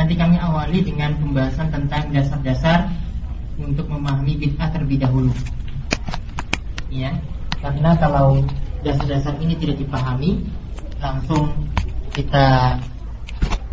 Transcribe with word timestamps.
nanti 0.00 0.16
kami 0.16 0.40
awali 0.40 0.80
dengan 0.80 1.12
pembahasan 1.20 1.68
tentang 1.68 2.08
dasar-dasar 2.08 2.88
untuk 3.60 3.84
memahami 3.84 4.32
bid'ah 4.40 4.72
terlebih 4.72 5.04
dahulu. 5.04 5.28
Ya, 6.88 7.12
karena 7.60 7.92
kalau 8.00 8.40
dasar-dasar 8.80 9.36
ini 9.44 9.60
tidak 9.60 9.84
dipahami, 9.84 10.40
langsung 11.04 11.52
kita 12.16 12.80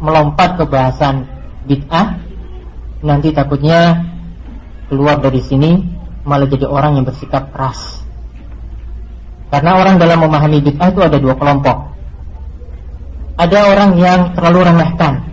melompat 0.03 0.59
ke 0.59 0.67
bahasan 0.67 1.23
bid'ah, 1.63 2.19
nanti 3.07 3.31
takutnya 3.31 4.03
keluar 4.91 5.23
dari 5.23 5.39
sini 5.39 5.79
malah 6.27 6.51
jadi 6.51 6.67
orang 6.67 6.99
yang 6.99 7.07
bersikap 7.07 7.55
keras. 7.55 8.03
Karena 9.47 9.79
orang 9.79 9.95
dalam 9.95 10.27
memahami 10.27 10.59
bid'ah 10.59 10.91
itu 10.91 10.99
ada 11.07 11.15
dua 11.15 11.39
kelompok. 11.39 11.87
Ada 13.39 13.59
orang 13.71 13.95
yang 13.95 14.19
terlalu 14.35 14.67
remehkan 14.67 15.26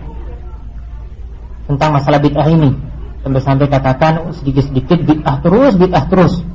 tentang 1.65 1.89
masalah 1.97 2.21
bid'ah 2.21 2.47
ini 2.49 2.71
sampai-sampai 3.25 3.65
katakan 3.65 4.29
sedikit-sedikit 4.37 5.01
bid'ah 5.01 5.41
terus, 5.41 5.73
bid'ah 5.73 6.05
terus. 6.05 6.45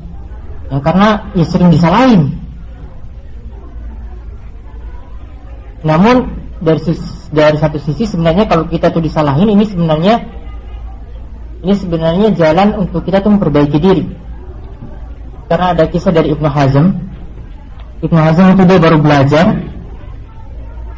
Ya, 0.71 0.79
karena 0.79 1.09
ya 1.35 1.45
sering 1.51 1.75
disalahin. 1.75 2.31
Namun 5.83 6.31
dari 6.63 6.79
dari 7.35 7.57
satu 7.59 7.79
sisi 7.83 8.07
sebenarnya 8.07 8.47
kalau 8.47 8.71
kita 8.71 8.95
tuh 8.95 9.03
disalahin 9.03 9.51
ini 9.51 9.67
sebenarnya 9.67 10.23
ini 11.67 11.75
sebenarnya 11.75 12.29
jalan 12.39 12.87
untuk 12.87 13.03
kita 13.03 13.19
tuh 13.19 13.35
memperbaiki 13.35 13.79
diri. 13.83 14.05
Karena 15.51 15.75
ada 15.75 15.91
kisah 15.91 16.15
dari 16.15 16.31
Ibnu 16.31 16.47
Hazm. 16.47 16.87
Ibnu 18.07 18.19
Hazm 18.23 18.55
itu 18.55 18.63
dia 18.71 18.79
baru 18.79 19.03
belajar 19.03 19.59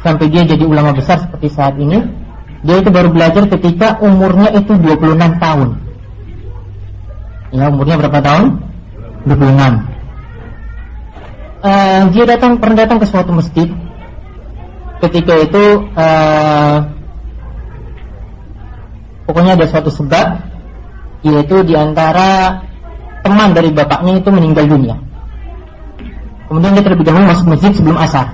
sampai 0.05 0.29
dia 0.29 0.45
jadi 0.45 0.61
ulama 0.67 0.93
besar 0.93 1.17
seperti 1.17 1.49
saat 1.49 1.73
ini 1.81 2.22
dia 2.63 2.79
itu 2.79 2.89
baru 2.89 3.11
belajar 3.11 3.43
ketika 3.51 3.99
umurnya 3.99 4.55
itu 4.55 4.71
26 4.71 5.19
tahun. 5.43 5.69
Ya, 7.51 7.67
umurnya 7.67 7.99
berapa 7.99 8.19
tahun? 8.23 8.45
26. 9.27 9.35
Uh, 11.63 11.67
eh, 11.67 12.01
dia 12.15 12.23
datang 12.23 12.59
pernah 12.59 12.87
datang 12.87 13.03
ke 13.03 13.07
suatu 13.07 13.35
masjid. 13.35 13.67
Ketika 15.03 15.35
itu 15.43 15.63
uh, 15.99 16.87
pokoknya 19.27 19.59
ada 19.59 19.67
suatu 19.67 19.91
sebab 19.91 20.39
yaitu 21.23 21.67
di 21.67 21.75
antara 21.75 22.63
teman 23.23 23.51
dari 23.51 23.75
bapaknya 23.75 24.23
itu 24.23 24.29
meninggal 24.31 24.67
dunia. 24.71 24.95
Kemudian 26.47 26.79
dia 26.79 26.83
terlebih 26.83 27.07
dahulu 27.11 27.27
masuk 27.27 27.47
masjid 27.51 27.71
sebelum 27.75 27.99
asar. 27.99 28.31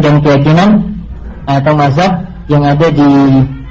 Dan 0.00 0.24
keyakinan 0.24 0.96
atau 1.44 1.72
mazhab 1.76 2.31
yang 2.52 2.62
ada 2.68 2.86
di 2.92 3.08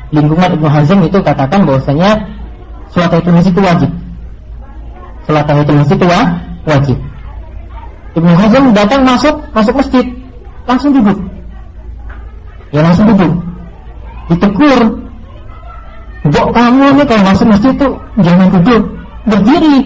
lingkungan 0.09 0.57
Ibnu 0.57 0.67
Hazm 0.67 1.05
itu 1.05 1.17
katakan 1.21 1.69
bahwasanya 1.69 2.17
sholat 2.89 3.13
tahiyatul 3.13 3.35
masjid 3.37 3.53
itu 3.53 3.61
wajib. 3.61 3.91
Sholat 5.29 5.43
tahiyatul 5.45 5.77
masjid 5.77 5.97
itu 6.01 6.07
wajib. 6.65 6.97
Ibnu 8.17 8.33
Hazm 8.33 8.63
datang 8.73 9.01
masuk 9.05 9.35
masuk 9.53 9.73
masjid 9.77 10.05
langsung 10.65 10.91
duduk. 10.97 11.17
Ya 12.73 12.81
langsung 12.81 13.05
duduk. 13.13 13.31
Ditegur. 14.33 14.81
Bok 16.21 16.47
kamu 16.53 16.85
ini 16.97 17.03
kalau 17.09 17.23
masuk 17.25 17.47
masjid 17.49 17.73
itu 17.73 17.87
jangan 18.21 18.47
duduk, 18.53 18.83
berdiri. 19.25 19.77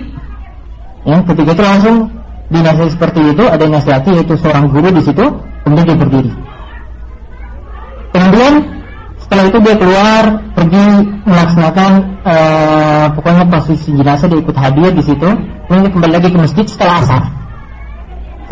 Ya, 1.08 1.22
ketika 1.24 1.52
itu 1.56 1.64
langsung 1.64 1.96
dinasihati 2.52 2.92
seperti 2.92 3.22
itu 3.32 3.44
ada 3.46 3.66
nasihati 3.66 4.10
yaitu 4.20 4.36
seorang 4.38 4.68
guru 4.70 4.90
di 4.92 5.02
situ 5.02 5.26
kemudian 5.64 5.86
dia 5.86 5.98
berdiri. 5.98 6.32
Kemudian 8.12 8.54
setelah 9.26 9.50
itu 9.50 9.58
dia 9.66 9.74
keluar 9.74 10.24
pergi 10.54 10.86
melaksanakan 11.26 11.92
uh, 12.22 13.06
pokoknya 13.18 13.50
posisi 13.50 13.90
jenazah 13.98 14.30
dia 14.30 14.38
ikut 14.38 14.54
hadir 14.54 14.94
di 14.94 15.02
situ. 15.02 15.30
Kemudian 15.66 15.90
kembali 15.98 16.14
lagi 16.14 16.30
ke 16.30 16.38
masjid 16.38 16.66
setelah 16.70 17.02
asar. 17.02 17.24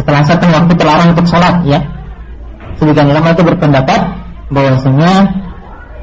Setelah 0.02 0.20
asar 0.26 0.42
kan 0.42 0.50
waktu 0.50 0.74
terlarang 0.74 1.14
untuk 1.14 1.30
sholat 1.30 1.62
ya. 1.62 1.78
Sebagian 2.82 3.06
ulama 3.06 3.38
itu 3.38 3.46
berpendapat 3.46 4.02
bahwasanya 4.50 5.14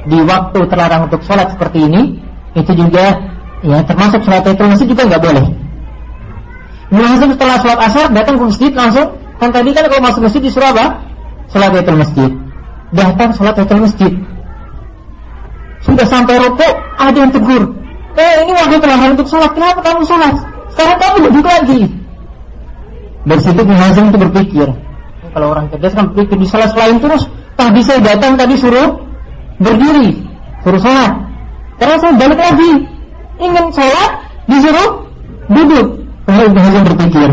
di 0.06 0.18
waktu 0.22 0.58
terlarang 0.70 1.10
untuk 1.10 1.20
sholat 1.26 1.50
seperti 1.50 1.90
ini 1.90 2.22
itu 2.54 2.70
juga 2.70 3.18
ya 3.66 3.82
termasuk 3.82 4.22
sholat 4.22 4.46
itu 4.46 4.62
masjid 4.70 4.86
juga 4.86 5.02
nggak 5.10 5.22
boleh. 5.26 5.44
Langsung 6.94 7.34
setelah 7.34 7.58
sholat 7.58 7.80
asar 7.90 8.06
datang 8.14 8.38
ke 8.38 8.44
masjid 8.54 8.70
langsung 8.70 9.18
kan 9.42 9.50
tadi 9.50 9.74
kan 9.74 9.82
kalau 9.90 10.02
masuk 10.06 10.22
masjid 10.30 10.46
di 10.46 10.50
Surabaya 10.54 10.94
sholat 11.50 11.74
itu 11.74 11.90
masjid 11.90 12.30
datang 12.94 13.34
sholat 13.34 13.54
itu 13.58 13.74
masjid 13.74 14.12
sudah 15.80 16.06
sampai 16.06 16.36
rokok, 16.36 16.72
ada 17.00 17.16
yang 17.16 17.32
tegur. 17.32 17.62
Eh 18.18 18.32
ini 18.44 18.52
waktu 18.52 18.76
terlambat 18.76 19.10
untuk 19.16 19.28
sholat, 19.32 19.50
kenapa 19.56 19.80
kamu 19.80 20.02
sholat? 20.04 20.34
Sekarang 20.76 20.96
kamu 21.00 21.16
duduk 21.30 21.46
lagi. 21.46 21.80
Dari 23.20 23.40
situ 23.40 23.60
itu 23.60 24.18
berpikir, 24.18 24.66
kalau 25.32 25.46
orang 25.52 25.68
cerdas 25.68 25.92
kan 25.92 26.08
berpikir 26.12 26.36
di 26.40 26.48
salah 26.48 26.68
selain 26.72 26.96
terus, 27.00 27.28
tadi 27.56 27.80
saya 27.84 28.00
datang 28.00 28.36
tadi 28.36 28.54
suruh 28.56 28.96
berdiri, 29.60 30.20
suruh 30.64 30.80
sholat. 30.80 31.12
Karena 31.80 31.96
saya 31.96 32.12
balik 32.16 32.40
lagi, 32.40 32.72
ingin 33.40 33.66
sholat, 33.72 34.10
disuruh 34.48 34.88
duduk. 35.48 35.86
Kalau 36.28 36.44
Ibn 36.46 36.84
berpikir, 36.92 37.28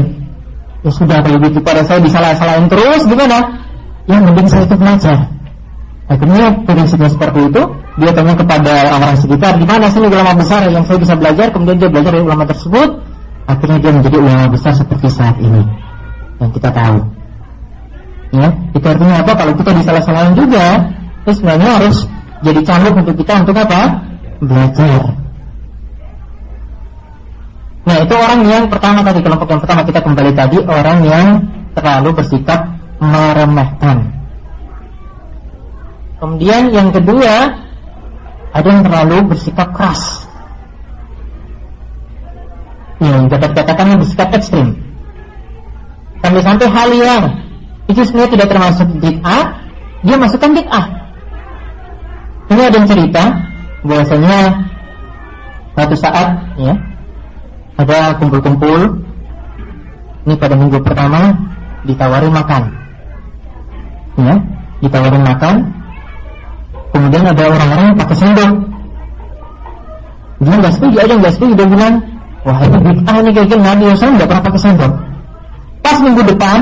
ya 0.81 0.91
sudah 0.91 1.19
kalau 1.21 1.37
gitu 1.43 1.59
pada 1.61 1.81
saya 1.83 1.99
disalah-salahin 2.01 2.65
terus 2.71 3.01
gimana? 3.05 3.37
Yang 4.07 4.21
mending 4.23 4.47
saya 4.47 4.63
itu 4.63 4.75
belajar. 4.79 5.17
Akhirnya 6.07 6.55
prinsipnya 6.63 7.11
seperti 7.11 7.51
itu. 7.51 7.61
Dia 7.97 8.11
tanya 8.13 8.37
kepada 8.37 8.93
orang-orang 8.93 9.17
sekitar 9.17 9.57
Di 9.57 9.65
mana 9.65 9.89
sini 9.89 10.05
ulama 10.13 10.37
besar 10.37 10.69
yang 10.69 10.85
saya 10.85 11.01
bisa 11.01 11.17
belajar? 11.17 11.49
Kemudian 11.49 11.77
dia 11.81 11.89
belajar 11.91 12.11
dari 12.15 12.23
ulama 12.23 12.43
tersebut. 12.47 12.89
Akhirnya 13.47 13.77
dia 13.79 13.91
menjadi 13.91 14.17
ulama 14.19 14.45
besar 14.47 14.71
seperti 14.75 15.07
saat 15.11 15.35
ini. 15.43 15.63
Yang 16.39 16.51
kita 16.59 16.69
tahu. 16.71 16.97
Ya, 18.27 18.47
itu 18.75 18.85
artinya 18.87 19.15
apa? 19.23 19.31
Kalau 19.39 19.53
kita 19.55 19.71
disalah-salahin 19.71 20.35
juga 20.35 20.83
Itu 21.23 21.31
sebenarnya 21.31 21.79
harus 21.79 21.97
jadi 22.43 22.59
cambuk 22.59 22.93
untuk 22.99 23.15
kita 23.23 23.33
Untuk 23.39 23.55
apa? 23.55 23.81
Belajar. 24.43 25.01
Nah 27.87 27.97
itu 28.03 28.13
orang 28.19 28.39
yang 28.43 28.63
pertama 28.67 28.99
tadi 28.99 29.23
Kelompok 29.23 29.47
yang 29.47 29.61
pertama. 29.63 29.81
Kita 29.87 29.99
kembali 30.03 30.31
tadi 30.35 30.57
Orang 30.67 31.07
yang 31.07 31.27
terlalu 31.71 32.19
bersikap 32.19 32.67
meremehkan 32.99 34.16
Kemudian 36.17 36.73
yang 36.73 36.89
kedua 36.89 37.53
ada 38.53 38.67
yang 38.67 38.81
terlalu 38.81 39.17
bersikap 39.33 39.69
keras. 39.73 40.25
Yang 42.97 43.29
dapat 43.29 43.51
katakan 43.53 44.01
bersikap 44.01 44.29
ekstrim. 44.33 44.73
Sampai-sampai 46.25 46.67
hal 46.67 46.89
yang 46.97 47.23
itu 47.87 48.01
sebenarnya 48.03 48.31
tidak 48.33 48.47
termasuk 48.49 48.87
bid'ah, 48.97 49.43
dia 50.01 50.15
masukkan 50.17 50.51
bid'ah. 50.57 50.85
Ini 52.47 52.61
ada 52.65 52.75
yang 52.81 52.89
cerita 52.89 53.23
bahwasanya 53.85 54.37
satu 55.77 55.95
saat 55.95 56.27
ya 56.57 56.73
ada 57.77 58.17
kumpul-kumpul 58.17 58.97
ini 60.25 60.35
pada 60.35 60.57
minggu 60.57 60.81
pertama 60.81 61.37
ditawari 61.85 62.27
makan 62.33 62.73
ya 64.17 64.35
ditawari 64.81 65.19
makan 65.21 65.55
Kemudian 66.93 67.23
ada 67.27 67.43
orang-orang 67.51 67.87
pakai 67.99 68.15
sendok. 68.15 68.51
Dia 70.37 70.53
nggak 70.53 70.73
setuju, 70.73 70.95
ada 71.01 71.13
nggak 71.17 71.33
setuju. 71.33 71.53
Dia 71.57 71.67
bilang, 71.67 71.93
wah 72.45 72.59
itu 72.61 72.77
bid'ah 72.77 73.15
ini 73.21 73.29
kayak 73.33 73.47
gini. 73.49 73.61
Nabi 73.63 73.83
Muhammad 73.89 74.13
nggak 74.17 74.29
pernah 74.29 74.43
pakai 74.43 74.61
sendok. 74.61 74.93
Pas 75.81 75.97
minggu 76.03 76.21
depan, 76.25 76.59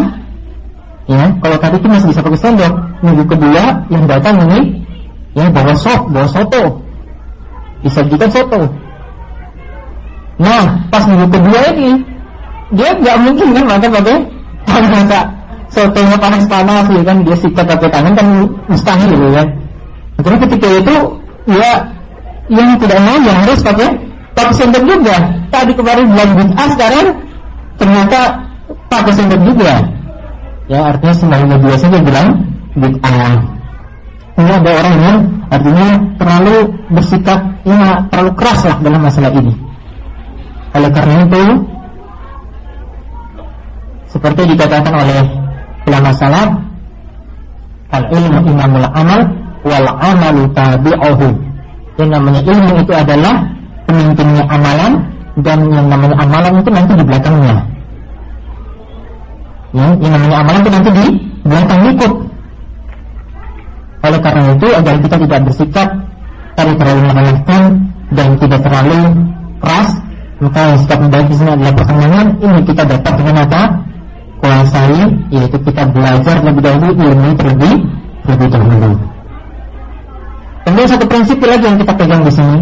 ya 1.09 1.23
kalau 1.41 1.57
tadi 1.59 1.75
itu 1.77 1.87
masih 1.87 2.07
bisa 2.13 2.21
pakai 2.23 2.39
sendok. 2.39 2.73
Minggu 3.03 3.23
kedua 3.27 3.63
yang 3.91 4.03
datang 4.09 4.35
ini, 4.49 4.59
ya 5.37 5.45
bawa 5.51 5.73
sop, 5.77 6.09
bawa 6.09 6.27
soto, 6.29 6.63
disajikan 7.83 8.29
soto. 8.31 8.61
Nah, 10.35 10.63
pas 10.91 11.03
minggu 11.07 11.27
kedua 11.31 11.59
ini, 11.75 11.91
dia 12.73 12.89
nggak 12.97 13.17
mungkin 13.21 13.47
kan 13.53 13.65
makan 13.69 13.89
pakai 13.93 14.17
masa 14.89 15.21
sotonya 15.75 16.17
panas-panas 16.17 16.85
ya 16.89 17.01
kan 17.03 17.17
dia 17.25 17.37
sikat 17.37 17.65
pakai 17.67 17.89
tangan 17.91 18.13
kan 18.15 18.27
mustahil 18.69 19.11
ya 19.11 19.31
kan 19.41 19.47
Akhirnya 20.15 20.39
ketika 20.47 20.67
itu 20.79 20.95
ya 21.51 21.71
yang 22.47 22.77
tidak 22.79 22.99
mau 23.03 23.17
yang 23.19 23.37
harus 23.43 23.59
pakai 23.59 23.89
pakai 24.35 24.53
sendok 24.53 24.83
juga. 24.85 25.15
Tadi 25.49 25.71
kemarin 25.73 26.05
bilang 26.11 26.31
bid'ah 26.35 26.67
sekarang 26.75 27.07
ternyata 27.75 28.19
pakai 28.91 29.13
sendok 29.15 29.41
juga. 29.43 29.73
Ya 30.65 30.79
artinya 30.93 31.15
sembahyang 31.15 31.61
biasanya 31.61 31.99
bilang 32.01 32.27
bid'ah. 32.77 33.33
Ini 34.35 34.51
ada 34.51 34.71
orang 34.83 34.95
yang 34.99 35.17
artinya 35.47 35.87
terlalu 36.19 36.55
bersikap 36.91 37.39
ya 37.63 38.03
terlalu 38.11 38.31
keras 38.35 38.61
lah 38.67 38.77
dalam 38.83 39.01
masalah 39.03 39.31
ini. 39.31 39.53
Oleh 40.75 40.91
karena 40.91 41.23
itu 41.23 41.43
seperti 44.11 44.41
dikatakan 44.55 44.93
oleh 44.95 45.19
ulama 45.87 46.11
salaf 46.15 46.49
al 47.95 48.03
ilmu 48.11 48.39
imamul 48.43 48.87
amal 48.91 49.21
wal 49.65 49.87
amalu 49.97 50.45
tabi'uhu. 50.53 51.27
Yang 51.97 52.09
namanya 52.13 52.41
ilmu 52.45 52.73
itu 52.85 52.93
adalah 52.93 53.35
pemimpinnya 53.89 54.43
amalan 54.45 54.93
dan 55.41 55.59
yang 55.67 55.87
namanya 55.89 56.15
amalan 56.21 56.53
itu 56.61 56.69
nanti 56.69 56.91
di 56.93 57.03
belakangnya. 57.03 57.57
Ya, 59.75 59.87
yang 59.99 60.11
namanya 60.15 60.37
amalan 60.45 60.59
itu 60.61 60.71
nanti 60.71 60.89
di 60.93 61.05
belakang 61.43 61.81
ikut. 61.91 62.13
Oleh 64.05 64.19
karena 64.21 64.41
itu 64.53 64.67
agar 64.69 64.95
kita 65.01 65.15
tidak 65.17 65.39
bersikap 65.49 65.89
tadi 66.53 66.73
terlalu 66.77 67.01
meremehkan 67.09 67.61
dan 68.13 68.27
tidak 68.37 68.59
terlalu 68.61 68.99
keras, 69.59 69.89
maka 70.39 70.59
yang 70.61 70.79
sikap 70.85 70.99
baik 71.09 71.27
di 71.27 71.35
sini 71.35 71.51
adalah 71.57 71.73
pertengahan. 71.73 72.27
Ini 72.37 72.59
kita 72.69 72.83
dapat 72.85 73.13
dengan 73.17 73.35
apa? 73.49 73.61
Kuasai, 74.45 74.99
yaitu 75.33 75.57
kita 75.57 75.89
belajar 75.89 76.37
lebih 76.45 76.61
dahulu 76.61 76.87
ilmu 76.93 77.29
terlebih 77.33 77.75
lebih 78.29 78.47
dahulu. 78.53 79.14
Kemudian 80.65 80.89
satu 80.89 81.05
prinsip 81.05 81.37
lagi 81.45 81.61
yang 81.61 81.77
kita 81.77 81.93
pegang 81.93 82.25
di 82.25 82.33
sini, 82.33 82.57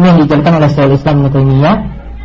ini 0.00 0.04
yang 0.08 0.18
dijelaskan 0.24 0.52
oleh 0.56 0.70
Syaikhul 0.72 0.96
Islam 0.96 1.16
Ibnu 1.28 1.72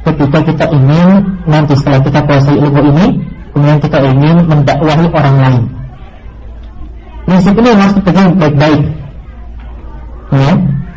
ketika 0.01 0.39
kita 0.41 0.65
ingin 0.71 1.09
nanti 1.45 1.73
setelah 1.75 1.99
kita 2.01 2.19
kuasai 2.25 2.57
ilmu 2.57 2.81
ini, 2.95 3.05
kemudian 3.51 3.79
kita 3.83 3.97
ingin 4.01 4.35
mendakwahi 4.47 5.05
orang 5.11 5.35
lain. 5.37 5.63
Prinsip 7.27 7.53
ini 7.59 7.69
harus 7.75 7.93
dipegang 7.99 8.27
baik-baik. 8.39 8.81
Ya, 10.31 10.51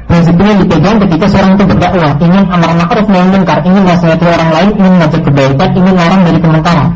prinsip 0.06 0.34
ini 0.38 0.52
dipegang 0.62 0.96
ketika 1.02 1.26
seorang 1.26 1.52
itu 1.58 1.64
berdakwah, 1.74 2.12
ingin 2.22 2.44
amar 2.48 2.70
ma'ruf 2.70 3.06
nahi 3.10 3.26
munkar, 3.34 3.58
ingin 3.66 3.82
nasihati 3.82 4.24
orang 4.30 4.50
lain, 4.54 4.70
ingin 4.78 4.92
mengajak 4.94 5.22
kebaikan, 5.26 5.68
ingin 5.74 5.94
larang 5.98 6.22
dari 6.22 6.38
kemungkaran. 6.38 6.88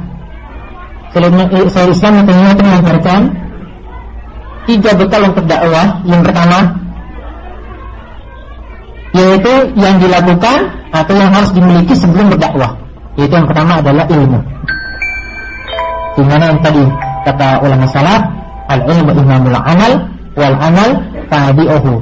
Saya 1.68 1.86
Islam 1.90 2.12
itu 2.22 2.32
mengajarkan 2.62 3.20
tiga 4.70 4.90
bekal 4.94 5.22
untuk 5.34 5.44
dakwah. 5.50 5.86
Yang 6.06 6.20
pertama, 6.30 6.58
yaitu 9.18 9.52
yang 9.74 9.98
dilakukan 9.98 10.70
atau 10.94 11.14
yang 11.18 11.30
harus 11.34 11.50
dimiliki 11.50 11.94
sebelum 11.98 12.30
berdakwah. 12.30 12.78
Yaitu 13.18 13.34
yang 13.34 13.48
pertama 13.50 13.82
adalah 13.82 14.06
ilmu. 14.06 14.38
Di 16.14 16.22
mana 16.22 16.54
yang 16.54 16.60
tadi 16.62 16.84
kata 17.26 17.48
ulama 17.62 17.86
salaf, 17.90 18.22
al 18.70 18.80
ilmu 18.86 19.10
imamul 19.10 19.58
amal 19.58 19.92
wal 20.38 20.56
amal 20.62 20.90
tabi'uhu. 21.26 21.94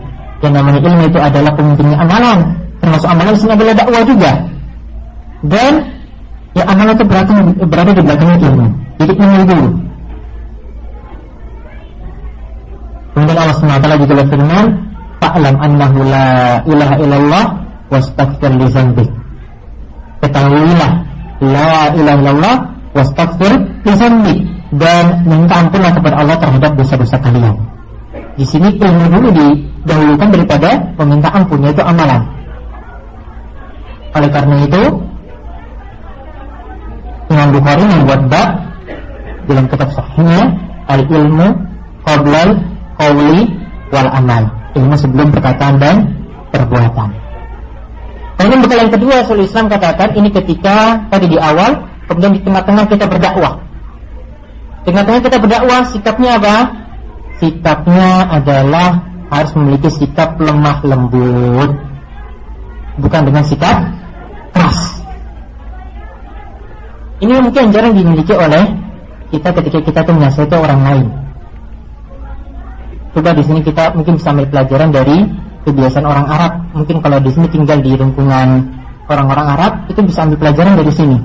Yang 0.45 0.53
namanya 0.53 0.81
ilmu 0.85 1.03
itu 1.09 1.19
adalah 1.19 1.53
pemimpinnya 1.57 1.97
amalan. 1.97 2.39
Termasuk 2.85 3.09
amalan 3.09 3.33
di 3.33 3.41
sini 3.41 3.53
adalah 3.57 3.75
dakwah 3.75 4.03
juga. 4.05 4.33
Dan 5.41 5.73
ya 6.53 6.65
amalan 6.69 6.93
itu 6.93 7.05
berada, 7.09 7.33
berada 7.65 7.91
di 7.97 8.03
belakangnya 8.05 8.39
ilmu. 8.45 8.67
Jadi 9.01 9.13
ilmu 9.17 9.37
dulu. 9.49 9.69
Kemudian 13.17 13.39
Allah 13.41 13.57
SWT 13.57 13.89
juga 14.05 14.15
berfirman, 14.21 14.67
fa'lam 15.27 15.59
annahu 15.59 15.99
la 16.07 16.63
ilaha 16.63 16.95
illallah 17.03 17.45
wastaghfir 17.91 18.51
li 18.55 18.67
dzambik. 18.71 19.11
Ketahuilah 20.23 20.91
la 21.43 21.73
ilaha 21.99 22.17
illallah 22.23 22.57
wastaghfir 22.95 23.53
li 23.83 23.93
dzambik 23.93 24.39
dan 24.79 25.27
minta 25.27 25.55
ampunlah 25.63 25.93
kepada 25.95 26.15
Allah 26.23 26.37
terhadap 26.39 26.73
dosa-dosa 26.79 27.19
kalian. 27.19 27.55
Di 28.39 28.45
sini 28.47 28.69
ilmu 28.79 29.07
dulu 29.11 29.29
didahulukan 29.35 30.29
daripada 30.31 30.71
meminta 31.03 31.29
ampun 31.35 31.59
yaitu 31.67 31.83
amalan. 31.83 32.23
Oleh 34.15 34.31
karena 34.31 34.57
itu 34.63 34.83
Imam 37.27 37.49
Bukhari 37.51 37.85
membuat 37.85 38.21
bab 38.31 38.49
dalam 39.51 39.65
kitab 39.67 39.89
sahihnya 39.91 40.43
al 40.87 41.03
ilmu 41.11 41.47
qablal 42.07 42.49
qawli 42.95 43.51
wal 43.91 44.11
amal 44.15 44.45
ilmu 44.77 44.95
sebelum 44.95 45.33
perkataan 45.33 45.81
dan 45.81 45.97
perbuatan. 46.53 47.09
Kemudian 48.37 48.61
bekal 48.63 48.79
yang 48.85 48.93
kedua 48.93 49.13
Rasul 49.25 49.43
Islam 49.43 49.67
katakan 49.73 50.13
ini 50.13 50.29
ketika 50.29 51.09
tadi 51.09 51.27
di 51.33 51.39
awal 51.41 51.89
kemudian 52.07 52.37
di 52.37 52.41
tengah-tengah 52.45 52.85
kita 52.87 53.05
berdakwah. 53.09 53.65
Tengah-tengah 54.85 55.21
kita 55.25 55.37
berdakwah 55.41 55.81
sikapnya 55.91 56.31
apa? 56.39 56.57
Sikapnya 57.43 58.29
adalah 58.31 59.03
harus 59.33 59.53
memiliki 59.59 59.91
sikap 59.91 60.39
lemah 60.39 60.79
lembut 60.87 61.71
bukan 63.03 63.23
dengan 63.27 63.43
sikap 63.43 63.83
keras. 64.55 64.81
Ini 67.25 67.41
mungkin 67.41 67.73
jarang 67.73 67.97
dimiliki 67.97 68.37
oleh 68.37 68.65
kita 69.33 69.49
ketika 69.59 69.79
kita 69.83 70.01
tuh 70.07 70.15
menasihati 70.15 70.55
orang 70.55 70.81
lain. 70.85 71.07
Coba 73.17 73.33
di 73.33 73.41
sini 73.49 73.65
kita 73.65 73.97
mungkin 73.97 74.21
bisa 74.21 74.29
ambil 74.29 74.45
pelajaran 74.53 74.93
dari 74.93 75.25
kebiasaan 75.65 76.05
orang 76.05 76.29
Arab. 76.29 76.53
Mungkin 76.77 77.01
kalau 77.01 77.17
di 77.17 77.33
sini 77.33 77.49
tinggal 77.49 77.81
di 77.81 77.97
lingkungan 77.97 78.49
orang-orang 79.09 79.47
Arab, 79.57 79.73
itu 79.89 80.05
bisa 80.05 80.29
ambil 80.29 80.37
pelajaran 80.45 80.77
dari 80.77 80.93
sini. 80.93 81.17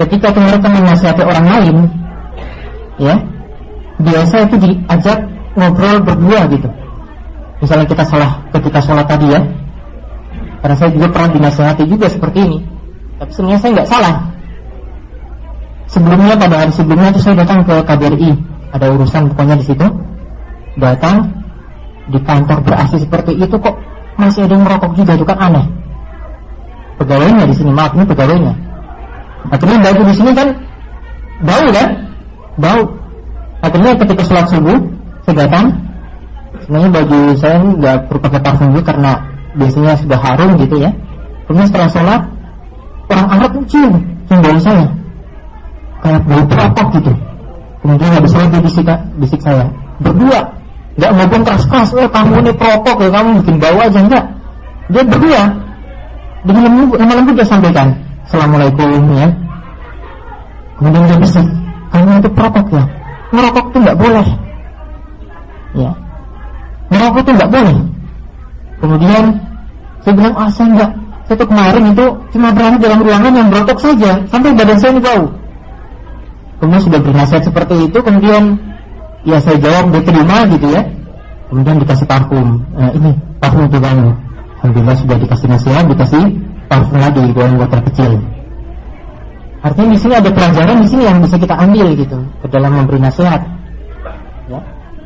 Ketika 0.00 0.32
mereka 0.32 0.72
menasihati 0.72 1.20
orang 1.20 1.46
lain, 1.52 1.76
ya, 2.96 3.12
biasa 4.00 4.48
itu 4.48 4.56
diajak 4.56 5.20
ngobrol 5.52 6.00
berdua 6.00 6.48
gitu. 6.48 6.68
Misalnya 7.60 7.84
kita 7.84 8.04
salah 8.08 8.40
ketika 8.48 8.80
sholat 8.80 9.04
tadi 9.04 9.36
ya, 9.36 9.40
karena 10.64 10.76
saya 10.80 10.90
juga 10.96 11.12
pernah 11.12 11.28
dinasihati 11.28 11.84
juga 11.84 12.08
seperti 12.08 12.38
ini. 12.40 12.58
Tapi 13.20 13.30
sebenarnya 13.36 13.60
saya 13.60 13.70
nggak 13.76 13.90
salah. 13.92 14.16
Sebelumnya 15.92 16.40
pada 16.40 16.64
hari 16.64 16.72
sebelumnya 16.72 17.12
itu 17.12 17.20
saya 17.20 17.44
datang 17.44 17.60
ke 17.68 17.84
KBRI, 17.84 18.30
ada 18.72 18.86
urusan 18.96 19.28
pokoknya 19.28 19.60
di 19.60 19.68
situ 19.68 20.08
datang 20.80 21.28
di 22.10 22.18
kantor 22.24 22.58
ber 22.64 22.74
seperti 22.90 23.38
itu 23.38 23.56
kok 23.60 23.76
masih 24.18 24.44
ada 24.44 24.52
yang 24.58 24.64
merokok 24.66 24.92
juga 24.98 25.12
itu 25.14 25.24
kan 25.24 25.38
aneh. 25.38 25.66
Pegawainya 27.00 27.44
di 27.48 27.54
sini 27.56 27.70
maaf 27.72 27.96
ini 27.96 28.04
pegawainya. 28.04 28.54
Akhirnya 29.48 29.78
baju 29.80 30.00
di 30.04 30.14
sini 30.16 30.30
kan 30.36 30.48
bau 31.40 31.66
kan, 31.72 31.88
bau. 32.60 32.82
Akhirnya 33.64 33.92
ketika 33.96 34.22
sholat 34.24 34.46
subuh 34.52 34.76
saya 35.24 35.48
datang, 35.48 35.64
sebenarnya 36.64 36.90
baju 36.92 37.20
saya 37.40 37.56
nggak 37.60 37.96
perlu 38.08 38.20
pakai 38.20 38.40
parfum 38.44 38.68
juga 38.76 38.84
karena 38.92 39.12
biasanya 39.56 39.92
sudah 39.96 40.18
harum 40.20 40.50
gitu 40.60 40.76
ya. 40.76 40.90
Kemudian 41.48 41.66
setelah 41.72 41.88
sholat 41.88 42.20
orang 43.10 43.28
Arab 43.32 43.50
cium 43.66 43.92
cium 44.28 44.38
bau 44.44 44.58
saya 44.60 44.86
kayak 46.04 46.20
bau 46.28 46.42
perokok 46.44 46.86
gitu. 47.00 47.12
Kemudian 47.80 48.10
habis 48.12 48.30
sholat 48.36 48.48
dia 48.52 48.60
bisik, 48.60 48.88
bisik 49.16 49.40
saya 49.40 49.64
berdua 50.04 50.59
Gak 51.00 51.10
ngomong 51.16 51.42
keras-keras, 51.48 51.88
oh 51.96 52.08
kamu 52.12 52.44
ini 52.44 52.52
perokok 52.52 52.96
ya 53.00 53.08
kamu 53.08 53.28
bikin 53.40 53.56
bau 53.56 53.78
aja 53.80 54.00
enggak. 54.04 54.24
Dia 54.92 55.02
berdua 55.06 55.42
dengan 56.44 56.62
lembut, 56.68 56.98
lemah 57.00 57.14
lembut 57.16 57.34
dia 57.40 57.48
sampaikan, 57.48 57.88
Assalamualaikum 58.28 59.00
ya. 59.16 59.28
Kemudian 60.76 61.02
dia 61.08 61.16
bisik, 61.16 61.46
kamu 61.88 62.20
itu 62.20 62.30
perokok 62.36 62.66
ya. 62.68 62.84
Merokok 63.32 63.64
itu 63.72 63.78
enggak 63.80 63.98
boleh. 64.00 64.26
Ya. 65.72 65.90
Merokok 66.92 67.20
itu 67.24 67.30
enggak 67.32 67.50
boleh. 67.52 67.76
Kemudian 68.80 69.24
saya 70.04 70.12
bilang, 70.16 70.34
ah 70.36 70.50
saya 70.52 70.68
enggak. 70.68 70.90
Saya 71.24 71.36
tuh 71.38 71.48
kemarin 71.48 71.84
itu 71.94 72.06
cuma 72.34 72.48
berani 72.50 72.76
dalam 72.76 72.98
ruangan 73.00 73.32
yang 73.32 73.48
berotok 73.48 73.78
saja, 73.80 74.20
sampai 74.28 74.52
badan 74.52 74.76
saya 74.76 74.90
ini 74.98 75.00
bau. 75.00 75.24
Kemudian 76.60 76.82
sudah 76.84 77.00
bernasihat 77.00 77.42
seperti 77.46 77.88
itu, 77.88 77.98
kemudian 78.04 78.58
ya 79.26 79.36
saya 79.40 79.56
jawab 79.60 79.92
diterima 79.92 80.48
gitu 80.56 80.66
ya. 80.70 80.82
Kemudian 81.50 81.82
dikasih 81.82 82.06
parfum. 82.06 82.62
Nah, 82.78 82.90
ini 82.94 83.10
parfum 83.42 83.66
untuk 83.66 83.82
kamu. 83.82 84.08
Alhamdulillah 84.60 84.96
sudah 85.02 85.16
dikasih 85.18 85.46
nasihat 85.50 85.84
dikasih 85.90 86.22
parfum 86.70 86.98
lagi 87.00 87.22
buat 87.34 87.50
botol 87.58 87.80
kecil. 87.90 88.12
Artinya 89.60 89.88
di 89.92 89.98
sini 90.00 90.14
ada 90.16 90.30
pelajaran 90.32 90.76
di 90.80 90.88
sini 90.88 91.02
yang 91.04 91.18
bisa 91.20 91.36
kita 91.36 91.52
ambil 91.52 91.92
gitu 91.92 92.18
ke 92.40 92.46
dalam 92.48 92.72
memberi 92.72 93.00
nasihat. 93.02 93.40
Ya 94.48 94.60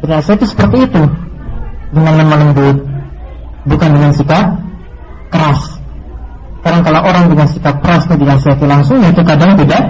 bernasihat 0.05 0.37
itu 0.45 0.47
seperti 0.53 0.77
itu. 0.85 1.03
Dengan 1.95 2.13
lemah 2.21 2.39
lembut 2.45 2.77
bukan 3.65 3.89
dengan 3.97 4.13
sikap 4.13 4.47
keras. 5.33 5.81
Karena 6.61 6.81
kalau 6.85 7.01
orang 7.09 7.25
dengan 7.33 7.49
sikap 7.49 7.81
keras 7.81 8.05
itu 8.05 8.15
dinasihati 8.21 8.67
langsung 8.69 9.01
itu 9.01 9.23
kadang 9.25 9.57
tidak 9.57 9.83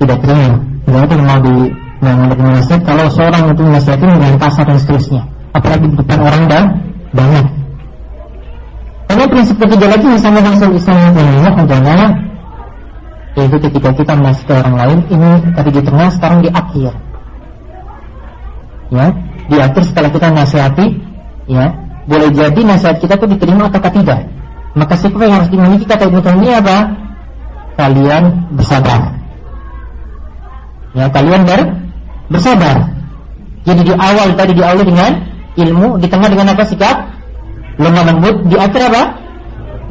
tidak 0.00 0.18
terima. 0.24 0.56
Tidak 0.84 1.00
itu 1.04 1.14
mau 1.20 1.38
di 1.44 1.56
Nah, 2.04 2.12
untuk 2.20 2.36
menasihat 2.36 2.84
kalau 2.84 3.08
seorang 3.08 3.48
itu 3.48 3.62
menasihatin 3.64 4.08
dengan 4.12 4.36
kasar 4.36 4.64
dan 4.68 4.76
seterusnya, 4.76 5.22
apalagi 5.56 5.88
di 5.88 5.96
depan 5.96 6.18
orang 6.20 6.44
dan 6.52 6.64
banyak. 7.16 7.46
Karena 9.08 9.24
prinsip 9.24 9.56
ketiga 9.56 9.86
lagi 9.88 10.06
misalnya 10.12 10.40
Rasul 10.44 10.76
Islam 10.76 11.16
yang 11.16 11.56
adalah 11.64 12.12
yaitu 13.34 13.56
ketika 13.56 13.90
kita 13.96 14.12
menasihati 14.14 14.52
orang 14.52 14.76
lain 14.78 14.98
ini 15.10 15.30
tadi 15.56 15.70
di 15.72 15.82
tengah 15.82 16.08
sekarang 16.12 16.38
di 16.44 16.50
akhir. 16.52 16.92
Ya, 18.92 19.06
di 19.48 19.56
akhir 19.58 19.82
setelah 19.88 20.10
kita 20.12 20.28
nasihati, 20.28 20.86
ya, 21.48 21.66
boleh 22.04 22.30
jadi 22.36 22.60
nasihat 22.68 23.00
kita 23.00 23.16
itu 23.16 23.26
diterima 23.32 23.72
atau 23.72 23.80
tidak. 23.80 24.28
Maka 24.76 24.94
sikap 25.00 25.24
yang 25.24 25.40
harus 25.40 25.48
dimiliki 25.48 25.88
kata 25.88 26.04
Ibnu 26.04 26.20
Taimiyah 26.20 26.58
apa? 26.60 26.78
Kalian 27.80 28.22
bersabar. 28.54 29.00
Ya, 30.94 31.10
kalian 31.10 31.42
ber 31.42 31.83
bersabar. 32.28 32.76
Jadi 33.64 33.80
di 33.88 33.92
awal 33.96 34.36
tadi 34.36 34.52
diawali 34.52 34.84
dengan 34.84 35.12
ilmu, 35.56 35.96
di 36.00 36.06
tengah 36.08 36.28
dengan 36.28 36.52
apa 36.52 36.64
sikap? 36.68 37.14
lemah 37.74 38.02
lembut 38.06 38.36
diatur 38.46 38.82
apa? 38.86 39.02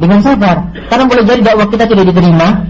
Dengan 0.00 0.18
sabar. 0.24 0.56
Karena 0.90 1.04
boleh 1.06 1.24
jadi 1.28 1.40
dakwah 1.44 1.68
kita 1.70 1.84
tidak 1.86 2.04
diterima, 2.10 2.66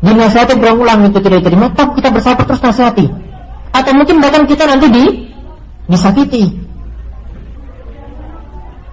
dinasihati 0.00 0.54
berulang 0.56 1.04
itu 1.04 1.18
tidak 1.20 1.44
diterima, 1.44 1.66
tapi 1.74 2.00
kita 2.00 2.08
bersabar 2.14 2.44
terus 2.48 2.62
nasihati. 2.62 3.06
Atau 3.76 3.92
mungkin 3.92 4.24
bahkan 4.24 4.48
kita 4.48 4.64
nanti 4.64 4.86
di 4.88 5.04
disakiti. 5.92 6.44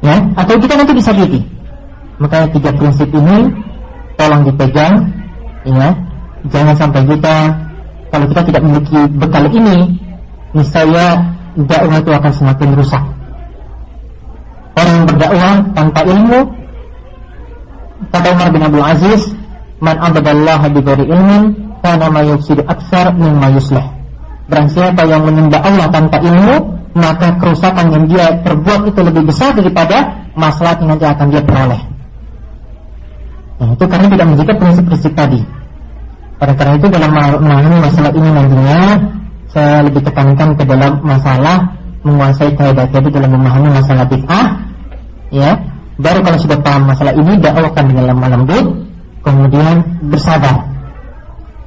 Ya, 0.03 0.19
atau 0.35 0.59
kita 0.59 0.75
nanti 0.75 0.91
disakiti. 0.91 1.39
Makanya 2.19 2.47
tiga 2.51 2.71
prinsip 2.75 3.07
ini 3.15 3.47
tolong 4.19 4.43
dipegang, 4.43 5.07
ya. 5.63 5.95
Jangan 6.51 6.75
sampai 6.75 7.07
kita 7.07 7.35
kalau 8.13 8.29
kita 8.29 8.41
tidak 8.45 8.61
memiliki 8.61 8.99
bekal 9.17 9.49
ini, 9.49 9.89
niscaya 10.53 11.17
dakwah 11.57 11.97
itu 11.97 12.11
akan 12.13 12.31
semakin 12.37 12.69
rusak. 12.77 13.03
Orang 14.77 15.09
berdakwah 15.09 15.53
tanpa 15.73 16.01
ilmu, 16.05 16.39
kata 18.13 18.27
Umar 18.37 18.49
bin 18.53 18.61
Abdul 18.61 18.85
Aziz, 18.85 19.21
man 19.81 19.97
abadallaha 19.97 20.69
bighairi 20.69 21.09
ilmin, 21.09 21.57
kana 21.81 22.13
ma 22.13 22.21
yufsidu 22.21 22.61
aksar 22.69 23.17
mimma 23.17 23.49
yuslih. 23.57 23.81
Barang 24.45 24.69
siapa 24.69 25.09
yang 25.09 25.25
menyembah 25.25 25.61
Allah 25.65 25.89
tanpa 25.89 26.21
ilmu, 26.21 26.69
maka 26.93 27.33
kerusakan 27.41 27.97
yang 27.97 28.05
dia 28.05 28.29
perbuat 28.45 28.93
itu 28.93 29.01
lebih 29.01 29.25
besar 29.25 29.57
daripada 29.57 30.29
masalah 30.37 30.77
yang 30.77 30.93
nanti 30.93 31.05
akan 31.09 31.27
dia 31.33 31.41
peroleh. 31.41 31.81
Nah, 33.57 33.73
itu 33.73 33.85
karena 33.89 34.05
tidak 34.05 34.27
menjaga 34.29 34.53
prinsip-prinsip 34.61 35.13
tadi. 35.17 35.62
Oleh 36.43 36.55
karena 36.59 36.73
itu 36.75 36.87
dalam 36.91 37.11
memahami 37.15 37.77
masalah 37.79 38.11
ini 38.11 38.29
nantinya 38.35 38.81
saya 39.47 39.79
lebih 39.87 40.01
tekankan 40.03 40.49
ke 40.59 40.63
dalam 40.67 40.99
masalah 40.99 41.71
menguasai 42.03 42.51
kaidah-kaidah 42.59 43.11
dalam 43.15 43.31
memahami 43.31 43.69
masalah 43.71 44.03
bid'ah 44.11 44.47
ya. 45.31 45.55
Baru 45.95 46.19
kalau 46.19 46.35
sudah 46.41 46.59
paham 46.59 46.89
masalah 46.89 47.15
ini 47.15 47.39
dakwahkan 47.39 47.85
dengan 47.87 48.11
lemah 48.11 48.29
lembut 48.35 48.65
kemudian 49.23 49.87
bersabar. 50.11 50.67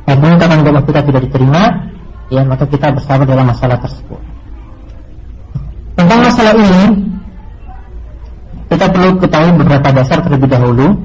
Namun 0.05 0.37
kalau 0.37 0.61
dakwah 0.61 0.85
kita 0.85 1.01
tidak 1.09 1.21
diterima 1.25 1.63
ya 2.29 2.45
maka 2.45 2.69
kita 2.69 2.93
bersabar 2.93 3.25
dalam 3.25 3.49
masalah 3.49 3.81
tersebut. 3.81 4.21
Tentang 5.97 6.21
masalah 6.21 6.53
ini 6.53 6.85
kita 8.69 8.93
perlu 8.93 9.17
ketahui 9.25 9.57
beberapa 9.57 9.89
dasar 9.89 10.21
terlebih 10.21 10.53
dahulu. 10.53 11.01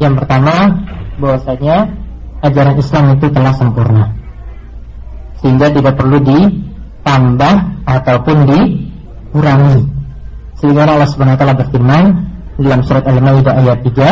Yang 0.00 0.24
pertama 0.24 0.72
bahwasanya 1.20 2.03
ajaran 2.44 2.76
Islam 2.76 3.16
itu 3.16 3.26
telah 3.32 3.52
sempurna 3.56 4.24
sehingga 5.44 5.68
tidak 5.68 6.00
perlu 6.00 6.24
ditambah 6.24 7.54
ataupun 7.84 8.36
dikurangi. 8.48 9.84
Sehingga 10.56 10.88
Allah 10.88 11.04
Subhanahu 11.04 11.36
wa 11.36 11.40
taala 11.44 11.56
berfirman 11.60 12.04
dalam 12.56 12.80
surat 12.80 13.04
Al-Maidah 13.04 13.52
ayat 13.60 13.84
3, 13.84 14.08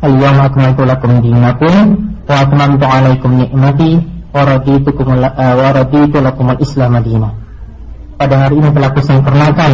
"Al-yawma 0.00 0.48
akmaltu 0.48 0.88
lakum 0.88 1.20
dinakum 1.20 1.76
wa 2.24 2.34
atmamtu 2.40 2.88
'alaikum 2.88 3.30
ni'mati 3.36 4.00
wa 4.32 4.40
raditu 4.48 6.16
eh, 6.16 6.22
lakum 6.24 6.46
al-Islam 6.48 6.88
madinah." 6.96 7.32
Pada 8.16 8.34
hari 8.48 8.64
ini 8.64 8.68
telah 8.72 8.90
kusempurnakan. 8.96 9.72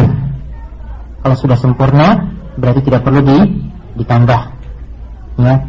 Kalau 1.23 1.35
sudah 1.35 1.55
sempurna 1.55 2.27
berarti 2.59 2.83
tidak 2.83 3.07
perlu 3.07 3.23
di, 3.23 3.37
ditambah. 4.03 4.41
Ya, 5.37 5.63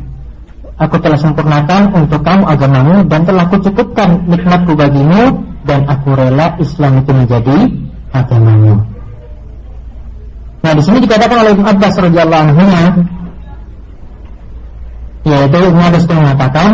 Aku 0.78 0.94
telah 1.02 1.18
sempurnakan 1.18 1.90
untuk 1.90 2.22
kamu 2.22 2.46
agamamu 2.46 3.02
dan 3.10 3.26
telah 3.26 3.50
kucukupkan 3.50 4.22
nikmatku 4.30 4.78
bagimu 4.78 5.42
dan 5.66 5.82
aku 5.90 6.14
rela 6.14 6.54
Islam 6.62 7.02
itu 7.02 7.10
menjadi 7.10 7.58
agamamu. 8.14 8.86
Nah 10.62 10.72
di 10.78 10.82
sini 10.82 11.02
dikatakan 11.02 11.38
oleh 11.42 11.52
Ibn 11.58 11.66
Abbas 11.66 11.94
radhiyallahu 11.98 12.42
anhu 12.46 12.64
yaitu 15.26 15.58
Ibn 15.58 15.80
Abbas 15.82 16.02
itu 16.06 16.14
mengatakan 16.14 16.70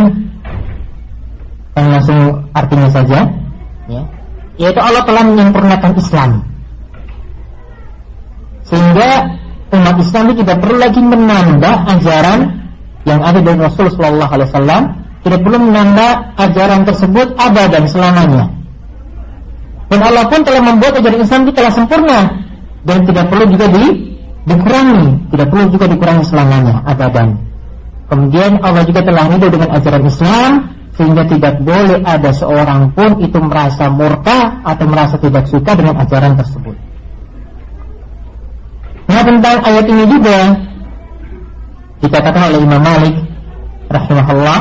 yang 1.75 1.89
langsung 1.91 2.21
artinya 2.55 2.89
saja 2.93 3.19
ya, 3.91 4.03
yaitu 4.61 4.81
Allah 4.85 5.03
telah 5.09 5.23
menyempurnakan 5.27 5.93
Islam 5.99 6.31
sehingga 8.69 9.33
umat 9.75 9.97
Islam 10.01 10.25
itu 10.33 10.41
tidak 10.47 10.59
perlu 10.63 10.79
lagi 10.81 11.01
menambah 11.03 11.75
ajaran 11.99 12.41
yang 13.05 13.21
ada 13.21 13.41
dari 13.41 13.61
Rasul 13.61 13.93
Shallallahu 13.93 14.33
Alaihi 14.33 14.49
Wasallam 14.51 14.83
tidak 15.25 15.41
perlu 15.41 15.59
menambah 15.69 16.11
ajaran 16.37 16.81
tersebut 16.85 17.27
ada 17.37 17.65
dan 17.69 17.85
selamanya. 17.89 18.45
Dan 19.89 20.01
Allah 20.01 20.25
pun 20.29 20.41
telah 20.45 20.63
membuat 20.65 21.01
ajaran 21.01 21.21
Islam 21.21 21.41
itu 21.49 21.53
telah 21.57 21.73
sempurna 21.73 22.21
dan 22.85 22.99
tidak 23.09 23.25
perlu 23.33 23.45
juga 23.49 23.67
di, 23.73 23.85
dikurangi, 24.49 25.05
tidak 25.33 25.47
perlu 25.49 25.65
juga 25.73 25.87
dikurangi 25.89 26.25
selamanya 26.29 26.75
abadan. 26.85 27.29
Kemudian 28.05 28.61
Allah 28.61 28.85
juga 28.85 29.01
telah 29.01 29.25
ridho 29.33 29.49
dengan 29.49 29.71
ajaran 29.73 30.05
Islam 30.05 30.51
sehingga 30.95 31.23
tidak 31.27 31.55
boleh 31.65 32.05
ada 32.05 32.31
seorang 32.31 32.93
pun 32.93 33.19
itu 33.19 33.39
merasa 33.41 33.89
murka 33.89 34.61
atau 34.63 34.85
merasa 34.87 35.17
tidak 35.17 35.49
suka 35.49 35.73
dengan 35.73 35.99
ajaran 35.99 36.37
tersebut. 36.37 36.77
Nah 39.09 39.23
tentang 39.25 39.59
ayat 39.65 39.85
ini 39.89 40.05
juga 40.09 40.39
dikatakan 42.05 42.53
oleh 42.53 42.61
Imam 42.61 42.83
Malik 42.85 43.15
rahimahullah. 43.89 44.61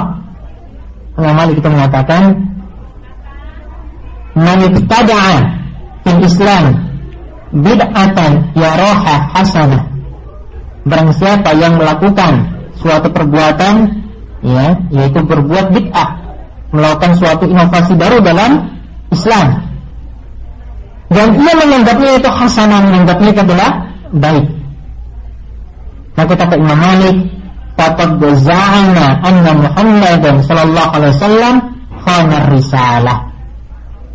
Imam 1.20 1.36
Malik 1.36 1.56
itu 1.60 1.70
mengatakan 1.70 2.22
man 4.34 4.60
ibtada'a 4.64 5.36
fil 6.08 6.22
Islam 6.24 6.64
bid'atan 7.54 8.32
yaraha 8.56 9.16
hasanah. 9.36 9.84
Barang 10.84 11.12
siapa 11.16 11.54
yang 11.56 11.80
melakukan 11.80 12.50
suatu 12.80 13.08
perbuatan 13.12 13.88
ya 14.44 14.76
yaitu 14.92 15.20
berbuat 15.24 15.72
bid'ah 15.72 16.10
melakukan 16.74 17.14
suatu 17.16 17.46
inovasi 17.46 17.94
baru 17.96 18.20
dalam 18.20 18.68
Islam 19.14 19.64
dan 21.14 21.28
ia 21.38 21.54
menganggapnya 21.54 22.12
itu 22.18 22.30
hasanah 22.30 22.80
menganggapnya 22.90 23.30
itu 23.30 23.42
adalah 23.46 23.70
baik. 24.18 24.46
Maka 26.14 26.34
kata 26.38 26.56
Imam 26.58 26.78
Malik, 26.78 27.18
"Faqad 27.74 28.22
za'ana 28.22 29.06
anna 29.26 29.52
Muhammadan 29.58 30.36
sallallahu 30.46 30.90
alaihi 30.94 31.14
wasallam 31.18 31.56
khana 32.04 32.38
risalah." 32.54 33.18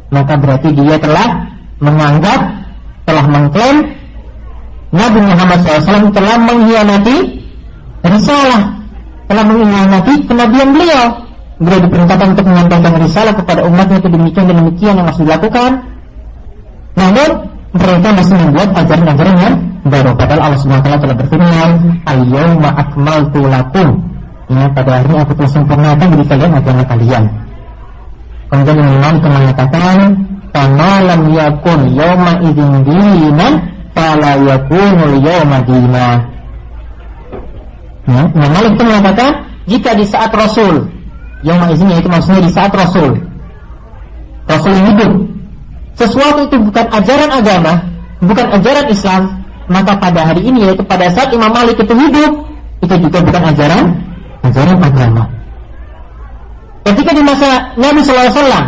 Maka 0.09 0.35
berarti 0.41 0.73
dia 0.73 0.97
telah 0.97 1.53
menganggap, 1.85 2.41
telah 3.05 3.25
mengklaim 3.29 3.99
Nabi 4.89 5.21
Muhammad 5.21 5.59
SAW 5.69 6.09
telah 6.17 6.37
mengkhianati 6.41 7.17
risalah, 8.09 8.63
telah 9.29 9.45
mengkhianati 9.45 10.15
kenabian 10.25 10.73
beliau. 10.73 11.07
Beliau 11.59 11.81
diperintahkan 11.85 12.27
untuk 12.39 12.47
menyampaikan 12.47 12.93
risalah 13.03 13.35
kepada 13.35 13.61
umatnya 13.67 13.99
itu 14.01 14.09
demikian 14.09 14.45
dan 14.49 14.57
demikian 14.65 14.95
yang 14.97 15.07
harus 15.11 15.21
dilakukan. 15.21 15.71
Namun 16.97 17.29
mereka 17.77 18.09
masih 18.17 18.37
membuat 18.39 18.69
ajaran-ajaran 18.79 19.37
yang 19.43 19.55
baru 19.89 20.13
padahal 20.15 20.53
Allah 20.53 20.81
taala 20.81 20.99
telah 21.01 21.17
berfirman 21.17 21.71
al-yauma 22.05 22.69
akmaltu 22.77 23.41
lakum. 23.49 23.89
Ya 24.49 24.65
pada 24.73 25.05
hari 25.05 25.13
aku 25.13 25.33
telah 25.37 25.53
sempurnakan 25.53 26.07
bagi 26.17 26.25
kalian 26.25 26.53
agama 26.57 26.83
kalian. 26.89 27.25
Kemudian 28.49 28.77
Imam 28.81 29.15
mengatakan 29.21 29.97
kama 30.57 30.93
lam 31.05 31.23
yakun 31.37 31.81
yauma 31.93 32.33
idzin 32.41 32.73
dinan 32.89 33.53
fala 33.93 34.41
yakunul 34.41 35.17
yauma 35.21 35.59
dina. 35.69 36.09
Ya 38.09 38.23
Imam 38.33 38.51
Malik 38.57 38.73
itu 38.73 38.85
mengatakan 38.89 39.31
jika 39.69 39.91
di 39.93 40.05
saat 40.09 40.33
Rasul 40.33 40.89
yauma 41.45 41.69
idzin 41.69 41.93
itu 41.93 42.09
maksudnya 42.09 42.41
di 42.41 42.53
saat 42.53 42.73
Rasul 42.73 43.21
Rasul 44.49 44.75
hidup 44.81 45.13
sesuatu 45.93 46.41
itu 46.49 46.57
bukan 46.57 46.87
ajaran 46.89 47.31
agama 47.31 47.73
bukan 48.25 48.47
ajaran 48.59 48.87
Islam 48.89 49.23
maka 49.69 49.93
pada 50.01 50.33
hari 50.33 50.43
ini 50.49 50.65
yaitu 50.65 50.83
pada 50.85 51.13
saat 51.13 51.29
Imam 51.31 51.53
Malik 51.53 51.77
itu 51.77 51.93
hidup 51.93 52.33
itu 52.81 52.95
juga 53.05 53.19
bukan 53.21 53.43
ajaran 53.53 53.85
ajaran 54.49 54.79
agama. 54.81 55.25
Ketika 56.89 57.11
di 57.13 57.21
masa 57.21 57.49
Nabi 57.77 58.01
SAW, 58.01 58.65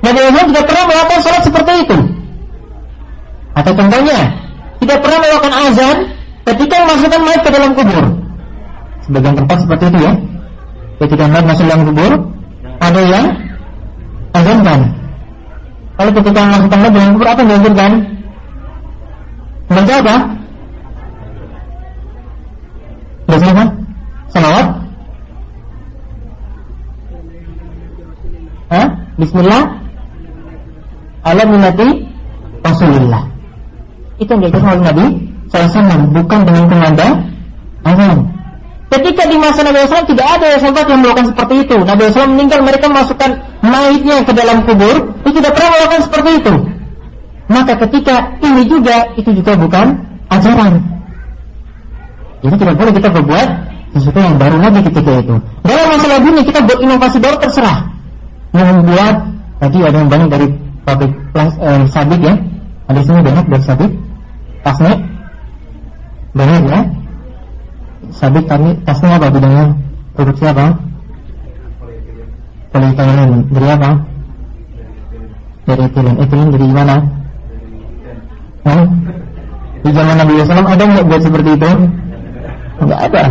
Nabi 0.00 0.16
SAW 0.16 0.48
tidak 0.48 0.64
pernah 0.64 0.84
melakukan 0.88 1.20
sholat 1.20 1.42
seperti 1.44 1.72
itu. 1.84 1.98
Atau 3.52 3.72
contohnya, 3.76 4.18
tidak 4.80 4.98
pernah 5.04 5.18
melakukan 5.20 5.52
azan 5.68 5.96
ketika 6.48 6.74
memasukkan 6.88 7.20
mayat 7.20 7.40
ke 7.44 7.50
dalam 7.52 7.70
kubur. 7.76 8.04
Sebagian 9.04 9.34
tempat 9.36 9.56
seperti 9.60 9.84
itu 9.92 9.98
ya. 10.00 10.12
Ketika 11.04 11.22
mayat 11.28 11.44
masuk 11.44 11.64
dalam 11.68 11.82
kubur, 11.84 12.12
ada 12.80 13.00
yang 13.04 13.26
azankan. 14.32 14.80
Kalau 16.00 16.12
ketika 16.16 16.40
mayat 16.40 16.64
dalam 16.72 17.10
kubur 17.12 17.28
apa 17.28 17.38
yang 17.44 17.50
dianjurkan? 17.52 17.92
Membaca 19.80 19.96
apa? 19.96 20.16
Baca 23.24 23.46
apa? 23.48 23.64
Salawat? 24.28 24.66
Hah? 28.70 28.86
Bismillah 29.16 29.64
Ala 31.24 31.42
minati 31.48 31.88
Rasulullah 32.60 33.24
Itu 34.20 34.36
yang 34.36 34.40
diajarkan 34.44 34.68
oleh 34.68 34.84
Nabi 34.84 35.06
SAW 35.48 36.12
bukan 36.12 36.40
dengan 36.44 36.64
penanda 36.68 37.08
azan. 37.82 38.18
Ketika 38.92 39.22
di 39.32 39.36
masa 39.40 39.64
Nabi 39.64 39.88
SAW 39.88 40.06
tidak 40.12 40.26
ada 40.28 40.60
sahabat 40.60 40.86
yang 40.92 41.00
melakukan 41.00 41.26
seperti 41.32 41.54
itu. 41.64 41.76
Nabi 41.88 42.12
SAW 42.12 42.36
meninggal 42.36 42.60
mereka 42.62 42.86
masukkan 42.92 43.30
mayitnya 43.64 44.28
ke 44.28 44.32
dalam 44.36 44.62
kubur, 44.68 45.10
itu 45.24 45.40
tidak 45.40 45.56
pernah 45.56 45.70
melakukan 45.72 46.00
seperti 46.04 46.30
itu. 46.36 46.54
Maka 47.50 47.74
ketika 47.82 48.38
ini 48.46 48.62
juga 48.62 49.10
itu 49.18 49.34
juga 49.34 49.58
bukan 49.58 49.98
ajaran. 50.30 50.78
Jadi 52.46 52.54
tidak 52.62 52.74
boleh 52.78 52.92
kita 52.94 53.08
berbuat 53.10 53.48
sesuatu 53.90 54.18
yang 54.22 54.38
baru 54.38 54.56
lagi 54.62 54.80
ketika 54.86 55.12
itu. 55.18 55.34
Dalam 55.66 55.86
masalah 55.90 56.18
dunia 56.22 56.42
kita 56.46 56.62
buat 56.62 56.78
inovasi 56.78 57.18
baru 57.18 57.36
terserah. 57.42 57.78
Membuat 58.54 59.14
tadi 59.58 59.78
ada 59.82 59.96
yang 59.98 60.10
banyak 60.10 60.28
dari 60.30 60.46
pabrik 60.86 61.12
eh, 61.34 61.84
sabit 61.90 62.20
ya. 62.22 62.34
Ada 62.86 63.00
sini 63.02 63.18
banyak 63.18 63.44
dari 63.50 63.64
sabit. 63.66 63.90
Tasnya 64.62 64.94
banyak 66.38 66.62
ya. 66.70 66.80
Sabit 68.14 68.44
tadi 68.46 68.68
tasnya 68.86 69.18
apa 69.18 69.26
bidangnya? 69.26 69.74
Produksi 70.14 70.44
apa? 70.46 70.70
Polietilen. 72.70 73.50
Dari 73.50 73.68
apa? 73.74 73.90
Dari 75.66 75.82
etilen. 75.82 76.14
Etilen 76.22 76.48
dari 76.54 76.68
mana? 76.70 77.19
Hmm? 78.66 78.86
Di 79.80 79.90
zaman 79.96 80.16
Nabi 80.20 80.44
SAW 80.44 80.68
ada 80.68 80.84
nggak 80.84 81.06
buat 81.08 81.22
seperti 81.24 81.50
itu? 81.56 81.70
Nggak 82.84 83.00
ada. 83.12 83.24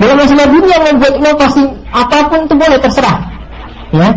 Dalam 0.00 0.16
masalah 0.16 0.48
dunia 0.48 0.76
membuat 0.84 1.14
inovasi 1.16 1.62
apa 1.90 2.18
pun 2.28 2.40
itu 2.44 2.54
boleh 2.56 2.78
terserah. 2.80 3.18
Ya, 3.90 4.08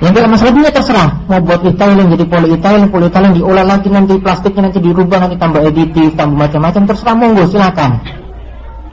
yang 0.00 0.16
dalam 0.16 0.32
masalah 0.32 0.52
dunia 0.56 0.72
terserah 0.72 1.08
mau 1.28 1.40
buat 1.44 1.60
etilen 1.60 2.08
jadi 2.08 2.24
polyethylene, 2.24 2.88
polyethylene 2.88 3.36
diolah 3.36 3.64
lagi 3.68 3.92
nanti 3.92 4.16
plastiknya 4.16 4.72
nanti 4.72 4.80
dirubah 4.80 5.28
nanti 5.28 5.36
tambah 5.36 5.60
editif, 5.60 6.16
tambah 6.16 6.40
macam-macam 6.40 6.82
terserah 6.88 7.14
monggo 7.20 7.44
silakan. 7.44 8.00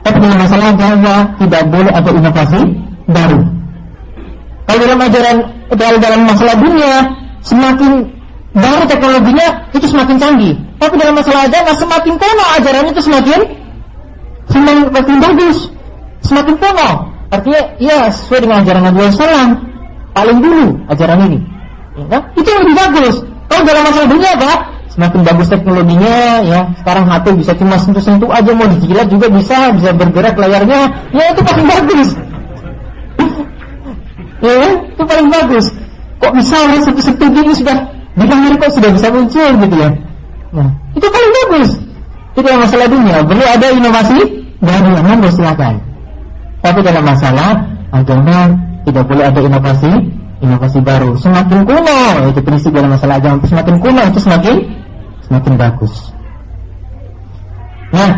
Tapi 0.04 0.16
dalam 0.20 0.36
masalah 0.36 0.66
agama 0.76 1.14
tidak 1.40 1.62
boleh 1.72 1.92
ada 1.96 2.10
inovasi 2.12 2.60
baru. 3.08 3.40
Kalau 4.68 4.78
dalam 4.84 4.98
ajaran 5.00 5.36
dalam, 5.72 5.96
dalam 5.96 6.20
masalah 6.28 6.56
dunia 6.60 6.94
semakin 7.40 7.92
baru 8.58 8.84
teknologinya 8.86 9.48
itu 9.74 9.86
semakin 9.88 10.16
canggih. 10.18 10.54
Tapi 10.78 10.94
dalam 10.94 11.14
masalah 11.18 11.50
agama 11.50 11.72
semakin 11.74 12.14
kuno 12.16 12.44
ajarannya 12.60 12.90
itu 12.94 13.02
semakin 13.02 13.40
semakin 14.48 15.16
bagus, 15.18 15.58
semakin 16.22 16.54
kuno. 16.56 16.90
Artinya 17.28 17.60
ya 17.76 18.08
sesuai 18.08 18.40
dengan 18.48 18.56
ajaran 18.64 18.82
Nabi 18.88 18.98
Sallam 19.12 19.50
paling 20.16 20.38
dulu 20.40 20.66
ajaran 20.88 21.18
ini. 21.28 21.38
Ya, 21.98 22.18
itu 22.38 22.46
yang 22.46 22.62
lebih 22.62 22.76
bagus. 22.78 23.14
Kalau 23.50 23.62
dalam 23.66 23.82
masalah 23.90 24.08
dunia 24.08 24.30
apa? 24.38 24.52
Semakin 24.94 25.20
bagus 25.26 25.46
teknologinya, 25.50 26.16
ya. 26.46 26.60
Sekarang 26.78 27.04
HP 27.10 27.26
bisa 27.42 27.52
cuma 27.58 27.74
sentuh-sentuh 27.76 28.30
aja 28.30 28.50
mau 28.54 28.70
dijilat 28.70 29.06
juga 29.10 29.26
bisa, 29.28 29.74
bisa 29.74 29.90
bergerak 29.92 30.38
layarnya. 30.38 30.90
Ya 31.10 31.24
itu 31.34 31.42
paling 31.42 31.66
bagus. 31.66 32.08
ya, 34.46 34.52
itu 34.78 35.02
paling 35.02 35.28
bagus. 35.28 35.66
Kok 36.18 36.32
bisa 36.38 36.54
orang 36.54 36.80
sentuh-sentuh 36.86 37.28
gini 37.34 37.52
sudah 37.54 37.97
di 38.26 38.34
hari 38.34 38.56
kok 38.58 38.72
sudah 38.74 38.90
bisa 38.90 39.08
muncul 39.14 39.50
gitu 39.62 39.76
ya. 39.78 39.90
Nah, 40.50 40.70
itu 40.96 41.06
paling 41.06 41.32
bagus. 41.44 41.70
Itu 42.34 42.40
dalam 42.42 42.60
masalah 42.66 42.86
dunia. 42.90 43.16
Perlu 43.22 43.44
ada 43.44 43.66
inovasi 43.70 44.18
baru, 44.58 44.90
monggo 45.06 45.28
silakan. 45.30 45.74
Tapi 46.58 46.78
dalam 46.82 47.04
masalah 47.06 47.50
agama 47.94 48.52
tidak 48.84 49.04
boleh 49.04 49.24
ada 49.28 49.40
inovasi 49.40 49.92
inovasi 50.38 50.78
baru 50.80 51.18
semakin 51.18 51.66
kuno 51.66 52.00
itu 52.30 52.40
prinsip 52.44 52.70
dalam 52.70 52.94
masalah 52.94 53.18
agama 53.18 53.42
semakin 53.42 53.74
kuno 53.82 54.02
itu 54.06 54.20
semakin 54.22 54.56
semakin 55.26 55.52
bagus 55.58 55.94
nah 57.90 58.12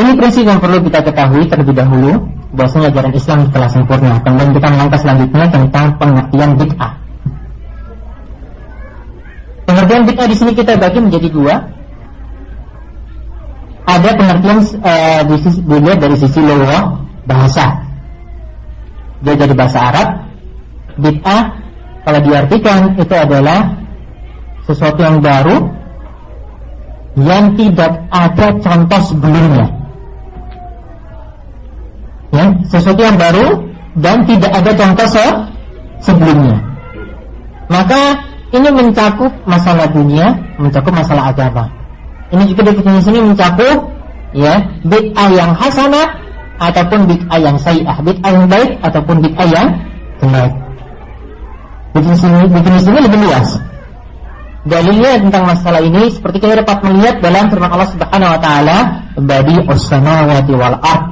ini 0.00 0.10
prinsip 0.16 0.46
yang 0.48 0.58
perlu 0.62 0.80
kita 0.80 1.00
ketahui 1.04 1.44
terlebih 1.50 1.74
dahulu 1.76 2.24
bahwasanya 2.56 2.88
ajaran 2.90 3.12
Islam 3.14 3.38
telah 3.52 3.68
sempurna 3.68 4.16
kemudian 4.24 4.50
kita 4.56 4.68
melangkah 4.72 5.00
selanjutnya 5.00 5.46
tentang 5.52 5.86
pengertian 6.00 6.50
bid'ah 6.56 6.92
pengertian 9.70 10.02
bid'ah 10.10 10.26
di 10.26 10.36
sini 10.36 10.52
kita 10.58 10.74
bagi 10.74 10.98
menjadi 10.98 11.28
dua. 11.30 11.54
Ada 13.86 14.10
pengertian 14.18 14.58
dilihat 15.66 15.98
dari 16.02 16.16
sisi 16.18 16.42
lughah 16.42 16.98
bahasa. 17.26 17.86
Dia 19.22 19.34
jadi 19.38 19.54
bahasa 19.54 19.78
Arab. 19.94 20.08
Bid'ah 20.98 21.42
kalau 22.02 22.20
diartikan 22.26 22.98
itu 22.98 23.14
adalah 23.14 23.78
sesuatu 24.66 25.00
yang 25.06 25.22
baru 25.22 25.70
yang 27.18 27.54
tidak 27.54 27.92
ada 28.10 28.46
contoh 28.58 29.00
sebelumnya. 29.06 29.66
Ya 32.30 32.46
sesuatu 32.70 33.02
yang 33.02 33.18
baru 33.18 33.46
dan 33.98 34.22
tidak 34.26 34.54
ada 34.54 34.70
contoh 34.78 35.06
se 35.10 35.26
sebelumnya. 36.06 36.58
Maka 37.66 38.29
ini 38.50 38.68
mencakup 38.70 39.32
masalah 39.46 39.86
dunia 39.90 40.34
mencakup 40.58 40.92
masalah 40.94 41.30
agama 41.30 41.70
ini 42.30 42.46
juga 42.50 42.70
di 42.70 43.02
sini 43.02 43.18
mencakup 43.22 43.90
ya 44.30 44.62
bid'ah 44.86 45.28
yang 45.34 45.50
hasanah 45.54 46.20
ataupun 46.60 47.08
bid'ah 47.08 47.38
yang 47.40 47.56
sayyah, 47.56 47.96
bid'ah 48.04 48.30
yang 48.30 48.46
baik 48.46 48.70
ataupun 48.84 49.24
bid'ah 49.24 49.48
yang 49.48 49.68
jelek. 50.20 50.52
Definisi 51.90 52.26
ini, 52.28 52.46
definisi 52.52 52.88
ini 52.92 53.00
lebih 53.02 53.18
luas. 53.26 53.48
Dalilnya 54.60 55.10
tentang 55.24 55.44
masalah 55.48 55.80
ini 55.80 56.12
seperti 56.12 56.36
kita 56.44 56.60
dapat 56.60 56.84
melihat 56.84 57.14
dalam 57.24 57.48
firman 57.48 57.72
Allah 57.72 57.88
Subhanahu 57.88 58.30
wa 58.36 58.40
taala, 58.44 58.76
"Badi 59.16 59.56
as-samawati 59.64 60.52
wal 60.52 60.76
ard." 60.84 61.02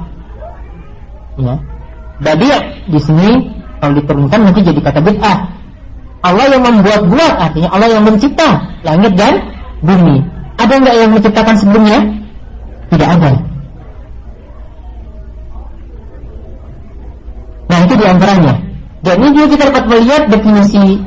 Ya. 1.41 1.55
Badi 2.21 2.47
di 2.93 2.99
sini 3.01 3.29
kalau 3.81 3.97
diturunkan 3.97 4.39
nanti 4.39 4.61
jadi 4.61 4.79
kata 4.79 5.01
bid'ah. 5.01 5.37
Allah 6.19 6.45
yang 6.51 6.63
membuat-buat 6.63 7.33
artinya 7.39 7.69
Allah 7.71 7.89
yang 7.95 8.03
mencipta 8.03 8.49
langit 8.83 9.15
dan 9.15 9.39
bumi. 9.79 10.19
Ada 10.59 10.73
enggak 10.75 10.95
yang 10.99 11.09
menciptakan 11.15 11.55
sebelumnya? 11.55 11.99
Tidak 12.91 13.09
ada. 13.09 13.31
Nah 17.69 17.79
itu 17.87 17.93
di 17.95 18.05
antaranya. 18.05 18.53
Dan 18.99 19.15
ini 19.23 19.47
kita 19.47 19.71
dapat 19.71 19.85
melihat 19.87 20.21
definisi 20.27 20.99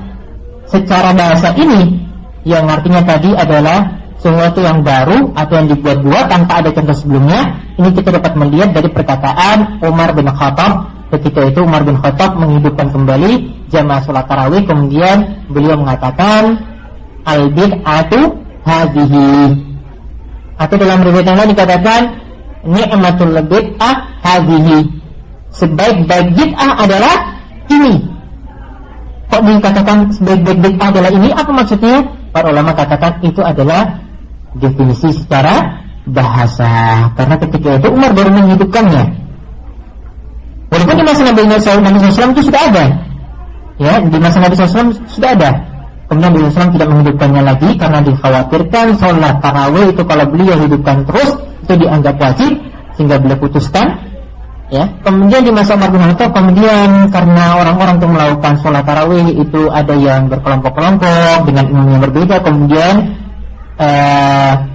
secara 0.64 1.12
bahasa 1.12 1.52
ini 1.60 2.00
yang 2.48 2.64
artinya 2.64 3.04
tadi 3.04 3.36
adalah 3.36 4.00
sesuatu 4.16 4.64
yang 4.64 4.80
baru 4.80 5.34
atau 5.36 5.54
yang 5.60 5.68
dibuat-buat 5.76 6.24
tanpa 6.32 6.64
ada 6.64 6.70
contoh 6.72 6.96
sebelumnya. 6.96 7.60
Ini 7.76 7.88
kita 7.92 8.16
dapat 8.16 8.32
melihat 8.38 8.72
dari 8.72 8.88
perkataan 8.88 9.82
Umar 9.84 10.16
bin 10.16 10.30
Khattab 10.30 10.88
ketika 11.12 11.44
itu 11.44 11.60
Umar 11.60 11.84
bin 11.84 12.00
Khattab 12.00 12.40
menghidupkan 12.40 12.88
kembali 12.88 13.32
jamaah 13.68 14.00
sholat 14.00 14.24
tarawih 14.24 14.64
kemudian 14.64 15.44
beliau 15.52 15.76
mengatakan 15.76 16.56
al 17.28 17.52
bid'atu 17.52 18.40
hadhihi 18.64 19.30
atau 20.56 20.76
dalam 20.78 20.98
riwayat 21.04 21.26
yang 21.26 21.38
lain 21.38 21.50
dikatakan 21.52 22.00
ni'matul 22.64 23.36
bid'ah 23.44 23.94
hadhihi 24.22 25.02
sebaik-baik 25.52 26.32
bid'ah 26.32 26.72
adalah 26.80 27.14
ini. 27.68 27.94
Kok 29.28 29.42
dikatakan 29.48 29.96
sebaik-baik 30.16 30.58
bid'ah 30.60 30.88
adalah 30.92 31.10
ini? 31.12 31.28
Apa 31.32 31.50
maksudnya? 31.52 31.96
Para 32.32 32.48
ulama 32.48 32.72
katakan 32.72 33.20
itu 33.20 33.44
adalah 33.44 34.00
definisi 34.56 35.12
secara 35.12 35.84
bahasa. 36.08 37.12
Karena 37.14 37.36
ketika 37.36 37.76
itu 37.76 37.88
Umar 37.92 38.16
baru 38.16 38.32
menghidupkannya. 38.32 39.21
Walaupun 40.72 40.96
di 40.96 41.04
masa 41.04 41.20
Nabi 41.28 41.40
SAW 41.60 42.32
itu 42.32 42.42
sudah 42.48 42.62
ada. 42.72 42.84
Ya, 43.76 43.94
di 44.00 44.18
masa 44.18 44.38
Nabi 44.40 44.54
SAW 44.56 44.96
sudah 45.04 45.30
ada. 45.36 45.50
Kemudian 46.08 46.32
Nabi 46.32 46.48
SAW 46.48 46.72
tidak 46.72 46.88
menghidupkannya 46.88 47.42
lagi 47.44 47.70
karena 47.76 48.00
dikhawatirkan 48.00 48.86
sholat 48.96 49.36
tarawih 49.44 49.92
itu 49.92 50.02
kalau 50.08 50.24
beliau 50.32 50.56
hidupkan 50.56 51.04
terus 51.04 51.36
itu 51.64 51.74
dianggap 51.76 52.16
wajib 52.16 52.52
sehingga 52.96 53.16
beliau 53.16 53.38
putuskan 53.40 53.96
ya 54.72 54.88
kemudian 55.04 55.44
di 55.44 55.52
masa 55.52 55.76
Umar 55.76 55.92
bin 55.92 56.04
Khattab 56.04 56.32
kemudian 56.32 57.08
karena 57.12 57.60
orang-orang 57.60 57.96
yang 58.00 58.12
melakukan 58.12 58.54
sholat 58.60 58.84
tarawih 58.84 59.28
itu 59.36 59.68
ada 59.72 59.94
yang 59.96 60.28
berkelompok-kelompok 60.28 61.48
dengan 61.48 61.64
imam 61.68 61.86
yang 61.96 62.02
berbeda 62.04 62.36
kemudian 62.44 62.94
uh, 63.80 64.71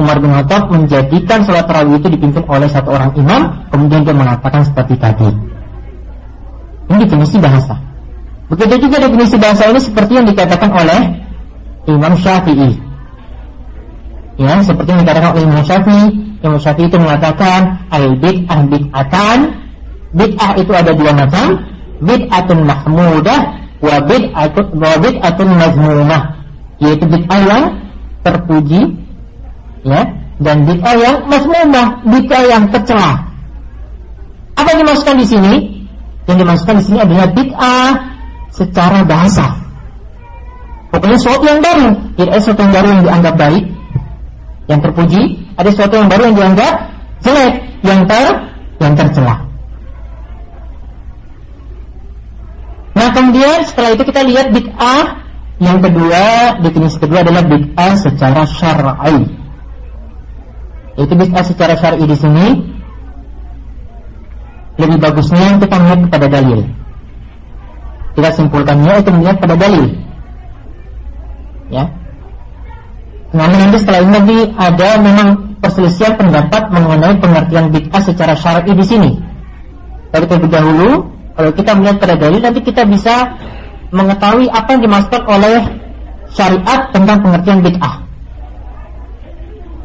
Umar 0.00 0.16
bin 0.16 0.32
Khattab 0.32 0.72
menjadikan 0.72 1.44
sholat 1.44 1.68
tarawih 1.68 2.00
itu 2.00 2.08
dipimpin 2.08 2.40
oleh 2.48 2.66
satu 2.72 2.96
orang 2.96 3.12
imam 3.20 3.68
kemudian 3.68 4.00
dia 4.08 4.16
mengatakan 4.16 4.64
seperti 4.64 4.96
tadi. 4.96 5.28
Ini 6.88 7.06
definisi 7.06 7.36
bahasa. 7.36 7.76
Begitu 8.50 8.88
juga 8.88 8.96
definisi 8.98 9.36
bahasa 9.38 9.70
ini 9.70 9.78
seperti 9.78 10.12
yang 10.18 10.26
dikatakan 10.26 10.70
oleh 10.74 11.00
Imam 11.86 12.18
Syafi'i. 12.18 12.70
Ya 14.40 14.58
seperti 14.64 14.88
yang 14.90 15.06
dikatakan 15.06 15.30
oleh 15.36 15.44
Imam 15.46 15.62
Syafi'i. 15.62 16.04
Imam 16.40 16.58
Syafi'i 16.58 16.88
itu 16.88 16.98
mengatakan 16.98 17.86
al 17.92 18.16
bid'ah 18.18 18.60
bid'atan. 18.66 19.38
Bid'ah 20.10 20.50
itu 20.58 20.72
ada 20.74 20.90
dua 20.96 21.12
macam. 21.14 21.46
Bid'atun 22.00 22.58
mahmudah 22.66 23.40
wa 23.78 23.96
bid'atun 24.02 24.66
wa 24.74 24.92
bid'atun 24.98 25.48
mazmumah. 25.54 26.22
Yaitu 26.82 27.04
bid'ah 27.06 27.40
yang 27.44 27.64
terpuji 28.26 28.98
Ya, 29.80 30.02
dan 30.40 30.68
bid'ah 30.68 30.96
yang 30.96 31.16
masmumah, 31.24 32.04
bid'ah 32.04 32.42
yang 32.48 32.64
tercela. 32.68 33.16
Apa 34.56 34.76
yang 34.76 34.80
dimasukkan 34.84 35.16
di 35.20 35.26
sini? 35.26 35.54
Yang 36.28 36.38
dimasukkan 36.44 36.76
di 36.80 36.84
sini 36.84 36.98
adalah 37.00 37.26
bid'ah 37.32 37.90
secara 38.52 39.00
bahasa. 39.08 39.46
Pokoknya 40.90 41.16
sesuatu 41.16 41.44
yang 41.46 41.62
baru, 41.62 41.88
tidak 42.18 42.30
ada 42.34 42.40
sesuatu 42.42 42.60
yang 42.66 42.74
baru 42.74 42.88
yang 42.90 43.02
dianggap 43.06 43.34
baik, 43.38 43.64
yang 44.68 44.80
terpuji, 44.82 45.22
ada 45.56 45.68
sesuatu 45.70 45.94
yang 45.96 46.08
baru 46.10 46.22
yang 46.28 46.36
dianggap 46.36 46.74
jelek, 47.24 47.54
yang 47.86 48.00
ter 48.04 48.26
yang 48.80 48.92
tercela. 48.96 49.36
Nah 52.90 53.08
kemudian 53.16 53.64
setelah 53.64 53.90
itu 53.96 54.02
kita 54.04 54.20
lihat 54.28 54.46
bid'ah 54.52 55.04
yang 55.60 55.78
kedua, 55.84 56.56
definisi 56.64 56.96
kedua 56.96 57.20
adalah 57.20 57.44
bid'ah 57.44 57.92
secara 57.96 58.42
syar'i. 58.48 59.39
Itu 60.98 61.12
bid'ah 61.14 61.44
secara 61.46 61.74
syar'i 61.78 62.04
di 62.06 62.16
sini 62.18 62.46
lebih 64.80 64.96
bagusnya 64.96 65.60
kita 65.60 65.76
melihat 65.76 66.00
kepada 66.08 66.26
dalil. 66.26 66.60
Kita 68.16 68.28
simpulkannya 68.34 68.92
itu 69.04 69.10
melihat 69.12 69.36
pada 69.38 69.54
dalil. 69.54 69.86
Ya. 71.70 71.84
Namun 73.30 73.56
nanti 73.62 73.76
setelah 73.78 74.00
ini 74.02 74.10
nanti 74.10 74.36
ada 74.58 74.88
memang 74.98 75.28
perselisihan 75.62 76.18
pendapat 76.18 76.62
mengenai 76.74 77.14
pengertian 77.22 77.70
bid'ah 77.70 78.02
secara 78.02 78.34
syar'i 78.34 78.72
di 78.74 78.82
sini. 78.82 79.10
Tapi 80.10 80.26
terlebih 80.26 80.50
dahulu, 80.50 81.06
kalau 81.38 81.50
kita 81.54 81.70
melihat 81.78 81.96
pada 82.02 82.14
dalil 82.18 82.40
nanti 82.42 82.60
kita 82.66 82.82
bisa 82.82 83.38
mengetahui 83.94 84.50
apa 84.50 84.68
yang 84.74 84.82
dimaksud 84.82 85.22
oleh 85.22 85.58
syariat 86.34 86.90
tentang 86.90 87.22
pengertian 87.22 87.62
bid'ah. 87.62 88.09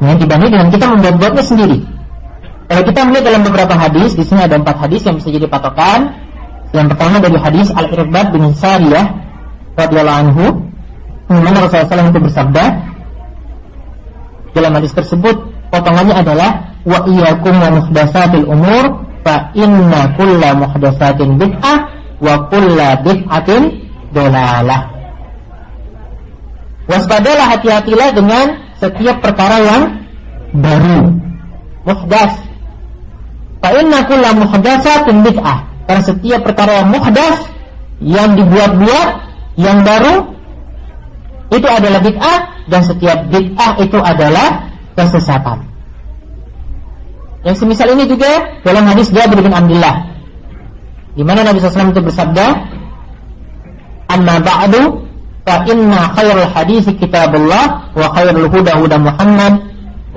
Yang 0.04 0.28
dibanding 0.28 0.52
dengan 0.52 0.68
kita 0.72 0.86
membuat-buatnya 0.92 1.44
sendiri. 1.44 1.80
Kalau 2.66 2.82
kita 2.82 3.00
melihat 3.06 3.26
dalam 3.30 3.42
beberapa 3.46 3.76
hadis, 3.78 4.18
di 4.18 4.24
sini 4.26 4.42
ada 4.44 4.58
empat 4.58 4.76
hadis 4.82 5.06
yang 5.06 5.16
bisa 5.22 5.30
jadi 5.30 5.46
patokan. 5.46 6.18
Yang 6.74 6.98
pertama 6.98 7.16
dari 7.22 7.38
hadis 7.40 7.68
Al-Irbad 7.72 8.36
bin 8.36 8.44
Sariyah 8.58 9.06
radhiyallahu 9.80 10.20
anhu, 10.28 10.46
di 11.30 11.40
mana 11.40 11.64
Rasulullah 11.64 12.04
SAW 12.04 12.12
itu 12.12 12.22
bersabda, 12.26 12.64
dalam 14.56 14.72
hadis 14.80 14.92
tersebut 14.96 15.36
potongannya 15.70 16.16
adalah 16.16 16.74
wa 16.88 17.04
iyyakum 17.06 17.54
wa 17.60 17.70
muhdatsatil 17.80 18.48
umur 18.48 19.04
fa 19.22 19.52
inna 19.52 20.16
kulla 20.16 20.56
muhdatsatin 20.56 21.36
bid'ah 21.36 21.78
wa 22.24 22.34
kulla 22.48 22.98
bid'atin 23.04 23.62
dolalah. 24.16 24.96
Waspadalah 26.86 27.58
hati-hatilah 27.58 28.10
dengan 28.16 28.65
setiap 28.80 29.18
perkara 29.24 29.58
yang 29.62 29.84
baru. 30.56 31.16
Muhdas. 31.86 32.34
Fa 33.62 33.70
inna 33.78 34.00
kulla 34.10 34.30
muhdatsatin 34.34 35.22
bid'ah. 35.22 35.60
Karena 35.86 36.02
setiap 36.02 36.42
perkara 36.42 36.82
yang 36.82 36.90
muhdas 36.90 37.38
yang 38.02 38.34
dibuat-buat 38.36 39.10
yang 39.56 39.86
baru 39.86 40.34
itu 41.54 41.68
adalah 41.70 42.00
bid'ah 42.02 42.40
dan 42.68 42.82
setiap 42.84 43.18
bid'ah 43.30 43.72
itu 43.80 43.98
adalah 44.02 44.70
kesesatan. 44.98 45.62
Yang 47.46 47.62
semisal 47.62 47.94
ini 47.94 48.10
juga 48.10 48.58
dalam 48.66 48.90
hadis 48.90 49.14
Jabir 49.14 49.38
bin 49.38 49.54
Abdullah 49.54 50.16
di 51.16 51.24
mana 51.24 51.48
Nabi 51.48 51.64
SAW 51.64 51.96
itu 51.96 52.04
bersabda, 52.04 52.46
Amma 54.12 54.38
ba'du 54.44 55.05
fa 55.46 55.62
inna 55.70 56.10
khairal 56.18 56.50
hadis 56.50 56.90
kitabullah 56.98 57.94
wa 57.94 58.08
khairul 58.18 58.50
huda 58.50 58.82
huda 58.82 58.98
Muhammad 58.98 59.62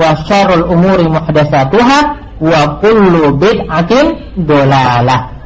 wa 0.01 0.17
syarrul 0.25 0.73
umuri 0.73 1.05
muhdatsatuha 1.05 1.99
wa 2.41 2.61
kullu 2.81 3.37
bid'atin 3.37 4.17
dolalah. 4.49 5.37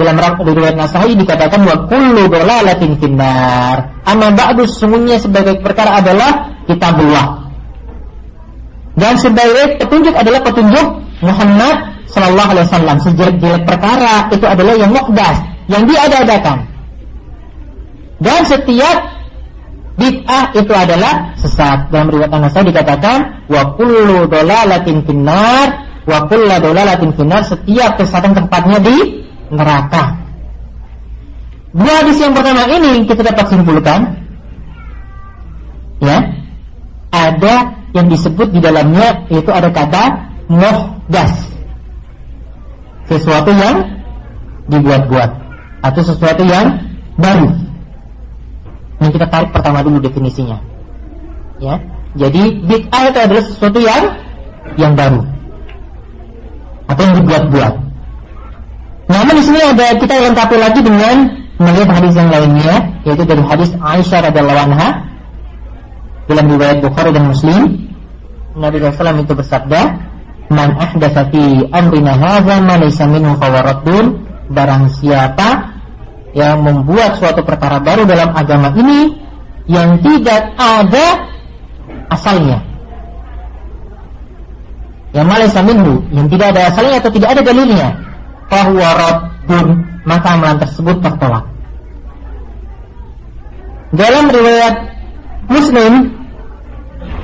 Dalam 0.00 0.16
riwayat 0.16 0.80
Nasa'i 0.80 1.12
dikatakan 1.12 1.60
wa 1.60 1.76
kullu 1.84 2.24
dolalatin 2.30 2.96
finnar. 2.96 4.00
Amma 4.08 4.32
ba'du 4.32 4.64
sesungguhnya 4.64 5.20
sebagai 5.20 5.60
perkara 5.60 6.00
adalah 6.00 6.56
kitabullah. 6.64 7.52
Dan 8.96 9.20
sebagai 9.20 9.76
petunjuk 9.76 10.14
adalah 10.16 10.40
petunjuk 10.40 10.86
Muhammad 11.20 11.76
Sallallahu 12.08 12.50
Alaihi 12.56 12.66
Wasallam. 12.68 12.96
Sejelek-jelek 13.04 13.62
perkara 13.68 14.28
itu 14.32 14.46
adalah 14.48 14.74
yang 14.76 14.92
muhdas, 14.92 15.36
yang 15.68 15.84
diada-adakan. 15.84 16.69
Dan 18.20 18.44
setiap 18.44 18.96
bid'ah 19.96 20.52
itu 20.52 20.72
adalah 20.76 21.32
sesat. 21.40 21.88
Dalam 21.88 22.12
riwayat 22.12 22.30
An-Nasai 22.30 22.68
dikatakan 22.68 23.48
wa 23.48 23.74
kullu 23.80 24.28
dolalatin 24.28 25.02
finnar. 25.08 25.88
Wa 26.04 26.28
kullu 26.28 26.52
dolalatin 26.60 27.16
finnar 27.16 27.48
setiap 27.48 27.96
kesesatan 27.96 28.36
tempatnya 28.36 28.78
di 28.84 28.96
neraka. 29.48 30.20
Dua 31.72 32.02
hadis 32.04 32.20
yang 32.20 32.36
pertama 32.36 32.68
ini 32.68 33.08
kita 33.08 33.24
dapat 33.24 33.46
simpulkan. 33.48 34.00
Ya. 36.04 36.18
Ada 37.10 37.54
yang 37.90 38.06
disebut 38.06 38.54
di 38.54 38.62
dalamnya 38.62 39.26
yaitu 39.32 39.50
ada 39.50 39.66
kata 39.66 40.30
muhdas 40.46 41.50
sesuatu 43.10 43.50
yang 43.50 43.82
dibuat-buat 44.70 45.30
atau 45.82 46.02
sesuatu 46.06 46.46
yang 46.46 46.78
baru 47.18 47.50
yang 49.00 49.10
kita 49.10 49.26
tarik 49.32 49.50
pertama 49.50 49.80
dulu 49.80 49.98
definisinya. 49.98 50.60
Ya. 51.60 51.80
Jadi 52.14 52.60
bid'ah 52.66 53.02
itu 53.08 53.18
adalah 53.18 53.44
sesuatu 53.44 53.78
yang 53.80 54.02
yang 54.76 54.92
baru 54.98 55.22
atau 56.90 57.02
yang 57.06 57.14
dibuat-buat. 57.22 57.74
Namun 59.10 59.34
di 59.38 59.42
sini 59.42 59.60
ada 59.62 59.86
kita 59.94 60.14
lengkapi 60.30 60.56
lagi 60.58 60.80
dengan 60.82 61.16
melihat 61.58 61.88
hadis 61.98 62.14
yang 62.18 62.30
lainnya, 62.30 62.74
yaitu 63.06 63.22
dari 63.26 63.42
hadis 63.42 63.70
Aisyah 63.78 64.30
radhiallahu 64.30 64.60
anha 64.70 64.88
dalam 66.26 66.46
riwayat 66.50 66.78
Bukhari 66.82 67.10
dan 67.14 67.30
Muslim. 67.30 67.90
Nabi 68.58 68.82
SAW 68.82 69.22
itu 69.22 69.34
bersabda, 69.34 69.80
"Man 70.50 70.74
ahdatsa 70.78 71.30
fi 71.30 71.62
amrina 71.70 72.18
hadza 72.18 72.58
ma 72.58 72.74
laysa 72.78 73.06
minhu 73.06 73.38
Barang 74.50 74.90
siapa 74.90 75.78
yang 76.36 76.62
membuat 76.62 77.18
suatu 77.18 77.42
perkara 77.42 77.82
baru 77.82 78.06
dalam 78.06 78.30
agama 78.34 78.70
ini 78.78 79.18
yang 79.66 79.98
tidak 80.02 80.54
ada 80.58 81.26
asalnya. 82.10 82.58
Yang 85.10 85.26
malaysa 85.26 85.60
minhu, 85.66 86.06
yang 86.14 86.30
tidak 86.30 86.54
ada 86.54 86.70
asalnya 86.70 87.02
atau 87.02 87.10
tidak 87.10 87.28
ada 87.34 87.42
dalilnya. 87.42 87.88
Fahuwa 88.46 88.88
raddun, 88.94 89.66
maka 90.06 90.26
amalan 90.38 90.58
tersebut 90.62 90.96
tertolak. 91.02 91.44
Dalam 93.90 94.30
riwayat 94.30 94.74
Muslim, 95.50 96.14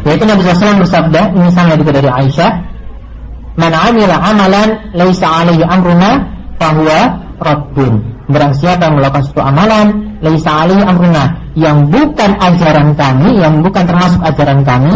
yaitu 0.02 0.24
Nabi 0.26 0.42
SAW 0.42 0.82
bersabda, 0.82 1.30
ini 1.30 1.50
sama 1.54 1.78
juga 1.78 1.94
dari 1.94 2.10
Aisyah, 2.10 2.66
Man 3.56 3.72
amila 3.72 4.20
amalan 4.20 4.92
laisa 4.92 5.24
alaihi 5.24 5.64
amruna 5.64 6.28
fahuwa 6.60 7.00
raddun 7.40 8.15
Barang 8.26 8.52
siapa 8.58 8.90
melakukan 8.90 9.22
suatu 9.30 9.42
amalan 9.42 10.18
Laisa 10.18 10.50
alaihi 10.50 10.82
amruna 10.82 11.30
Yang 11.54 11.78
bukan 11.94 12.30
ajaran 12.42 12.88
kami 12.98 13.38
Yang 13.38 13.54
bukan 13.62 13.84
termasuk 13.86 14.20
ajaran 14.26 14.60
kami 14.66 14.94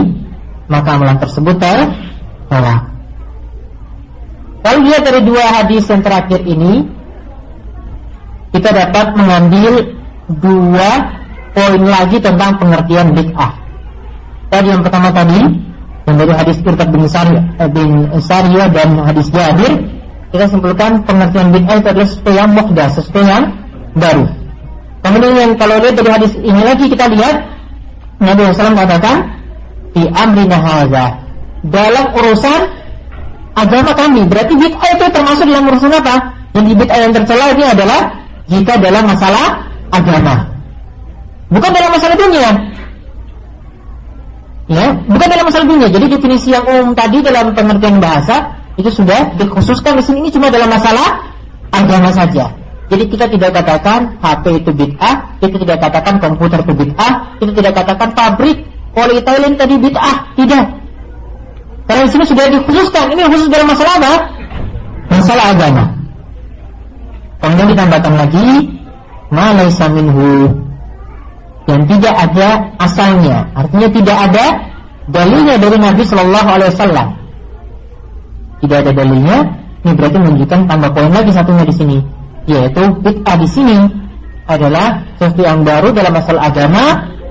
Maka 0.67 0.89
amalan 0.99 1.19
tersebut 1.19 1.57
tertolak. 1.59 2.83
Kalau 4.61 4.79
lihat 4.87 5.03
dari 5.03 5.21
dua 5.23 5.45
hadis 5.63 5.87
yang 5.87 6.03
terakhir 6.03 6.43
ini 6.43 6.83
Kita 8.51 8.71
dapat 8.75 9.15
mengambil 9.15 9.73
Dua 10.31 10.91
poin 11.51 11.83
lagi 11.83 12.23
tentang 12.23 12.55
pengertian 12.63 13.11
bid'ah. 13.11 13.51
Tadi 14.47 14.67
yang 14.71 14.83
pertama 14.83 15.11
tadi 15.11 15.43
Yang 16.07 16.17
dari 16.19 16.33
hadis 16.35 16.57
Irkat 16.67 16.89
bin 16.91 17.07
eh, 17.07 17.71
dan 18.75 18.89
hadis 19.07 19.27
Jabir 19.31 20.00
kita 20.31 20.47
simpulkan 20.47 21.03
pengertian 21.03 21.51
bid'ah 21.51 21.77
itu 21.83 21.89
adalah 21.91 22.07
sesuatu 22.07 22.31
yang 22.31 22.49
muhdas, 22.55 22.91
sesuatu 22.95 23.21
yang 23.27 23.45
baru. 23.99 24.25
Kemudian 25.03 25.59
kalau 25.59 25.77
lihat 25.83 25.95
dari 25.99 26.11
hadis 26.13 26.33
ini 26.39 26.61
lagi 26.63 26.87
kita 26.87 27.11
lihat 27.11 27.37
Nabi 28.21 28.41
SAW 28.53 28.77
katakan 28.79 29.17
di 29.97 30.05
amrina 30.13 30.59
haza 30.61 31.07
dalam 31.67 32.05
urusan 32.15 32.61
agama 33.59 33.91
kami. 33.97 34.23
Berarti 34.31 34.55
bid'ah 34.55 34.91
itu 34.95 35.05
termasuk 35.11 35.45
dalam 35.51 35.67
urusan 35.67 35.91
apa? 35.99 36.15
Yang 36.55 36.65
di 36.65 36.75
bid'ah 36.79 36.99
yang 37.03 37.13
tercela 37.17 37.47
ini 37.51 37.65
adalah 37.67 38.01
jika 38.47 38.75
dalam 38.79 39.05
masalah 39.11 39.47
agama. 39.91 40.35
Bukan 41.51 41.71
dalam 41.75 41.91
masalah 41.91 42.15
dunia. 42.15 42.51
Ya, 44.71 44.87
bukan 45.11 45.27
dalam 45.27 45.45
masalah 45.51 45.67
dunia. 45.67 45.89
Jadi 45.91 46.07
definisi 46.07 46.55
yang 46.55 46.63
umum 46.63 46.95
tadi 46.95 47.19
dalam 47.19 47.51
pengertian 47.51 47.99
bahasa 47.99 48.60
itu 48.79 48.91
sudah 48.91 49.35
dikhususkan 49.39 49.99
di 49.99 50.03
sini 50.05 50.19
ini 50.27 50.31
cuma 50.31 50.53
dalam 50.53 50.71
masalah 50.71 51.31
agama 51.75 52.11
saja. 52.15 52.51
Jadi 52.91 53.07
kita 53.07 53.31
tidak 53.31 53.51
katakan 53.55 54.19
HP 54.19 54.45
itu 54.67 54.71
bid'ah, 54.75 55.39
kita 55.39 55.57
tidak 55.63 55.79
katakan 55.79 56.15
komputer 56.19 56.59
itu 56.59 56.75
bid'ah, 56.75 57.13
kita 57.39 57.53
tidak 57.55 57.73
katakan 57.79 58.09
pabrik 58.19 58.67
polyethylene 58.91 59.55
tadi 59.55 59.75
bid'ah, 59.79 60.17
tidak. 60.35 60.65
Karena 61.87 62.03
di 62.07 62.11
sini 62.11 62.25
sudah 62.27 62.45
dikhususkan, 62.51 63.05
ini 63.15 63.23
khusus 63.31 63.47
dalam 63.47 63.67
masalah 63.71 63.95
apa? 63.99 64.15
Masalah 65.11 65.45
agama. 65.55 65.85
Kemudian 67.41 67.69
ditambahkan 67.73 68.15
lagi, 68.15 68.47
malaysa 69.31 69.87
minhu 69.91 70.51
yang 71.71 71.83
tidak 71.87 72.15
ada 72.15 72.49
asalnya, 72.83 73.47
artinya 73.55 73.89
tidak 73.95 74.17
ada 74.31 74.45
dalilnya 75.07 75.55
dari 75.63 75.79
Nabi 75.79 76.03
Shallallahu 76.03 76.49
Alaihi 76.51 76.71
Wasallam. 76.75 77.09
Tidak 78.61 78.77
ada 78.85 78.93
dalilnya, 78.93 79.39
ini 79.81 79.93
berarti 79.97 80.17
menunjukkan 80.21 80.61
tambah 80.69 80.91
poin 80.93 81.13
lagi 81.13 81.33
satunya 81.33 81.65
di 81.65 81.75
sini, 81.75 81.99
yaitu 82.45 82.83
bid'ah 83.01 83.37
di 83.41 83.49
sini 83.49 83.79
adalah 84.45 85.01
sesuatu 85.17 85.41
yang 85.41 85.65
baru 85.65 85.89
dalam 85.95 86.13
masalah 86.13 86.53
agama. 86.53 86.85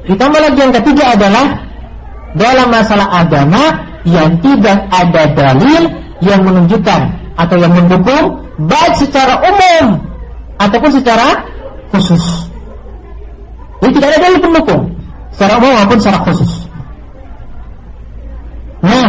Ditambah 0.09 0.39
lagi 0.41 0.57
yang 0.57 0.73
ketiga 0.73 1.03
adalah 1.13 1.45
dalam 2.33 2.67
masalah 2.73 3.07
agama 3.21 3.63
yang 4.07 4.41
tidak 4.41 4.89
ada 4.89 5.23
dalil 5.37 5.83
yang 6.25 6.41
menunjukkan 6.41 7.01
atau 7.37 7.55
yang 7.55 7.73
mendukung 7.77 8.41
baik 8.57 8.93
secara 8.97 9.39
umum 9.45 10.01
ataupun 10.59 10.91
secara 10.91 11.45
khusus. 11.93 12.49
Jadi 13.79 13.91
tidak 13.95 14.07
ada 14.11 14.19
dalil 14.27 14.39
pendukung 14.43 14.81
secara 15.31 15.53
umum 15.61 15.71
maupun 15.71 15.97
secara 16.01 16.19
khusus. 16.27 16.51
Nah, 18.79 19.07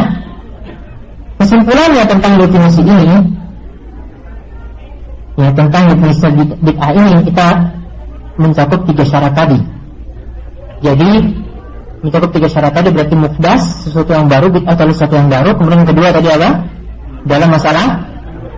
kesimpulannya 1.51 2.07
tentang 2.07 2.39
definisi 2.39 2.81
ini 2.87 3.19
ya 5.35 5.51
tentang 5.51 5.83
definisi 5.91 6.27
bid'ah 6.63 6.91
ini 6.95 7.27
kita 7.27 7.49
mencakup 8.39 8.87
tiga 8.87 9.03
syarat 9.03 9.35
tadi. 9.35 9.59
Jadi 10.79 11.11
mencakup 12.07 12.31
tiga 12.31 12.47
syarat 12.47 12.71
tadi 12.71 12.95
berarti 12.95 13.19
mukdas 13.19 13.83
sesuatu 13.83 14.15
yang 14.15 14.31
baru 14.31 14.47
bid'ah 14.47 14.79
atau 14.79 14.95
sesuatu 14.95 15.19
yang 15.19 15.27
baru. 15.27 15.51
Kemudian 15.59 15.83
yang 15.83 15.91
kedua 15.91 16.09
tadi 16.15 16.29
apa? 16.31 16.51
Dalam 17.27 17.49
masalah 17.51 17.87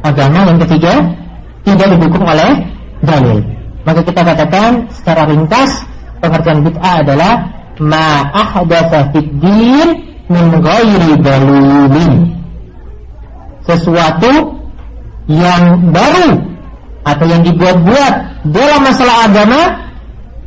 agama 0.04 0.52
yang 0.52 0.60
ketiga 0.68 0.92
tidak 1.64 1.96
didukung 1.96 2.28
oleh 2.28 2.60
dalil. 3.00 3.40
Maka 3.88 4.04
kita 4.04 4.20
katakan 4.20 4.84
secara 4.92 5.24
ringkas 5.32 5.80
pengertian 6.20 6.60
bid'ah 6.60 7.00
adalah 7.00 7.32
ma 7.80 8.28
ahdatsa 8.36 9.16
fid 9.16 9.32
din 9.40 9.88
min. 10.28 12.41
Sesuatu 13.62 14.58
yang 15.30 15.92
baru 15.94 16.52
atau 17.02 17.26
yang 17.26 17.42
dibuat-buat 17.46 18.14
dalam 18.50 18.80
masalah 18.82 19.16
agama 19.30 19.60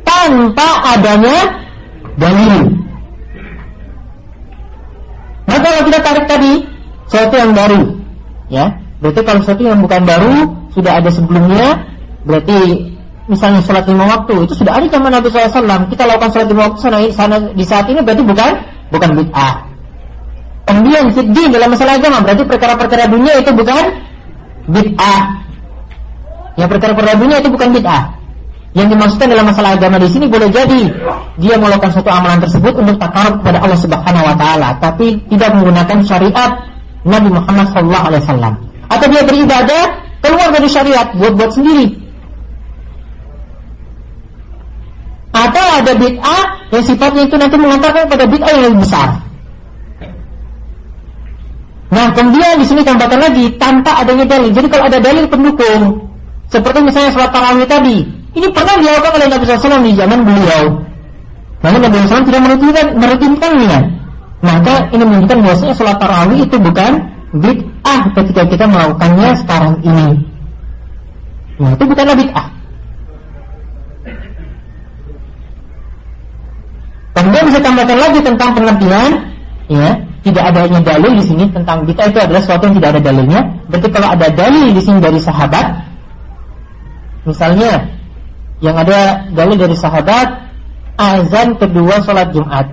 tanpa 0.04 0.68
adanya 0.96 1.38
dalil. 2.16 2.76
Maka 5.46 5.62
kalau 5.62 5.82
kita 5.88 5.98
tarik 6.02 6.26
tadi 6.26 6.52
sesuatu 7.06 7.34
yang 7.38 7.52
baru, 7.54 7.80
ya, 8.50 8.66
berarti 9.00 9.20
kalau 9.22 9.40
sesuatu 9.44 9.62
yang 9.64 9.80
bukan 9.80 10.02
baru 10.04 10.34
sudah 10.74 10.92
ada 11.00 11.10
sebelumnya, 11.12 11.86
berarti 12.26 12.92
misalnya 13.26 13.60
sholat 13.62 13.86
lima 13.90 14.06
waktu 14.06 14.46
itu 14.46 14.54
sudah 14.54 14.78
ada 14.78 14.86
zaman 14.86 15.10
Nabi 15.10 15.26
SAW 15.30 15.90
kita 15.90 16.02
lakukan 16.06 16.30
sholat 16.30 16.48
lima 16.50 16.62
waktu 16.70 16.78
sana, 16.78 16.98
sana 17.10 17.36
di 17.54 17.64
saat 17.66 17.86
ini 17.90 18.00
berarti 18.02 18.22
bukan 18.22 18.50
bukan 18.94 19.10
bid'ah 19.18 19.54
kemudian 20.76 21.04
fiddin 21.16 21.48
dalam 21.56 21.72
masalah 21.72 21.96
agama. 21.96 22.20
Berarti 22.20 22.44
perkara-perkara 22.44 23.04
dunia 23.08 23.32
itu 23.40 23.50
bukan 23.56 23.84
bid'ah. 24.68 25.22
Ya 26.60 26.68
perkara-perkara 26.68 27.16
dunia 27.16 27.40
itu 27.40 27.48
bukan 27.48 27.72
bid'ah. 27.72 28.12
Yang 28.76 28.92
dimaksudkan 28.92 29.32
dalam 29.32 29.48
masalah 29.48 29.72
agama 29.72 29.96
di 29.96 30.08
sini 30.12 30.28
boleh 30.28 30.52
jadi 30.52 30.82
dia 31.40 31.56
melakukan 31.56 31.96
suatu 31.96 32.12
amalan 32.12 32.44
tersebut 32.44 32.76
untuk 32.76 33.00
takarub 33.00 33.40
kepada 33.40 33.64
Allah 33.64 33.80
Subhanahu 33.80 34.28
wa 34.28 34.36
taala 34.36 34.68
tapi 34.84 35.16
tidak 35.32 35.56
menggunakan 35.56 36.04
syariat 36.04 36.60
Nabi 37.00 37.32
Muhammad 37.32 37.72
SAW 37.72 38.52
atau 38.92 39.06
dia 39.08 39.22
beribadah 39.24 39.84
keluar 40.20 40.52
dari 40.52 40.68
syariat 40.68 41.08
buat-buat 41.16 41.56
sendiri. 41.56 41.88
Atau 45.32 45.66
ada 45.80 45.92
bid'ah 45.96 46.44
yang 46.76 46.84
sifatnya 46.84 47.22
itu 47.24 47.36
nanti 47.40 47.56
mengantarkan 47.56 48.12
pada 48.12 48.24
bid'ah 48.28 48.50
yang 48.60 48.62
lebih 48.68 48.84
besar. 48.84 49.24
Nah, 51.86 52.10
kemudian 52.10 52.58
di 52.58 52.66
sini 52.66 52.82
tambahkan 52.82 53.20
lagi 53.30 53.46
tanpa 53.62 54.02
adanya 54.02 54.26
dalil. 54.26 54.50
Jadi 54.50 54.66
kalau 54.66 54.84
ada 54.90 54.98
dalil 54.98 55.24
pendukung, 55.30 55.82
seperti 56.50 56.78
misalnya 56.82 57.10
sholat 57.14 57.30
tarawih 57.30 57.66
tadi, 57.66 58.02
ini 58.34 58.46
pernah 58.50 58.74
dilakukan 58.78 59.12
oleh 59.22 59.26
Nabi 59.30 59.42
SAW 59.46 59.86
di 59.86 59.92
zaman 59.94 60.20
beliau. 60.26 60.62
Namun 61.62 61.80
Nabi 61.86 61.94
SAW 62.02 62.26
tidak 62.26 62.42
merutinkan, 62.42 62.86
merutinkannya. 62.98 63.78
Maka 64.42 64.74
ini 64.92 65.02
menunjukkan 65.06 65.38
bahwasanya 65.46 65.74
sholat 65.78 65.96
tarawih 66.02 66.38
itu 66.42 66.56
bukan 66.58 66.92
bid'ah 67.38 68.00
ketika 68.18 68.42
kita 68.50 68.64
melakukannya 68.66 69.30
sekarang 69.38 69.74
ini. 69.86 70.08
Nah, 71.62 71.70
itu 71.72 71.84
bukanlah 71.86 72.16
bid'ah. 72.18 72.46
Kemudian 77.16 77.44
bisa 77.48 77.58
tambahkan 77.64 77.96
lagi 77.96 78.20
tentang 78.20 78.50
pengertian, 78.52 79.10
ya, 79.72 79.90
tidak 80.26 80.50
adanya 80.50 80.82
dalil 80.82 81.12
di 81.14 81.22
sini 81.22 81.44
tentang 81.54 81.86
kita 81.86 82.10
itu 82.10 82.18
adalah 82.18 82.42
sesuatu 82.42 82.66
yang 82.66 82.76
tidak 82.82 82.90
ada 82.98 83.00
dalilnya. 83.06 83.40
Berarti 83.70 83.88
kalau 83.94 84.08
ada 84.10 84.26
dalil 84.34 84.66
di 84.74 84.82
sini 84.82 84.98
dari 84.98 85.22
sahabat, 85.22 85.66
misalnya 87.22 87.86
yang 88.58 88.74
ada 88.74 89.22
dalil 89.30 89.54
dari 89.54 89.76
sahabat 89.78 90.50
azan 90.98 91.54
kedua 91.54 92.02
sholat 92.02 92.34
Jumat, 92.34 92.66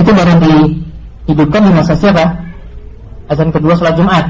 itu 0.00 0.08
baru 0.08 0.40
dihidupkan 0.40 1.60
di 1.68 1.72
masa 1.76 1.92
siapa? 2.00 2.24
Azan 3.28 3.52
kedua 3.52 3.76
sholat 3.76 3.92
Jumat 4.00 4.24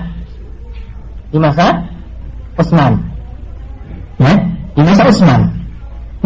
di 1.30 1.38
masa 1.38 1.86
Utsman, 2.58 2.98
ya, 4.18 4.34
di 4.74 4.82
masa 4.82 5.06
Utsman. 5.06 5.40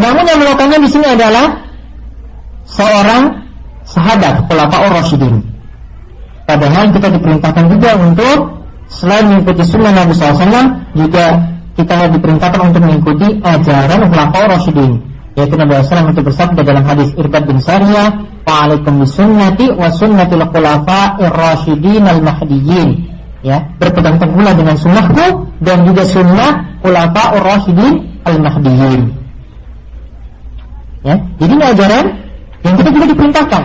Namun 0.00 0.24
yang 0.24 0.40
melakukannya 0.40 0.80
di 0.80 0.88
sini 0.88 1.04
adalah 1.04 1.52
seorang 2.64 3.45
sahabat 3.86 4.44
Khulafaur 4.50 4.90
Rasyidin. 4.92 5.40
Padahal 6.46 6.94
kita 6.94 7.08
diperintahkan 7.10 7.64
juga 7.70 7.90
untuk 7.98 8.38
selain 8.86 9.26
mengikuti 9.30 9.62
sunnah 9.66 9.90
Nabi 9.90 10.14
SAW 10.14 10.94
juga 10.94 11.26
kita 11.74 12.06
diperintahkan 12.10 12.60
untuk 12.70 12.82
mengikuti 12.82 13.38
ajaran 13.42 14.10
Khulafaur 14.10 14.46
Rasyidin. 14.50 15.16
Yaitu 15.36 15.54
Nabi 15.60 15.76
SAW 15.84 16.16
itu 16.16 16.24
bersabda 16.24 16.60
dalam 16.64 16.80
hadis 16.88 17.12
Irbad 17.12 17.44
bin 17.44 17.60
Sariyah, 17.60 18.08
"Wa'alaikum 18.48 19.04
bisunnati 19.04 19.68
wa 19.68 19.92
sunnatil 19.92 20.44
khulafa'ir 20.48 21.28
rasyidin 21.28 22.08
al-mahdiyyin." 22.08 22.90
Ya, 23.44 23.68
berpegang 23.76 24.16
teguhlah 24.16 24.56
dengan 24.56 24.80
sunnahku 24.80 25.52
dan 25.60 25.84
juga 25.84 26.08
sunnah 26.08 26.80
khulafa'ur 26.80 27.44
rasyidin 27.44 28.00
al-mahdiyyin. 28.24 29.12
Ya, 31.04 31.20
jadi 31.36 31.52
ini 31.52 31.64
ajaran 31.68 32.06
yang 32.64 32.74
kita 32.80 32.90
juga 32.96 33.06
diperintahkan. 33.12 33.62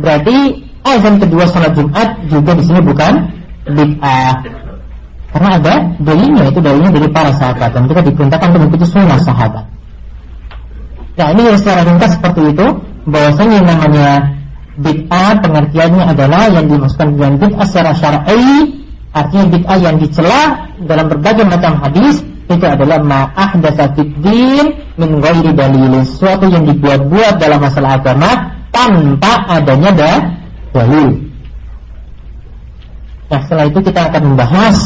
Berarti 0.00 0.36
azan 0.82 1.20
kedua 1.20 1.44
salat 1.46 1.76
Jumat 1.76 2.08
juga 2.32 2.52
di 2.56 2.64
sini 2.64 2.80
bukan 2.80 3.12
bid'ah. 3.68 4.34
Karena 5.30 5.48
ada 5.62 5.74
dalilnya 6.02 6.44
itu 6.50 6.58
dalilnya 6.58 6.90
dari 6.90 7.08
para 7.12 7.30
sahabat 7.30 7.70
dan 7.70 7.86
kita 7.86 8.00
diperintahkan 8.02 8.46
untuk 8.50 8.60
mengikuti 8.66 8.86
sunnah 8.90 9.20
sahabat. 9.22 9.64
Nah 11.14 11.28
ini 11.36 11.42
secara 11.54 11.86
ringkas 11.86 12.18
seperti 12.18 12.40
itu 12.50 12.66
bahwasanya 13.06 13.54
yang 13.62 13.68
namanya 13.68 14.08
bid'ah 14.80 15.38
pengertiannya 15.44 16.04
adalah 16.16 16.42
yang 16.50 16.66
dimaksudkan 16.66 17.08
dengan 17.14 17.32
bid'ah 17.38 17.66
secara 17.68 17.92
syar'i 17.94 18.50
artinya 19.14 19.46
bid'ah 19.54 19.78
yang 19.78 19.96
dicela 20.00 20.42
dalam 20.82 21.06
berbagai 21.06 21.44
macam 21.46 21.78
hadis 21.84 22.24
itu 22.50 22.66
adalah 22.66 22.98
ma'ah 22.98 23.50
din 24.18 24.66
min 24.98 25.10
ghairi 25.22 25.54
dalil 25.54 26.02
sesuatu 26.02 26.50
yang 26.50 26.66
dibuat-buat 26.66 27.38
dalam 27.38 27.62
masalah 27.62 28.02
agama 28.02 28.59
tanpa 28.70 29.46
adanya 29.50 29.90
da 29.94 30.12
dalil. 30.74 31.30
Nah, 33.30 33.40
setelah 33.46 33.66
itu 33.70 33.78
kita 33.78 34.10
akan 34.10 34.22
membahas 34.34 34.76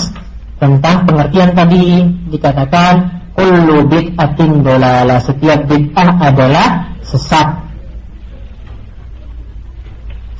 tentang 0.60 0.96
pengertian 1.08 1.50
tadi 1.56 2.04
dikatakan 2.28 3.08
kullu 3.32 3.88
bid'atin 3.88 4.60
dolalah 4.60 5.18
setiap 5.20 5.64
bid'ah 5.64 6.08
adalah 6.20 6.68
sesat. 7.00 7.48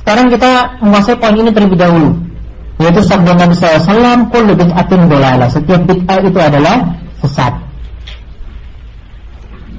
Sekarang 0.05 0.29
kita 0.29 0.77
menguasai 0.85 1.17
poin 1.17 1.33
ini 1.33 1.49
terlebih 1.49 1.81
dahulu 1.81 2.13
yaitu 2.75 3.01
sabda 3.07 3.33
Nabi 3.39 3.55
SAW 3.55 4.29
kullu 4.29 4.53
bid'atin 4.53 5.01
dolalah 5.09 5.49
setiap 5.49 5.81
bid'ah 5.89 6.17
itu 6.21 6.39
adalah 6.39 6.75
sesat. 7.25 7.64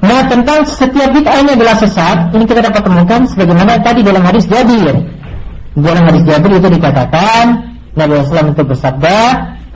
Nah 0.05 0.21
tentang 0.29 0.65
setiap 0.69 1.09
bid'ah 1.13 1.41
ini 1.41 1.51
adalah 1.57 1.77
sesat, 1.81 2.33
ini 2.37 2.45
kita 2.45 2.61
dapat 2.61 2.83
temukan 2.85 3.21
sebagaimana 3.33 3.81
tadi 3.81 4.01
dalam 4.05 4.23
hadis 4.25 4.45
Jabir. 4.45 4.95
Dalam 5.77 6.03
hadis 6.09 6.23
Jabir 6.25 6.51
itu 6.57 6.69
dikatakan 6.73 7.45
Nabi 7.97 8.13
SAW 8.29 8.53
itu 8.53 8.63
bersabda, 8.65 9.19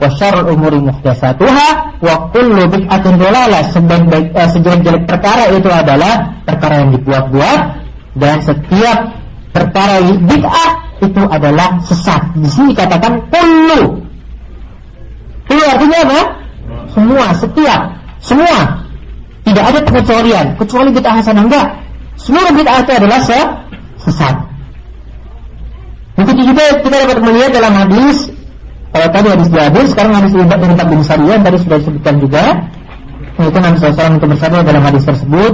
wa 0.01 0.09
syarrul 0.17 0.57
umuri 0.57 0.81
muhdatsatuha 0.81 1.69
wa 2.01 2.15
kullu 2.33 2.65
bid'atin 2.69 3.13
dolalah 3.21 3.61
sebaik-baik 3.69 4.33
eh, 4.33 4.49
sejelek-jelek 4.49 5.03
perkara 5.05 5.53
itu 5.53 5.69
adalah 5.69 6.41
perkara 6.41 6.81
yang 6.81 6.89
dibuat-buat 6.97 7.59
dan 8.17 8.41
setiap 8.41 8.97
perkara 9.53 10.01
bid'ah 10.01 10.71
itu 11.01 11.21
adalah 11.29 11.77
sesat. 11.85 12.21
Di 12.37 12.49
sini 12.49 12.71
katakan 12.73 13.21
kullu. 13.29 14.01
Kullu 15.49 15.63
artinya 15.65 15.97
apa? 16.05 16.21
Semua, 16.93 17.25
setiap, 17.37 17.81
semua. 18.21 18.80
Tidak 19.51 19.63
ada 19.67 19.79
pengecualian, 19.83 20.45
kecuali 20.55 20.89
bid'ah 20.95 21.19
hasanah 21.19 21.43
enggak. 21.43 21.67
Seluruh 22.15 22.55
bid'ah 22.55 22.79
itu 22.87 22.91
adalah 22.95 23.19
sesat. 23.99 24.35
Begitu 26.15 26.55
juga 26.55 26.63
kita 26.79 26.95
dapat 27.03 27.19
melihat 27.19 27.51
dalam 27.59 27.73
hadis 27.75 28.31
kalau 28.91 29.07
tadi 29.07 29.27
hadis 29.31 29.47
Jabir, 29.47 29.85
sekarang 29.87 30.13
hadis 30.19 30.31
Ibad 30.35 30.59
dari 30.59 30.75
Tabim 30.75 30.99
Sariyah 30.99 31.39
tadi 31.39 31.57
sudah 31.63 31.77
disebutkan 31.79 32.15
juga. 32.19 32.43
Itu 33.39 33.57
Nabi 33.57 33.75
SAW 33.79 34.19
untuk 34.19 34.29
bersabda 34.35 34.67
dalam 34.67 34.83
hadis 34.83 35.03
tersebut. 35.07 35.53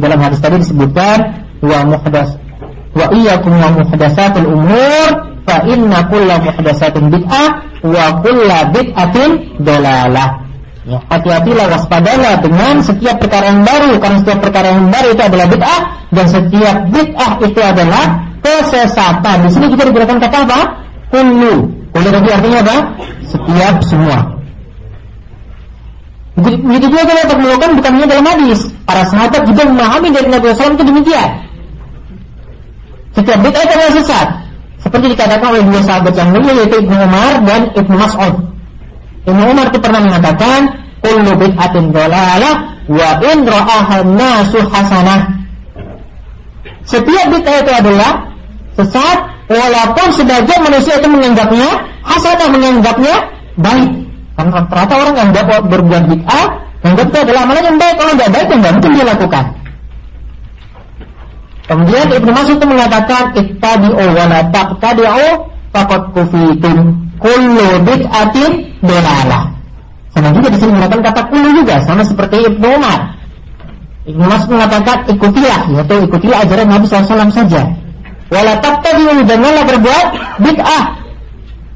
Dalam 0.00 0.18
hadis 0.24 0.40
tadi 0.40 0.56
disebutkan 0.64 1.44
wa 1.60 1.78
muhdas 1.84 2.40
wa 2.96 3.06
iyyakum 3.12 3.52
wa 3.52 3.68
muhdatsatul 3.74 4.48
umur 4.48 5.08
fa 5.44 5.60
inna 5.68 5.98
kulla 6.08 6.40
muhdatsatin 6.40 7.12
bid'ah 7.12 7.48
wa 7.84 8.04
kulla 8.24 8.58
bid'atin 8.72 9.60
dalalah. 9.60 10.40
Ya, 10.80 10.96
hati-hatilah 11.12 11.66
waspadalah 11.76 12.40
dengan 12.40 12.80
setiap 12.80 13.20
perkara 13.20 13.52
yang 13.52 13.68
baru 13.68 14.00
karena 14.00 14.16
setiap 14.24 14.40
perkara 14.40 14.68
yang 14.72 14.88
baru 14.88 15.08
itu 15.12 15.22
adalah 15.28 15.46
bid'ah 15.52 15.82
dan 16.08 16.24
setiap 16.24 16.76
bid'ah 16.88 17.32
itu 17.44 17.60
adalah 17.60 18.04
kesesatan. 18.40 19.36
Di 19.44 19.50
sini 19.52 19.66
kita 19.76 19.82
digunakan 19.92 20.16
kata 20.16 20.38
apa? 20.48 20.60
Kullu 21.12 21.68
Kullu 21.92 22.08
tadi 22.08 22.28
artinya 22.32 22.58
apa? 22.64 22.76
Setiap 23.28 23.74
semua. 23.84 24.18
Begitu 26.40 26.86
juga 26.88 27.04
kita 27.04 27.28
dapat 27.28 27.38
melakukan 27.44 27.70
bukan 27.76 27.90
hanya 28.00 28.08
dalam 28.08 28.26
hadis. 28.32 28.60
Para 28.88 29.04
sahabat 29.04 29.42
juga 29.44 29.62
memahami 29.68 30.08
dari 30.16 30.28
Nabi 30.32 30.44
SAW 30.56 30.80
itu 30.80 30.84
demikian. 30.88 31.30
Setiap 33.12 33.38
bid'ah 33.44 33.62
itu 33.68 33.72
adalah 33.76 33.94
sesat. 34.00 34.28
Seperti 34.80 35.12
dikatakan 35.12 35.44
oleh 35.44 35.60
dua 35.60 35.80
sahabat 35.84 36.16
yang 36.16 36.32
mulia 36.32 36.56
yaitu 36.56 36.80
Ibnu 36.80 36.96
Umar 36.96 37.44
dan 37.44 37.68
Ibnu 37.76 37.96
Mas'ud. 38.00 38.34
Ibnu 39.28 39.42
Umar 39.52 39.68
itu 39.68 39.78
pernah 39.80 40.00
mengatakan, 40.00 40.60
"Kullu 41.04 41.32
bid'atin 41.36 41.92
dhalalah 41.92 42.54
wa 42.88 43.10
in 43.20 43.38
nasu 44.16 44.58
hasanah." 44.68 45.20
Setiap 46.84 47.26
bid'ah 47.28 47.56
itu 47.60 47.72
adalah 47.72 48.12
sesat 48.76 49.18
walaupun 49.50 50.06
sebagian 50.16 50.60
manusia 50.64 50.96
itu 50.96 51.08
menganggapnya 51.08 51.70
hasanah 52.04 52.48
menganggapnya 52.48 53.14
baik. 53.60 53.90
Karena 54.40 54.50
rata-rata 54.56 54.94
orang 54.96 55.14
yang 55.20 55.30
dapat 55.36 55.60
berbuat 55.68 56.04
bid'ah 56.08 56.46
menganggap 56.80 57.06
itu 57.12 57.18
adalah 57.28 57.40
amalan 57.44 57.64
yang 57.68 57.78
baik. 57.78 57.94
Kalau 58.00 58.12
tidak 58.16 58.30
baik 58.32 58.46
tidak 58.48 58.72
mungkin 58.72 58.92
dia 58.96 59.04
lakukan 59.04 59.44
kemudian 61.70 62.06
Ibnu 62.10 62.30
Mas'ud 62.34 62.58
itu 62.58 62.66
mengatakan 62.66 63.22
ittabi'u 63.38 64.04
wa 64.10 64.24
la 64.26 64.40
taqtadi'u 64.50 65.26
faqad 65.70 66.02
kufitum 66.10 66.98
kullu 67.20 67.68
bid'atin 67.84 68.52
dolalah 68.82 69.60
sama 70.10 70.34
juga 70.34 70.48
di 70.50 70.58
sini 70.58 70.72
mengatakan 70.74 71.04
kata 71.06 71.22
kullu 71.30 71.48
juga 71.54 71.76
sama 71.86 72.02
seperti 72.02 72.36
Ibnu 72.42 72.66
Umar. 72.66 73.00
Ibnu 74.10 74.24
Mas'ud 74.26 74.50
mengatakan 74.50 75.06
ikutilah 75.06 75.60
yaitu 75.70 75.94
ikutilah 76.02 76.38
ajaran 76.42 76.66
Nabi 76.66 76.84
SAW 76.90 77.30
saja. 77.30 77.62
Wala 78.30 78.58
taqtadiu 78.58 79.22
janganlah 79.22 79.64
berbuat 79.70 80.06
bid'ah. 80.42 80.84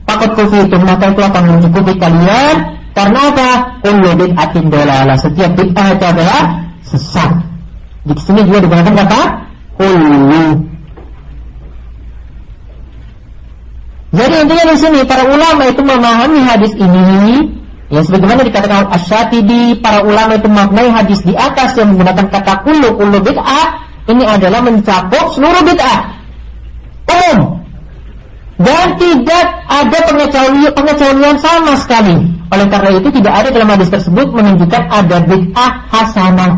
Takut 0.05 0.31
kufitum 0.37 0.83
maka 0.83 1.15
itu 1.15 1.23
akan 1.23 1.43
mencukupi 1.47 1.95
kalian. 1.97 2.57
Karena 2.95 3.21
apa? 3.31 3.49
Kullu 3.87 4.11
bid'atin 4.19 4.65
setiap 5.19 5.51
bid'ah 5.55 5.87
itu 5.95 6.05
adalah 6.05 6.43
sesat. 6.83 7.31
Di 8.05 8.13
sini 8.19 8.45
juga 8.51 8.67
digunakan 8.67 8.95
kata 8.99 9.21
kullu 9.79 10.74
jadi 14.15 14.35
intinya 14.47 14.65
di 14.71 14.79
sini 14.79 15.01
para 15.03 15.27
ulama 15.27 15.67
itu 15.67 15.83
memahami 15.83 16.41
hadis 16.47 16.73
ini 16.79 17.51
Ya 17.93 18.01
sebagaimana 18.01 18.43
dikatakan 18.49 18.89
Asyatibi 18.91 19.79
para 19.85 20.01
ulama 20.03 20.35
itu 20.41 20.49
memaknai 20.49 20.89
hadis 20.89 21.21
di 21.21 21.37
atas 21.37 21.77
yang 21.77 21.93
menggunakan 21.93 22.33
kata 22.33 22.65
kullu 22.65 22.97
kullu 22.97 23.21
bid'ah 23.21 23.87
ini 24.09 24.25
adalah 24.25 24.65
mencakup 24.65 25.31
seluruh 25.37 25.63
bid'ah 25.63 26.01
umum 27.05 27.61
dan 28.55 28.95
tidak 28.97 29.47
ada 29.67 29.99
pengecualian, 30.07 30.71
pengecualian 30.73 31.37
sama 31.43 31.75
sekali. 31.75 32.15
Oleh 32.55 32.67
karena 32.71 32.91
itu 33.03 33.09
tidak 33.21 33.35
ada 33.43 33.49
dalam 33.51 33.67
hadis 33.67 33.91
tersebut 33.91 34.31
menunjukkan 34.31 34.83
ada 34.89 35.17
bid'ah 35.27 35.73
hasanah. 35.91 36.53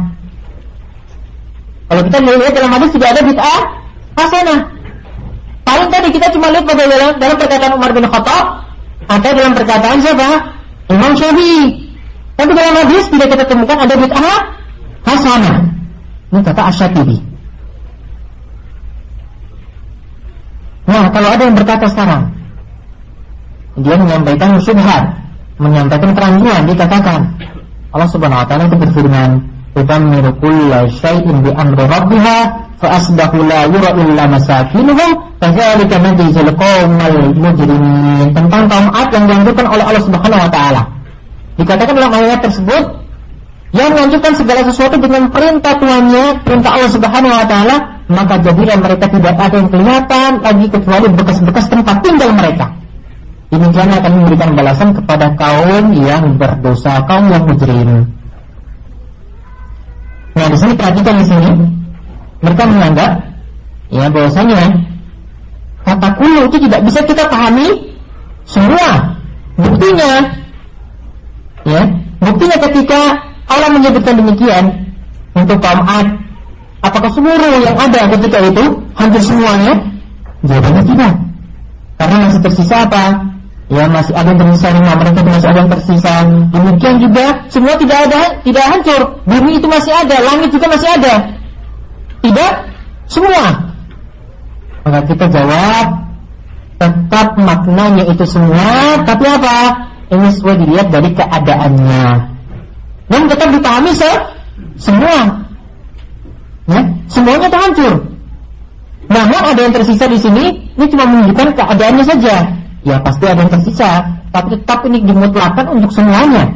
Kalau 1.88 2.02
kita 2.04 2.18
melihat 2.20 2.52
dalam 2.52 2.70
hadis 2.76 2.90
tidak 2.94 3.08
ada 3.16 3.22
bid'ah 3.24 3.60
hasanah. 4.14 4.58
Paling 5.66 5.90
tadi 5.90 6.08
kita 6.14 6.30
cuma 6.30 6.54
lihat 6.54 6.62
pada 6.62 6.86
dalam, 6.86 7.10
dalam 7.18 7.36
perkataan 7.36 7.72
Umar 7.74 7.90
bin 7.90 8.06
Khattab 8.06 8.44
atau 9.10 9.30
dalam 9.34 9.52
perkataan 9.52 9.98
siapa? 9.98 10.28
Imam 10.94 11.12
Syafi'i. 11.18 11.90
Tapi 12.38 12.50
dalam 12.54 12.74
hadis 12.86 13.04
tidak 13.10 13.28
kita 13.34 13.44
temukan 13.50 13.74
ada 13.82 13.94
bid'ah 13.98 14.38
hasanah. 15.02 15.56
Ini 16.30 16.40
kata 16.46 16.62
Asyatibi. 16.70 17.18
Nah, 20.86 21.10
kalau 21.10 21.28
ada 21.34 21.42
yang 21.42 21.56
berkata 21.58 21.86
sekarang, 21.90 22.30
dia 23.82 23.96
menyampaikan 23.98 24.62
syubhat, 24.62 25.02
menyampaikan 25.58 26.14
keraguan, 26.14 26.62
dikatakan 26.70 27.20
Allah 27.90 28.08
Subhanahu 28.14 28.38
wa 28.38 28.46
taala 28.46 28.70
itu 28.70 28.78
berfirman, 28.78 29.30
"Tudammiru 29.76 30.32
kulla 30.40 30.88
syai'in 30.88 31.44
bi 31.44 31.52
amri 31.52 31.84
rabbiha 31.84 32.36
fa 32.80 32.88
asbahu 32.96 33.44
la 33.44 33.68
yura 33.68 33.92
illa 33.92 34.24
masakinuhum 34.24 35.36
fadzalika 35.36 36.00
najzil 36.00 36.48
qaumal 36.56 37.18
mujrimin." 37.36 38.32
Tentang 38.32 38.62
kaum 38.72 38.88
Ad 38.88 39.12
yang 39.12 39.24
dianjurkan 39.28 39.66
oleh 39.68 39.84
Allah 39.84 40.02
Subhanahu 40.02 40.40
wa 40.40 40.50
taala. 40.50 40.82
Dikatakan 41.60 41.92
dalam 41.92 42.12
ayat 42.16 42.40
tersebut 42.40 42.84
yang 43.76 43.92
menganjurkan 43.92 44.32
segala 44.32 44.60
sesuatu 44.64 44.96
dengan 44.96 45.28
perintah 45.28 45.76
Tuhannya, 45.76 46.24
perintah 46.40 46.70
Allah 46.80 46.90
Subhanahu 46.96 47.36
wa 47.36 47.44
taala, 47.44 47.76
maka 48.08 48.34
jadilah 48.40 48.76
mereka 48.80 49.12
tidak 49.12 49.34
ada 49.36 49.60
yang 49.60 49.68
kelihatan 49.68 50.30
lagi 50.40 50.66
kecuali 50.72 51.06
bekas-bekas 51.12 51.64
tempat 51.68 51.96
tinggal 52.00 52.32
mereka. 52.32 52.72
Demikian 53.52 53.92
akan 53.92 54.12
memberikan 54.24 54.50
balasan 54.56 54.90
kepada 54.96 55.36
kaum 55.36 55.92
yang 55.94 56.34
berdosa, 56.34 57.04
kaum 57.04 57.28
yang 57.30 57.44
mujrim. 57.44 58.15
Nah, 60.36 60.46
di 60.52 60.56
sini 60.60 60.72
perhatikan 60.76 61.14
di 61.16 61.26
sini, 61.26 61.50
mereka 62.44 62.62
menganggap 62.68 63.10
ya 63.88 64.06
bahwasanya 64.12 64.62
kata 65.86 66.08
kulo 66.20 66.40
itu 66.52 66.56
tidak 66.68 66.80
bisa 66.84 67.00
kita 67.08 67.24
pahami 67.26 67.68
semua. 68.44 69.16
Buktinya, 69.56 70.20
ya, 71.64 71.82
buktinya 72.20 72.56
ketika 72.60 73.00
Allah 73.48 73.72
menyebutkan 73.72 74.20
demikian 74.20 74.64
untuk 75.32 75.56
kaum 75.64 75.80
Ad 75.88 76.26
Apakah 76.86 77.10
seluruh 77.10 77.66
yang 77.66 77.74
ada 77.74 78.06
ketika 78.14 78.38
itu 78.46 78.64
hampir 78.94 79.18
semuanya? 79.18 79.74
Jawabannya 80.46 80.82
tidak. 80.86 81.12
Karena 81.98 82.16
masih 82.28 82.40
tersisa 82.46 82.76
apa? 82.86 83.04
Ya 83.66 83.90
masih 83.90 84.14
ada 84.14 84.30
yang 84.30 84.38
tersisa 84.38 84.70
rumah 84.78 84.94
mereka 84.94 85.20
masih 85.26 85.48
ada 85.50 85.58
yang 85.58 85.72
tersisa. 85.74 86.14
Demikian 86.54 86.96
juga 87.02 87.24
semua 87.50 87.74
tidak 87.74 87.98
ada, 88.06 88.20
tidak 88.46 88.64
hancur. 88.70 89.00
Bumi 89.26 89.58
itu 89.58 89.66
masih 89.66 89.90
ada, 89.90 90.16
langit 90.22 90.48
juga 90.54 90.66
masih 90.70 90.88
ada. 90.94 91.14
Tidak 92.22 92.52
semua. 93.10 93.44
Maka 94.86 95.00
kita 95.10 95.26
jawab 95.34 95.86
tetap 96.78 97.28
maknanya 97.34 98.04
itu 98.06 98.22
semua, 98.22 99.02
tapi 99.02 99.24
apa? 99.26 99.58
Ini 100.14 100.26
sesuai 100.30 100.56
dilihat 100.62 100.88
dari 100.94 101.10
keadaannya. 101.10 102.06
Dan 103.10 103.22
tetap 103.26 103.48
dipahami 103.50 103.90
se 103.98 104.10
semua 104.78 105.42
ya, 106.70 106.80
semuanya 107.10 107.50
terhancur. 107.50 107.94
Namun 109.10 109.40
ada 109.42 109.60
yang 109.62 109.74
tersisa 109.74 110.06
di 110.06 110.18
sini, 110.18 110.70
ini 110.78 110.86
cuma 110.90 111.06
menunjukkan 111.06 111.50
keadaannya 111.54 112.04
saja. 112.06 112.36
Ya 112.86 113.02
pasti 113.02 113.26
ada 113.26 113.42
yang 113.42 113.50
tersisa, 113.50 113.98
tapi 114.30 114.54
tetap 114.54 114.86
ini 114.86 115.02
dimutlakan 115.02 115.74
untuk 115.74 115.90
semuanya. 115.90 116.46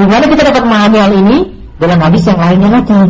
Gimana 0.00 0.24
kita 0.24 0.48
dapat 0.48 0.62
memahami 0.64 0.96
hal 0.96 1.12
ini 1.12 1.36
dalam 1.76 2.00
hadis 2.00 2.24
yang 2.24 2.40
lainnya 2.40 2.80
lagi? 2.80 3.00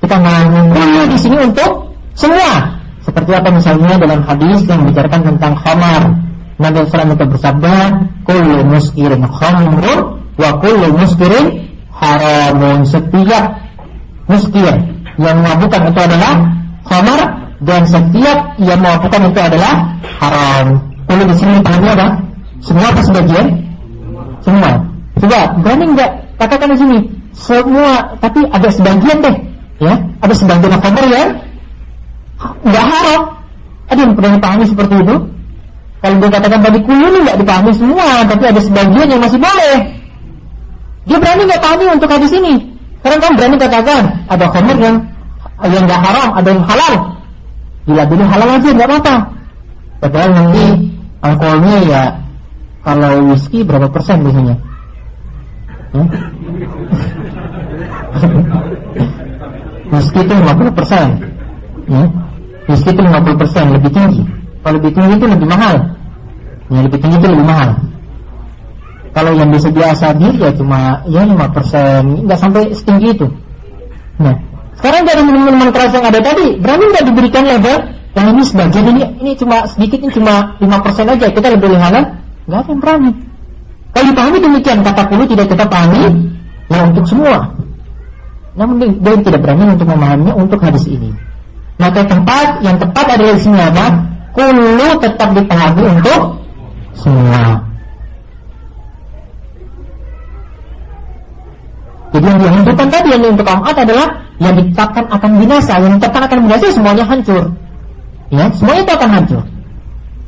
Kita 0.00 0.16
memahami 0.16 1.12
di 1.12 1.18
sini 1.20 1.36
untuk 1.44 1.92
semua. 2.16 2.80
Seperti 3.04 3.36
apa 3.36 3.48
misalnya 3.52 4.00
dalam 4.00 4.24
hadis 4.24 4.64
yang 4.64 4.88
membicarakan 4.88 5.20
tentang 5.36 5.52
khamar. 5.60 6.02
Nabi 6.58 6.76
SAW 6.88 7.12
itu 7.12 7.26
bersabda, 7.28 7.74
"Kullu 8.24 8.56
muskirin 8.72 9.22
khamrun 9.28 10.00
wa 10.40 10.50
kullu 10.64 10.96
muskirin 10.96 11.46
haramun." 11.92 12.88
Setiap 12.88 13.44
muskir 14.32 14.74
yang 15.20 15.36
memabukkan 15.44 15.92
itu 15.92 16.00
adalah 16.00 16.34
khamar 16.88 17.20
dan 17.58 17.82
setiap 17.82 18.38
yang 18.62 18.78
memabukkan 18.78 19.34
itu 19.34 19.40
adalah 19.42 19.74
haram. 20.22 20.66
Kalau 21.10 21.24
di 21.26 21.34
sini 21.34 21.58
pahamnya 21.58 21.92
apa? 21.98 22.08
Semua 22.62 22.86
apa 22.90 23.00
sebagian? 23.02 23.46
Semua. 24.46 24.70
Coba 25.18 25.40
berani 25.62 25.84
enggak 25.90 26.10
katakan 26.38 26.68
di 26.74 26.78
sini 26.78 26.98
semua, 27.34 28.18
tapi 28.22 28.46
ada 28.50 28.68
sebagian 28.70 29.18
deh. 29.22 29.36
Ya, 29.78 29.94
ada 30.22 30.34
sebagian 30.34 30.74
khamr 30.78 31.04
yang 31.06 31.28
nggak 32.66 32.86
haram. 32.86 33.22
Ada 33.88 34.00
yang 34.04 34.12
pernah 34.14 34.32
dipahami 34.36 34.64
seperti 34.68 34.94
itu? 35.00 35.16
Kalau 35.98 36.14
dia 36.22 36.30
katakan 36.30 36.60
tadi 36.62 36.78
kulu 36.86 37.04
ini 37.10 37.18
nggak 37.26 37.38
dipahami 37.42 37.72
semua, 37.74 38.22
tapi 38.22 38.44
ada 38.46 38.60
sebagian 38.62 39.06
yang 39.10 39.20
masih 39.22 39.40
boleh. 39.42 39.76
Dia 41.08 41.18
berani 41.18 41.42
nggak 41.48 41.62
pahami 41.62 41.84
untuk 41.90 42.10
hadis 42.10 42.30
ini. 42.30 42.54
Karena 43.02 43.16
kan 43.18 43.32
berani 43.34 43.56
katakan 43.58 44.02
ada 44.30 44.46
khamr 44.46 44.76
yang 44.78 44.96
yang 45.66 45.82
nggak 45.90 46.00
haram, 46.06 46.28
ada 46.38 46.48
yang 46.54 46.62
halal. 46.62 46.94
Bila 47.88 48.04
dulu 48.04 48.20
halal 48.28 48.60
aja 48.60 48.68
nggak 48.68 48.84
apa-apa. 48.84 49.14
Padahal 50.04 50.30
nanti 50.36 50.92
alkoholnya 51.24 51.76
ya 51.88 52.02
kalau 52.84 53.32
whisky 53.32 53.64
berapa 53.64 53.88
persen 53.88 54.28
biasanya? 54.28 54.60
Hmm? 55.96 56.04
whisky 59.96 60.20
itu 60.20 60.32
50 60.36 60.76
persen. 60.76 61.16
Ya. 61.88 62.04
Whisky 62.68 62.92
itu 62.92 63.00
50 63.00 63.40
persen 63.40 63.64
lebih 63.72 63.88
tinggi. 63.88 64.20
Kalau 64.60 64.76
lebih 64.76 64.92
tinggi 64.92 65.16
itu 65.16 65.26
lebih 65.26 65.48
mahal. 65.48 65.74
Yang 66.68 66.82
lebih 66.92 66.98
tinggi 67.00 67.16
itu 67.16 67.28
lebih 67.32 67.46
mahal. 67.48 67.70
Kalau 69.16 69.32
yang 69.32 69.48
bisa 69.48 69.72
biasa 69.72 70.12
dia 70.20 70.30
ya 70.36 70.50
cuma 70.52 71.00
ya 71.08 71.24
5 71.24 71.56
persen, 71.56 72.02
nggak 72.28 72.38
sampai 72.38 72.68
setinggi 72.76 73.16
itu. 73.16 73.26
Nah, 74.20 74.36
sekarang 74.78 75.02
dari 75.04 75.22
minuman 75.26 75.70
keras 75.74 75.90
yang 75.90 76.06
ada 76.06 76.20
tadi, 76.22 76.54
berani 76.62 76.84
nggak 76.94 77.04
diberikan 77.10 77.42
label? 77.44 77.76
Yang 78.14 78.26
ini 78.30 78.42
sebagian 78.46 78.84
ini 78.94 79.02
ini 79.20 79.32
cuma 79.34 79.56
sedikit 79.66 79.98
ini 80.02 80.10
cuma 80.14 80.54
5 80.58 80.84
persen 80.86 81.06
aja, 81.06 81.26
kita 81.30 81.46
lebih 81.54 81.74
halal? 81.76 82.04
Nggak 82.46 82.58
ada 82.62 82.70
yang 82.70 82.80
berani. 82.80 83.10
Kalau 83.92 84.04
dipahami 84.14 84.38
demikian, 84.38 84.78
kata 84.86 85.02
puluh 85.10 85.26
tidak 85.26 85.46
kita 85.50 85.64
pahami, 85.66 86.30
ya 86.70 86.78
untuk 86.86 87.04
semua. 87.08 87.50
Namun 88.54 88.74
dia 89.02 89.14
tidak 89.22 89.40
berani 89.42 89.74
untuk 89.74 89.86
memahaminya 89.90 90.34
untuk 90.34 90.58
hadis 90.62 90.86
ini. 90.86 91.10
Maka 91.78 92.02
tempat 92.06 92.62
yang 92.62 92.74
tepat 92.78 93.06
adalah 93.18 93.34
di 93.38 93.42
sini 93.42 93.58
apa? 93.58 93.86
Kulu 94.34 94.98
tetap 94.98 95.30
dipahami 95.34 95.82
untuk 95.98 96.42
semua. 96.94 97.67
Jadi 102.08 102.24
yang 102.24 102.40
dihancurkan 102.40 102.88
tadi 102.88 103.08
yang 103.12 103.22
untuk 103.28 103.44
kaum 103.44 103.62
adalah 103.64 104.08
yang 104.38 104.54
ditetapkan 104.56 105.04
akan 105.12 105.30
binasa, 105.42 105.72
yang 105.76 105.92
ditetapkan 105.98 106.22
akan 106.24 106.38
binasa 106.48 106.64
semuanya 106.72 107.04
hancur. 107.04 107.44
Ya, 108.28 108.44
semuanya 108.56 108.82
itu 108.84 108.92
akan 108.96 109.10
hancur. 109.12 109.42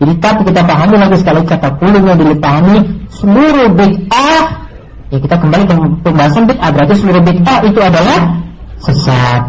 Jadi 0.00 0.12
tapi 0.16 0.40
kita 0.48 0.64
pahami 0.64 0.96
lagi 0.96 1.16
sekali 1.20 1.40
kata 1.44 1.68
kulung 1.76 2.04
yang 2.08 2.16
dipahami 2.16 2.76
seluruh 3.12 3.68
bid'ah. 3.76 4.44
Ya 5.12 5.18
kita 5.20 5.36
kembali 5.36 5.64
ke 5.68 5.74
pembahasan 6.00 6.48
bid'ah 6.48 6.70
berarti 6.72 6.94
seluruh 6.96 7.20
bid'ah 7.20 7.58
itu 7.68 7.80
adalah 7.84 8.18
sesat. 8.80 9.42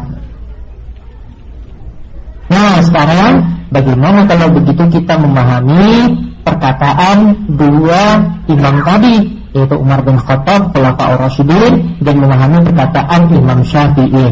Nah 2.51 2.83
sekarang 2.83 3.47
bagaimana 3.71 4.27
kalau 4.27 4.51
begitu 4.51 4.83
kita 4.99 5.15
memahami 5.15 6.19
perkataan 6.43 7.47
dua 7.55 8.19
imam 8.51 8.75
tadi 8.83 9.40
yaitu 9.51 9.75
Umar 9.75 9.99
bin 10.03 10.15
Khattab, 10.15 10.71
Khulafaur 10.71 11.19
Rasyidin 11.19 11.99
dan 11.99 12.15
memahami 12.23 12.63
perkataan 12.71 13.27
Imam 13.35 13.59
Syafi'i. 13.67 14.27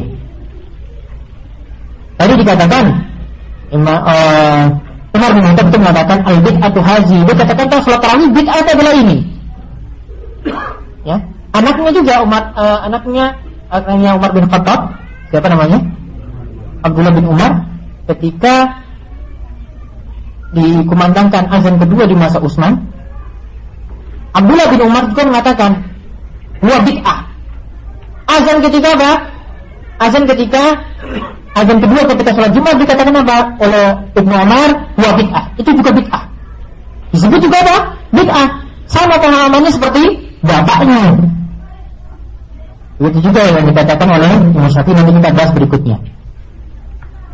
Tadi 2.15 2.33
dikatakan 2.39 2.83
Imam 3.71 3.99
uh, 3.99 4.63
Umar 5.15 5.31
bin 5.35 5.43
Khattab 5.43 5.65
itu 5.71 5.77
mengatakan 5.79 6.17
al 6.23 6.37
bid'atu 6.39 6.79
hazi. 6.79 7.17
Dia 7.27 7.35
katakan 7.35 7.65
kalau 7.67 7.81
sholat 7.83 7.99
tarawih 7.99 8.29
bid'ah 8.31 8.59
adalah 8.63 8.93
ini. 8.95 9.17
Ya, 11.03 11.17
anaknya 11.51 11.91
juga 11.91 12.13
Umar 12.23 12.43
uh, 12.55 12.79
anaknya 12.87 13.35
anaknya 13.67 14.09
Umar 14.15 14.31
bin 14.31 14.45
Khattab 14.47 14.79
siapa 15.31 15.47
namanya? 15.51 15.79
Abdullah 16.79 17.11
bin 17.11 17.27
Umar 17.27 17.51
ketika 18.07 18.79
dikumandangkan 20.55 21.45
azan 21.51 21.77
kedua 21.77 22.09
di 22.09 22.15
masa 22.17 22.41
Utsman 22.41 22.79
Abdullah 24.33 24.67
bin 24.69 24.81
Umar 24.85 25.03
juga 25.09 25.23
mengatakan 25.25 25.71
Wa 26.59 26.77
bid'ah. 26.83 27.19
Azan 28.29 28.57
ketika 28.61 28.89
apa? 28.93 29.11
Azan 30.03 30.23
ketika 30.27 30.63
Azan 31.57 31.77
kedua 31.81 32.01
ketika 32.05 32.29
sholat 32.35 32.51
Jumat 32.53 32.75
dikatakan 32.77 33.15
apa? 33.15 33.37
Oleh 33.63 33.85
Ibnu 34.13 34.35
Umar 34.35 34.69
Wa 34.99 35.11
bid'ah. 35.17 35.45
Itu 35.57 35.69
juga 35.73 35.89
bid'ah. 35.95 36.23
Disebut 37.15 37.39
juga 37.41 37.57
apa? 37.65 37.77
Bid'ah. 38.13 38.47
Sama 38.89 39.15
pemahamannya 39.21 39.71
seperti 39.71 40.03
bapaknya. 40.41 41.13
Itu 42.99 43.19
juga 43.23 43.41
yang 43.47 43.63
dikatakan 43.69 44.07
oleh 44.11 44.29
Imam 44.51 44.67
Syafi'i 44.67 44.91
nanti 44.91 45.11
kita 45.15 45.29
bahas 45.31 45.51
berikutnya. 45.55 45.97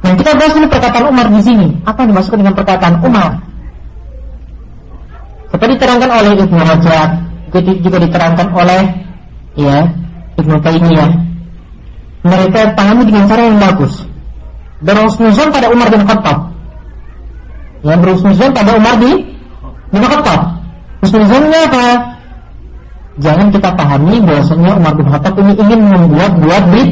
Nah 0.05 0.13
kita 0.13 0.31
bahas 0.37 0.53
ini 0.53 0.67
perkataan 0.69 1.05
Umar 1.09 1.25
di 1.33 1.41
sini. 1.41 1.67
Apa 1.81 2.05
yang 2.05 2.13
dimasukkan 2.13 2.39
dengan 2.45 2.53
perkataan 2.53 3.01
Umar 3.01 3.41
seperti 5.51 5.71
diterangkan 5.77 6.09
oleh 6.11 6.31
Ibnu 6.41 6.61
Rajab, 6.61 7.09
juga 7.81 7.97
diterangkan 8.01 8.47
oleh 8.51 8.81
ya 9.55 9.77
Ibnu 10.39 10.55
Taimiyah. 10.59 11.11
Mereka 12.25 12.73
pahami 12.73 13.05
dengan 13.05 13.23
cara 13.29 13.41
yang 13.45 13.59
bagus. 13.61 13.93
Berusnuzon 14.81 15.53
pada 15.53 15.69
Umar 15.69 15.87
bin 15.93 16.03
Khattab. 16.03 16.37
Ya, 17.85 17.93
berusnuzon 18.01 18.49
pada 18.49 18.75
Umar 18.75 18.97
bin, 18.97 19.29
bin 19.93 20.03
Khattab. 20.03 20.41
Husnuzonnya 21.05 21.69
apa? 21.69 21.85
Jangan 23.21 23.47
kita 23.53 23.69
pahami 23.77 24.19
bahwasanya 24.25 24.71
Umar 24.75 24.93
bin 24.97 25.07
Khattab 25.07 25.33
ini 25.39 25.53
ingin 25.55 25.81
membuat 25.87 26.31
buat 26.41 26.63
bid 26.73 26.89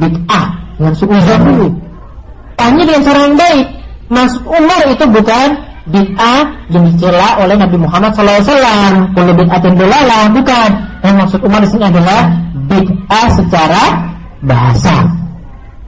bid'ah 0.00 0.46
dengan 0.80 0.94
suuzon 0.96 1.40
dulu. 1.44 1.68
Pahami 2.56 2.82
dengan 2.88 3.02
cara 3.04 3.18
yang 3.28 3.36
baik. 3.36 3.66
Masuk 4.10 4.42
Umar 4.50 4.80
itu 4.90 5.04
bukan 5.06 5.48
bid'ah 5.90 6.70
yang 6.70 6.86
dicela 6.88 7.42
oleh 7.42 7.58
Nabi 7.58 7.76
Muhammad 7.76 8.14
SAW. 8.14 9.12
Kullu 9.14 9.32
bid'atin 9.34 9.74
dolalah, 9.76 10.30
bukan. 10.30 10.70
Yang 11.02 11.14
maksud 11.26 11.40
Umar 11.44 11.60
di 11.60 11.68
sini 11.68 11.84
adalah 11.90 12.20
bid'ah 12.70 13.26
secara 13.34 13.82
bahasa. 14.46 14.96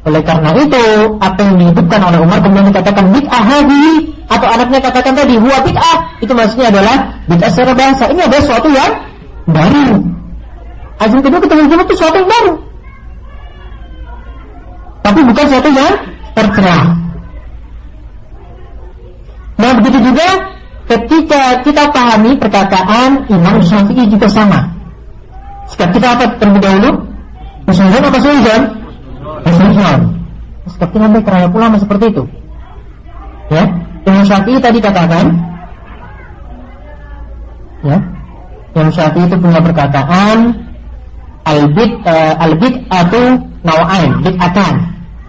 Oleh 0.02 0.18
karena 0.26 0.50
itu, 0.58 0.84
apa 1.22 1.40
yang 1.46 1.54
dihidupkan 1.62 2.00
oleh 2.02 2.18
Umar 2.18 2.42
kemudian 2.42 2.74
dikatakan 2.74 3.04
bid'ah 3.14 3.42
hadi 3.46 3.88
atau 4.26 4.46
anaknya 4.50 4.80
katakan 4.82 5.14
tadi 5.14 5.34
huwa 5.38 5.58
bid'ah, 5.62 5.96
itu 6.18 6.32
maksudnya 6.34 6.74
adalah 6.74 6.96
bid'ah 7.30 7.50
secara 7.54 7.72
bahasa. 7.72 8.04
Ini 8.10 8.20
adalah 8.26 8.42
sesuatu 8.42 8.68
yang 8.68 8.90
baru. 9.46 9.88
Azim 11.02 11.18
kedua 11.18 11.40
ketemu 11.42 11.62
Jumat 11.70 11.86
itu 11.86 11.94
sesuatu 11.98 12.16
yang 12.18 12.30
baru. 12.30 12.52
Tapi 15.02 15.20
bukan 15.26 15.44
sesuatu 15.50 15.68
yang 15.74 15.94
tercela. 16.34 16.78
Nah 19.62 19.78
begitu 19.78 19.98
juga 20.02 20.28
ketika 20.90 21.62
kita 21.62 21.94
pahami 21.94 22.34
perkataan 22.34 23.30
Imam 23.30 23.62
Syafi'i 23.62 24.10
juga 24.10 24.26
sama. 24.26 24.66
Sikap 25.70 25.94
kita 25.94 26.18
apa 26.18 26.24
terlebih 26.42 26.62
dahulu? 26.66 26.90
Husnuzon 27.70 28.02
atau 28.02 28.20
suuzon? 28.20 28.62
Husnuzon. 29.46 30.00
Sikap 30.66 30.90
kita 30.90 31.20
kerana 31.22 31.46
ulama 31.46 31.78
seperti 31.78 32.10
itu. 32.10 32.26
Ya, 33.54 33.64
Imam 34.02 34.24
Syafi'i 34.26 34.58
tadi 34.58 34.78
katakan, 34.82 35.30
ya, 37.86 37.96
Imam 38.74 38.90
Syafi'i 38.90 39.30
itu 39.30 39.36
punya 39.38 39.62
perkataan 39.62 40.58
albid 41.46 41.92
albid 42.42 42.74
atau 42.90 43.38
nawain 43.62 44.10
bid'atan. 44.26 44.74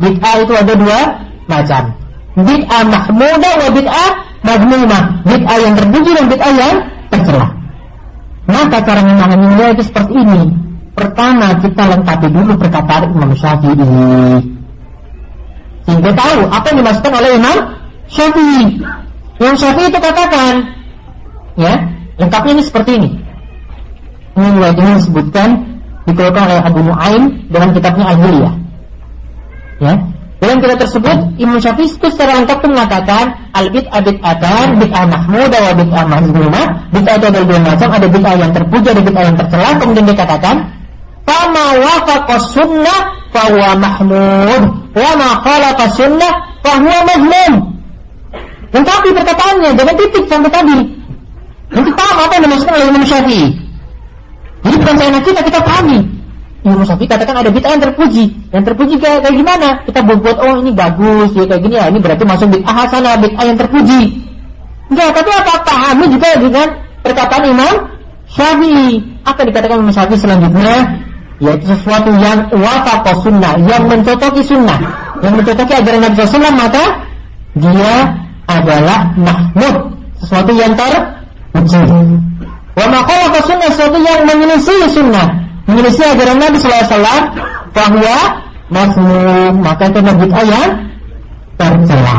Bid'ah 0.02 0.36
itu 0.42 0.54
ada 0.58 0.74
dua 0.74 1.00
macam 1.46 1.94
bid'ah 2.38 2.82
mahmudah 2.88 3.54
wa 3.62 3.68
bid'ah 3.70 4.10
madmumah. 4.42 5.04
Bid'ah 5.26 5.58
yang 5.62 5.74
terpuji 5.78 6.12
dan 6.14 6.26
bid'ah 6.30 6.52
yang 6.54 6.76
tercela 7.14 7.48
maka 8.44 8.84
cara 8.84 9.02
memahaminya 9.08 9.72
itu 9.72 9.84
seperti 9.88 10.14
ini. 10.20 10.42
Pertama 10.94 11.58
kita 11.64 11.84
lengkapi 11.96 12.28
dulu 12.30 12.54
perkataan 12.60 13.16
Imam 13.16 13.32
Syafi'i. 13.34 13.88
Sehingga 15.84 16.12
tahu 16.16 16.40
apa 16.48 16.66
yang 16.72 16.78
dimaksudkan 16.84 17.14
oleh 17.18 17.32
Imam 17.40 17.58
Syafi'i. 18.12 18.64
Imam 19.42 19.56
Syafi'i 19.58 19.88
itu 19.90 20.00
katakan 20.00 20.54
ya 21.56 21.74
lengkapnya 22.20 22.52
ini 22.60 22.64
seperti 22.64 22.92
ini. 23.00 23.10
Ini 24.34 24.50
wajahnya 24.60 24.96
disebutkan 25.02 25.50
dikeluarkan 26.04 26.44
oleh 26.50 26.60
Abu 26.60 26.80
Nuaim 26.84 27.24
dalam 27.48 27.70
kitabnya 27.72 28.06
Al-Hiliyah 28.12 28.54
ya 29.82 29.94
dalam 30.44 30.60
kitab 30.60 30.78
tersebut 30.84 31.18
Imam 31.39 31.56
Syafi'i 31.56 31.88
itu 31.88 32.08
secara 32.12 32.36
lengkap 32.44 32.58
pun 32.60 32.76
mengatakan 32.76 33.32
al 33.56 33.72
bid'ah 33.72 34.04
bid'atan, 34.04 34.66
bid'ah 34.76 35.06
mahmudah 35.08 35.60
wa 35.72 35.74
bid'ah 35.80 36.04
mahzumah. 36.04 36.68
Bid'ah 36.91 37.16
itu 37.16 37.26
ada 37.32 37.39
dua 37.48 37.60
macam, 37.64 37.89
ada 37.96 38.08
bid'ah 38.12 38.36
yang 38.36 38.52
terpuja, 38.52 38.88
ada 38.91 39.02
bid'ah 39.08 39.24
yang 39.24 39.38
tercela. 39.39 39.70
Kemudian 39.80 40.06
dikatakan, 40.12 40.56
"Fama 41.24 41.66
wafaqa 41.80 42.36
sunnah 42.52 43.00
fahuwa 43.32 43.72
mahmud, 43.80 44.62
wa 44.91 45.12
ma 45.16 45.30
khalaqa 45.48 45.86
sunnah 45.96 46.34
fahuwa 46.60 47.00
mazmum." 47.08 47.54
Lengkapi 48.76 49.10
perkataannya 49.16 49.72
dengan 49.80 49.96
titik 49.96 50.24
sampai 50.28 50.52
tadi. 50.52 50.80
Nanti 51.72 51.91
paham 51.96 52.18
apa 52.20 52.32
yang 52.36 52.44
dimaksudkan 52.52 52.74
oleh 52.76 52.88
Imam 52.91 53.04
Syafi'i. 53.08 53.48
Jadi 54.64 54.76
bukan 54.76 54.96
saya 55.00 55.20
kita 55.24 55.39
kita 55.39 55.60
pahami. 55.64 56.12
Imam 56.64 56.88
Syafi'i 56.88 57.11
katakan 57.11 57.36
ada 57.43 57.51
bid'ah 57.51 57.76
yang 57.76 57.84
terpuji. 57.84 58.26
Yang 58.55 58.64
terpuji 58.72 58.95
kayak, 58.95 59.28
kayak 59.28 59.36
gimana? 59.36 59.70
Kita 59.84 59.99
buat-buat 59.99 60.38
oh 60.39 60.55
ini 60.64 60.72
bagus 60.72 61.36
ya 61.36 61.43
kayak 61.43 61.59
gini 61.59 61.76
ya 61.76 61.86
ini 61.91 61.99
berarti 61.99 62.24
masuk 62.24 62.47
bid'ah 62.55 62.76
hasanah 62.88 63.20
bid'ah 63.20 63.43
yang 63.43 63.57
terpuji. 63.59 64.01
Enggak, 64.88 65.09
tapi 65.11 65.30
apa 65.36 65.53
pahami 65.68 66.05
juga 66.07 66.30
dengan 66.39 66.68
perkataan 67.03 67.43
Imam 67.51 67.74
Syafi'i. 68.32 69.03
Apa 69.28 69.43
dikatakan 69.43 69.76
Imam 69.84 69.91
Syafi'i 69.91 70.20
selanjutnya? 70.20 70.76
Yaitu 71.43 71.66
sesuatu 71.68 72.09
yang 72.16 72.47
wafaq 72.55 73.05
sunnah, 73.20 73.59
yang 73.68 73.84
mencocoki 73.91 74.41
sunnah, 74.47 74.80
yang 75.20 75.36
mencocoki 75.36 75.74
ajaran 75.76 75.99
Nabi 76.07 76.16
SAW 76.24 76.55
maka 76.55 76.84
dia 77.59 77.95
adalah 78.47 79.11
mahmud, 79.20 79.76
sesuatu 80.24 80.55
yang 80.55 80.72
terpuji. 80.80 81.84
Wa 82.74 82.86
maqala 82.88 83.39
sunnah 83.43 83.70
sesuatu 83.76 83.99
yang 83.99 84.24
menyelisih 84.24 84.88
sunnah, 84.88 85.28
menyelisih 85.68 86.05
ajaran 86.16 86.38
Nabi 86.39 86.57
SAW 86.59 87.24
bahwa 87.74 88.18
masmum 88.72 89.53
maka 89.64 89.89
itu 89.89 89.99
bid'ah 89.99 90.45
yang 90.45 90.70
tercela. 91.55 92.18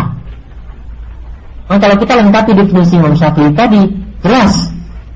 Nah, 1.64 1.78
kalau 1.80 1.96
kita 1.96 2.12
lengkapi 2.20 2.52
definisi 2.54 2.94
Imam 3.00 3.16
Syafi'i 3.16 3.50
tadi 3.56 3.82
jelas 4.20 4.52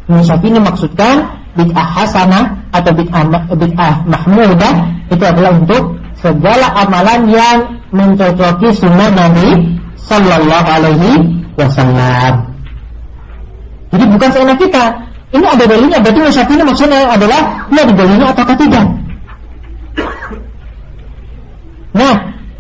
Imam 0.08 0.24
Syafi'i 0.24 0.50
ini 0.52 0.60
maksudkan 0.60 1.14
bid'ah 1.54 1.88
hasanah 1.92 2.44
atau 2.72 2.92
bid'ah 2.92 3.22
bid'ah 3.52 3.94
mahmudah 4.08 4.74
itu 5.08 5.24
adalah 5.24 5.52
untuk 5.56 5.96
segala 6.18 6.74
amalan 6.74 7.30
yang 7.30 7.58
mencocoki 7.94 8.68
sunnah 8.74 9.08
Nabi 9.12 9.78
Sallallahu 9.96 10.68
Alaihi 10.68 11.12
Wasallam. 11.56 12.48
Jadi 13.88 14.04
bukan 14.04 14.28
seenak 14.32 14.58
kita, 14.60 14.84
ini 15.28 15.44
ada 15.44 15.64
dalilnya, 15.68 15.98
berarti 16.00 16.20
Syafi'i 16.32 16.56
ini 16.56 16.64
maksudnya 16.64 17.00
adalah 17.04 17.40
ini 17.68 17.78
ada 17.84 17.92
dalilnya 17.92 18.26
atau 18.32 18.56
tidak. 18.56 18.86
Nah, 21.92 22.14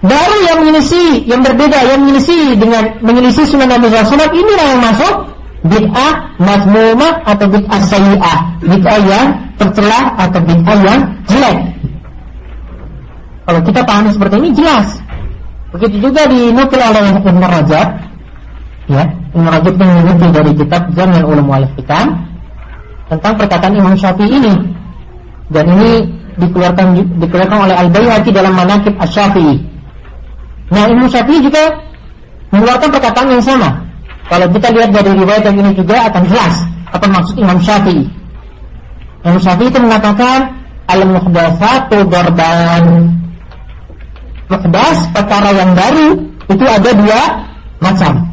baru 0.04 0.36
yang 0.44 0.58
menyelisih, 0.66 1.10
yang 1.24 1.40
berbeda, 1.40 1.78
yang 1.80 1.98
menyelisih 2.04 2.58
dengan 2.60 2.82
menyelisih 3.00 3.44
sunnah 3.48 3.68
Nabi 3.70 3.88
SAW 3.88 4.28
inilah 4.34 4.66
yang 4.76 4.80
masuk 4.84 5.14
bid'ah 5.64 6.12
mazmumah 6.36 7.12
atau 7.24 7.46
bid'ah 7.48 7.80
sayyi'ah, 7.88 8.38
bid'ah 8.60 8.98
yang 9.06 9.26
tercelah 9.56 10.04
atau 10.20 10.40
bid'ah 10.44 10.76
yang 10.84 11.00
jelek. 11.24 11.58
Kalau 13.48 13.60
kita 13.64 13.80
pahami 13.80 14.12
seperti 14.12 14.34
ini 14.44 14.50
jelas. 14.52 14.86
Begitu 15.72 16.08
juga 16.08 16.28
dinukil 16.28 16.80
oleh 16.80 17.00
Ibn 17.16 17.44
Rajab, 17.44 17.88
ya, 18.88 19.04
Ibn 19.36 19.46
Rajab 19.52 19.74
yang 19.76 20.32
dari 20.32 20.52
kitab 20.56 20.82
Zaman 20.96 21.24
Ulum 21.24 21.48
Wal 21.48 21.64
tentang 23.08 23.32
perkataan 23.36 23.74
Imam 23.74 23.96
Syafi'i 23.96 24.28
ini. 24.28 24.54
Dan 25.48 25.64
ini 25.64 25.92
dikeluarkan 26.36 26.86
dikeluarkan 27.18 27.58
oleh 27.68 27.76
Al 27.76 27.88
Baihaqi 27.88 28.30
dalam 28.30 28.52
Manaqib 28.54 28.94
Asy-Syafi'i. 29.00 29.56
Nah, 30.68 30.84
Imam 30.86 31.08
Syafi'i 31.08 31.40
juga 31.40 31.72
mengeluarkan 32.52 32.88
perkataan 32.92 33.28
yang 33.32 33.44
sama. 33.44 33.80
Kalau 34.28 34.44
kita 34.52 34.68
lihat 34.76 34.92
dari 34.92 35.10
riwayat 35.16 35.42
yang 35.48 35.56
ini 35.56 35.72
juga 35.72 36.04
akan 36.12 36.22
jelas 36.28 36.54
apa 36.92 37.06
maksud 37.08 37.34
Imam 37.40 37.58
Syafi'i. 37.64 38.04
Imam 39.24 39.40
Syafi'i 39.40 39.72
itu 39.72 39.80
mengatakan 39.80 40.52
al-muhdatsatu 40.88 42.04
darban. 42.12 42.84
Muhdas 44.48 44.98
perkara 45.12 45.52
yang 45.52 45.76
baru 45.76 46.16
itu 46.48 46.64
ada 46.64 46.90
dua 46.96 47.20
macam 47.84 48.27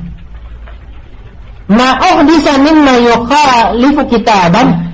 ma'uhdisa 1.69 2.61
mimma 2.61 2.93
yukhalifu 3.01 4.01
kitaban. 4.09 4.85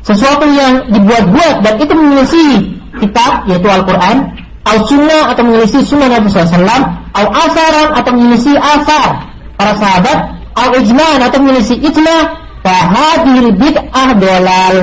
Sesuatu 0.00 0.48
yang 0.48 0.88
dibuat-buat 0.88 1.60
dan 1.60 1.74
itu 1.76 1.92
menyelisih 1.92 2.52
kitab 2.98 3.44
yaitu 3.46 3.68
Al-Quran 3.68 4.32
al 4.64 4.78
sunnah 4.88 5.32
atau 5.32 5.42
menyelisih 5.44 5.84
sunnah 5.84 6.08
Nabi 6.08 6.32
SAW 6.32 6.64
al 7.12 7.28
asaran 7.36 7.88
atau 8.00 8.10
menyelisih 8.16 8.56
asar 8.56 9.28
para 9.60 9.72
sahabat 9.76 10.18
al 10.56 10.72
ijma 10.80 11.20
atau 11.20 11.38
menyelisih 11.44 11.78
ijma 11.84 12.16
fahadil 12.64 13.52
bid'ah 13.60 14.08
dolal 14.16 14.76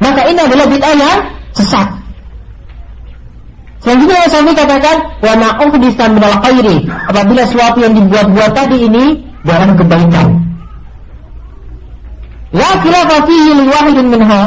maka 0.00 0.20
ini 0.28 0.40
adalah 0.40 0.66
bid'ah 0.68 0.94
yang 0.96 1.18
sesat. 1.54 1.88
Selanjutnya 3.84 4.32
Syafi'i 4.32 4.56
katakan 4.56 4.96
wa 5.20 5.32
ma'uhdisa 5.36 6.08
minal 6.08 6.40
khairi. 6.40 6.88
Apabila 6.88 7.44
sesuatu 7.44 7.84
yang 7.84 7.92
dibuat-buat 7.92 8.56
tadi 8.56 8.88
ini 8.88 9.20
dalam 9.44 9.76
kebaikan. 9.76 10.28
La 12.54 12.70
khilafa 12.80 13.16
fihi 13.26 13.50
li 13.58 13.64
wahidin 13.66 14.06
minha 14.14 14.42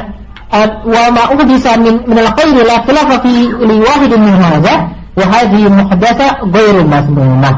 wa 0.88 1.04
ma 1.12 1.24
uhdisa 1.36 1.76
min 1.76 2.00
min 2.08 2.18
al-khairi 2.24 2.64
la 2.64 2.80
khilafa 2.88 3.20
fihi 3.20 3.52
li 3.68 3.76
wahidin 3.84 4.20
min 4.24 4.36
hadha 4.39 4.74
wa 5.18 5.26
hadhihi 5.28 5.68
muhdatsa 5.68 6.28
ghairu 6.50 6.82
masmumah. 6.88 7.56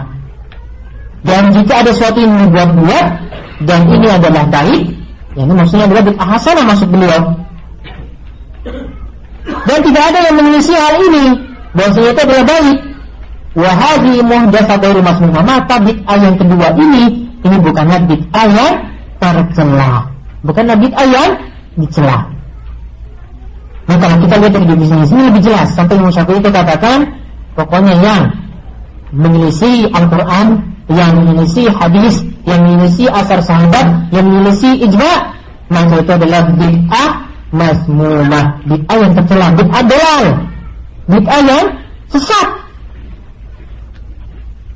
Dan 1.22 1.52
jika 1.54 1.84
ada 1.84 1.92
sesuatu 1.94 2.24
yang 2.24 2.48
dibuat-buat 2.48 3.06
dan 3.68 3.80
ini 3.92 4.08
adalah 4.08 4.44
baik, 4.48 4.84
ini 5.36 5.54
maksudnya 5.54 5.86
adalah 5.86 6.04
bid'ah 6.08 6.28
hasanah 6.34 6.64
masuk 6.66 6.88
beliau. 6.90 7.22
Dan 9.70 9.80
tidak 9.86 10.04
ada 10.10 10.20
yang 10.26 10.36
menyelisih 10.40 10.78
hal 10.80 10.96
ini 10.98 11.26
bahwasanya 11.78 12.10
itu 12.10 12.22
adalah 12.26 12.46
baik. 12.48 12.78
Wahadi 13.54 14.14
muhdatsa 14.26 14.76
ghairu 14.82 15.02
masmumah. 15.06 15.44
Maka 15.46 15.76
bid'ah 15.78 16.18
yang 16.18 16.36
kedua 16.42 16.68
ini 16.74 17.29
ini 17.44 17.58
bukanlah 17.64 18.00
bid'ah 18.04 18.48
yang 18.52 18.74
tercela. 19.20 20.08
Bukanlah 20.44 20.76
bid'ah 20.80 21.08
yang 21.08 21.30
dicela. 21.80 22.28
Nah 23.90 23.98
kalau 23.98 24.16
kita 24.22 24.36
lihat 24.38 24.54
dari 24.54 24.86
sini, 24.86 25.04
sini 25.08 25.22
lebih 25.34 25.42
jelas. 25.42 25.68
Sampai 25.74 25.98
Imam 25.98 26.14
Syafi'i 26.14 26.38
itu 26.38 26.52
katakan, 26.54 27.10
pokoknya 27.58 27.96
yang 28.00 28.22
menyelisih 29.10 29.90
Al-Quran, 29.96 30.62
yang 30.94 31.12
menyelisih 31.18 31.74
hadis, 31.74 32.22
yang 32.46 32.62
menyelisih 32.62 33.10
asar 33.10 33.42
sahabat, 33.42 34.14
yang 34.14 34.26
menyelisih 34.30 34.78
ijma, 34.86 35.14
maka 35.74 36.02
itu 36.02 36.12
adalah 36.14 36.42
bid'ah 36.54 37.10
masmumah, 37.50 38.46
bid'ah 38.70 38.98
yang 39.02 39.14
tercela, 39.18 39.48
bid'ah 39.58 39.84
dalal, 39.90 40.24
bid'ah 41.10 41.42
yang 41.42 41.66
sesat. 42.14 42.48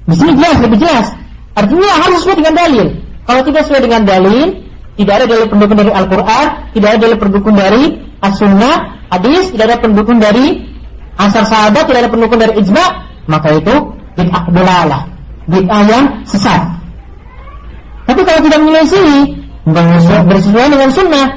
Di 0.03 0.15
sini 0.19 0.31
jelas, 0.35 0.57
lebih 0.59 0.79
jelas. 0.83 1.07
Artinya 1.53 1.89
harus 2.01 2.17
sesuai 2.25 2.37
dengan 2.41 2.55
dalil. 2.57 2.87
Kalau 3.23 3.41
tidak 3.45 3.61
sesuai 3.69 3.81
dengan 3.85 4.01
dalil, 4.03 4.47
tidak 4.93 5.13
ada 5.21 5.25
dalil 5.25 5.45
pendukung 5.49 5.77
dari 5.77 5.91
Al-Quran, 5.93 6.45
tidak 6.73 6.87
ada 6.93 6.99
dalil 7.01 7.17
pendukung 7.17 7.55
dari 7.57 7.83
As-Sunnah, 8.23 8.75
hadis, 9.13 9.53
tidak 9.53 9.65
ada 9.69 9.77
pendukung 9.81 10.17
dari 10.17 10.45
asar 11.17 11.45
sahabat, 11.45 11.83
tidak 11.85 11.99
ada 12.07 12.11
pendukung 12.11 12.39
dari 12.41 12.53
ijma, 12.57 12.85
maka 13.29 13.53
itu 13.53 13.73
bid'ah 14.17 14.43
dalalah, 14.49 15.01
bid'ah 15.45 15.81
yang 15.85 16.05
sesat. 16.25 16.61
Tapi 18.09 18.21
kalau 18.25 18.39
tidak 18.43 18.59
menyelesaikan, 18.59 20.23
bersesuaian 20.27 20.71
dengan 20.73 20.89
sunnah, 20.91 21.27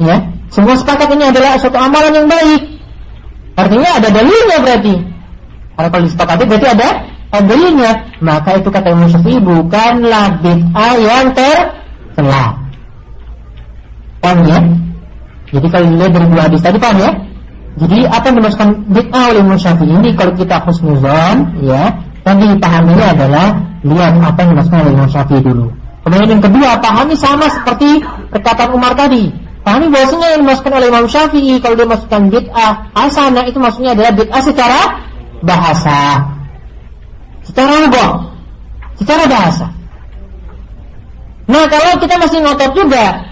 ya, 0.00 0.16
semua 0.50 0.74
sepakat 0.74 1.08
ini 1.14 1.24
adalah 1.30 1.60
suatu 1.60 1.78
amalan 1.78 2.12
yang 2.12 2.28
baik. 2.28 2.62
Artinya 3.56 3.90
ada 4.00 4.08
dalilnya 4.12 4.56
berarti. 4.60 4.94
Kalau 5.76 5.88
disepakati 6.00 6.44
berarti 6.48 6.68
ada 6.72 6.88
dalilnya 7.44 7.92
maka 8.24 8.56
itu 8.56 8.68
kata 8.72 8.88
Imam 8.92 9.08
Syafi'i 9.12 9.38
bukanlah 9.42 10.40
bid'ah 10.40 10.94
yang 10.96 11.26
tercela 11.36 12.44
paham 14.24 14.38
ya? 14.48 14.58
Jadi 15.46 15.66
kalau 15.70 15.86
dilihat 15.92 16.12
dari 16.16 16.26
dua 16.26 16.42
hadis 16.50 16.60
tadi 16.64 16.78
paham 16.80 16.98
ya? 16.98 17.10
Jadi 17.76 17.98
apa 18.08 18.24
yang 18.32 18.36
dimaksudkan 18.40 18.70
bid'ah 18.88 19.24
oleh 19.36 19.40
Imam 19.44 19.58
Syafi'i 19.60 19.92
ini 19.92 20.10
kalau 20.16 20.32
kita 20.32 20.56
husnuzon 20.64 21.36
ya 21.60 21.82
yang 22.26 22.36
dipahaminya 22.42 23.06
adalah 23.14 23.46
lihat 23.86 24.12
apa 24.18 24.38
yang 24.42 24.50
dimaksudkan 24.56 24.80
oleh 24.82 24.92
Imam 24.96 25.08
Syafi'i 25.12 25.40
dulu. 25.44 25.66
Kemudian 26.06 26.28
yang 26.38 26.42
kedua 26.42 26.70
pahami 26.78 27.14
sama 27.18 27.46
seperti 27.50 28.02
perkataan 28.30 28.70
Umar 28.74 28.94
tadi. 28.94 29.30
Pahami 29.66 29.90
bahwasanya 29.90 30.38
yang 30.38 30.40
dimaksudkan 30.46 30.72
oleh 30.78 30.86
Imam 30.90 31.06
Syafi'i 31.10 31.54
kalau 31.58 31.74
dia 31.74 31.88
masukkan 31.90 32.22
bid'ah 32.30 32.72
hasanah 32.94 33.44
itu 33.50 33.58
maksudnya 33.58 33.90
adalah 33.98 34.12
bid'ah 34.14 34.42
secara 34.42 34.80
bahasa 35.42 35.98
secara 37.46 37.72
lugah, 37.86 38.10
secara 38.98 39.24
bahasa. 39.30 39.66
Nah 41.46 41.64
kalau 41.70 41.94
kita 42.02 42.14
masih 42.18 42.38
ngotot 42.42 42.70
juga, 42.74 43.22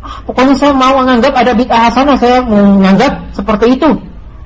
ah, 0.00 0.16
pokoknya 0.24 0.54
saya 0.56 0.72
mau 0.72 0.96
menganggap 1.04 1.32
ada 1.36 1.52
bid'ah 1.52 1.80
hasanah, 1.92 2.16
saya 2.16 2.40
menganggap 2.48 3.12
seperti 3.36 3.76
itu. 3.76 3.90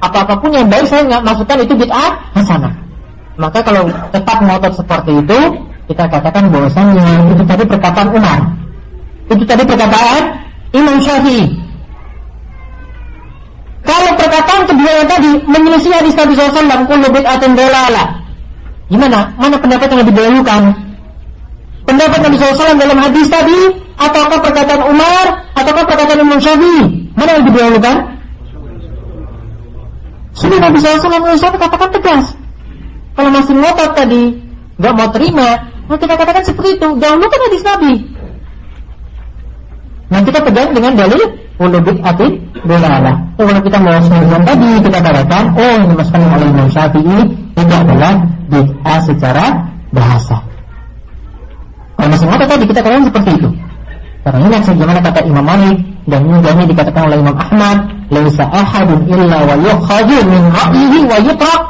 Apa-apapun 0.02 0.52
yang 0.52 0.66
baik 0.66 0.90
saya 0.90 1.06
nggak 1.06 1.22
masukkan 1.22 1.62
itu 1.62 1.74
bid'ah 1.78 2.12
hasanah. 2.34 2.74
Maka 3.38 3.62
kalau 3.62 3.86
tetap 4.10 4.38
ngotot 4.42 4.72
seperti 4.74 5.12
itu, 5.22 5.38
kita 5.86 6.04
katakan 6.10 6.50
bahwasanya 6.50 7.30
itu 7.30 7.42
tadi 7.46 7.62
perkataan 7.62 8.08
Umar. 8.10 8.40
Itu 9.30 9.44
tadi 9.46 9.62
perkataan 9.62 10.22
Imam 10.74 10.98
Syafi'i. 10.98 11.46
Kalau 13.86 14.12
perkataan 14.18 14.62
kedua 14.66 14.90
yang 14.98 15.08
tadi 15.08 15.30
menyelisih 15.46 15.94
hadis 15.94 16.14
Nabi 16.18 16.34
SAW, 16.34 16.90
kullu 16.90 17.06
bid'atin 17.06 17.54
dalalah. 17.54 18.25
Gimana? 18.86 19.34
Mana 19.34 19.58
pendapat 19.58 19.86
yang 19.90 20.00
lebih 20.06 20.14
didahulukan? 20.14 20.62
Pendapat 21.86 22.18
Nabi 22.22 22.34
SAW 22.38 22.78
dalam 22.78 22.98
hadis 22.98 23.26
tadi 23.30 23.60
ataukah 23.98 24.38
perkataan 24.42 24.82
Umar 24.90 25.26
ataukah 25.54 25.84
perkataan 25.86 26.18
Imam 26.22 26.38
Syafi'i? 26.38 27.10
Mana 27.14 27.28
yang 27.34 27.40
lebih 27.42 27.52
didahulukan? 27.54 27.96
Sudah 30.38 30.58
Nabi 30.62 30.76
SAW 30.78 31.38
Syafi'i 31.38 31.62
katakan 31.62 31.90
tegas. 31.98 32.26
Kalau 33.16 33.30
masih 33.32 33.54
ngotot 33.58 33.90
tadi 33.96 34.22
nggak 34.76 34.92
mau 34.92 35.08
terima, 35.08 35.48
nah 35.88 35.96
kita 35.96 36.14
katakan 36.20 36.42
seperti 36.44 36.76
itu. 36.76 36.88
Dahulukan 37.00 37.38
hadis 37.48 37.62
Nabi. 37.64 37.92
Nah 40.06 40.20
kita 40.22 40.38
pegang 40.46 40.70
dengan 40.76 40.92
dalil 40.94 41.22
ulubit 41.58 41.98
atin. 42.04 42.38
Oh, 43.40 43.44
kalau 43.46 43.62
kita 43.62 43.78
mau 43.82 43.98
tadi 44.46 44.70
kita 44.84 44.98
katakan, 45.00 45.44
oh 45.56 45.70
yang 45.80 45.88
dimasukkan 45.90 46.20
oleh 46.22 46.48
Imam 46.50 46.68
Syafi'i 46.70 47.45
itu 47.56 47.72
adalah 47.72 48.12
bid'ah 48.52 49.00
secara 49.00 49.44
bahasa. 49.90 50.36
Kalau 51.96 52.08
masih 52.12 52.26
ngotot 52.28 52.48
tadi 52.52 52.64
kita 52.68 52.80
katakan 52.84 53.04
seperti 53.08 53.30
itu. 53.40 53.48
Karena 54.20 54.38
ingat 54.50 54.62
sebagaimana 54.68 55.00
kata 55.00 55.20
Imam 55.24 55.44
Malik 55.46 55.78
dan 56.06 56.20
juga 56.28 56.50
ini 56.52 56.64
dikatakan 56.68 57.02
oleh 57.08 57.18
Imam 57.18 57.36
Ahmad, 57.38 57.78
"Laisa 58.12 58.44
ahadun 58.52 59.00
illa 59.08 59.38
wa 59.42 59.54
yukhadhu 59.56 60.16
min 60.28 60.42
ra'yihi 60.52 60.98
wa 61.08 61.16
yutraq 61.24 61.62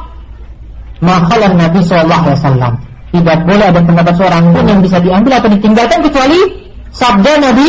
ma 1.05 1.15
Nabi 1.55 1.81
sallallahu 1.85 2.23
alaihi 2.27 2.41
wasallam." 2.43 2.73
Tidak 3.15 3.39
boleh 3.49 3.67
ada 3.71 3.81
pendapat 3.81 4.15
seorang 4.19 4.45
pun 4.53 4.65
yang 4.67 4.81
bisa 4.83 4.99
diambil 5.01 5.41
atau 5.41 5.49
ditinggalkan 5.49 5.99
kecuali 6.05 6.41
sabda 6.91 7.33
Nabi 7.39 7.69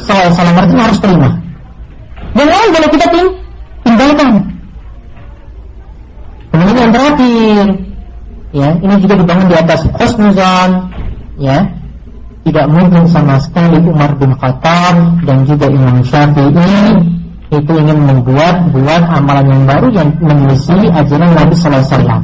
sallallahu 0.00 0.24
alaihi 0.24 0.34
wasallam. 0.34 0.80
Harus 0.80 0.98
terima. 0.98 1.28
Dan 2.34 2.46
lain 2.48 2.68
kalau 2.72 2.88
kita 2.88 3.06
ting 3.12 3.28
tinggalkan. 3.84 4.49
Kemudian 6.50 6.76
yang 6.76 6.92
terakhir, 6.92 7.64
ya 8.50 8.68
ini 8.82 8.94
juga 8.98 9.14
dibangun 9.22 9.46
di 9.46 9.56
atas 9.56 9.80
husnuzan, 9.86 10.70
ya 11.38 11.80
tidak 12.44 12.66
mungkin 12.72 13.04
sama 13.06 13.36
sekali 13.38 13.78
Umar 13.84 14.16
bin 14.16 14.32
Khattab 14.34 15.22
dan 15.28 15.44
juga 15.44 15.68
Imam 15.68 16.00
Syafi'i 16.00 16.96
itu 17.50 17.72
ingin 17.74 17.98
membuat 18.06 18.70
buat 18.70 19.02
amalan 19.10 19.46
yang 19.50 19.62
baru 19.66 19.88
yang 19.90 20.08
menyelisih 20.22 20.86
ajaran 20.94 21.30
Nabi 21.34 21.54
Sallallahu 21.54 21.82
Alaihi 21.82 21.94
Wasallam. 21.94 22.22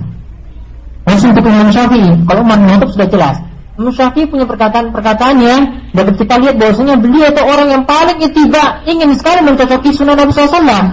Langsung 1.06 1.28
untuk 1.34 1.46
Imam 1.46 1.68
Syafi'i, 1.70 2.10
kalau 2.26 2.40
Umar 2.42 2.56
bin 2.58 2.68
Khattab 2.74 2.90
sudah 2.94 3.08
jelas. 3.10 3.36
Imam 3.76 3.92
Syafi'i 3.92 4.24
punya 4.24 4.46
perkataan-perkataan 4.48 5.36
yang 5.36 5.60
dapat 5.92 6.14
kita 6.16 6.34
lihat 6.40 6.56
bahwasanya 6.56 6.96
beliau 6.96 7.28
itu 7.28 7.42
orang 7.44 7.68
yang 7.68 7.84
paling 7.84 8.18
itiba 8.24 8.80
ingin 8.88 9.12
sekali 9.12 9.44
mencocoki 9.44 9.92
sunnah 9.92 10.16
Nabi 10.16 10.32
Wasallam. 10.32 10.84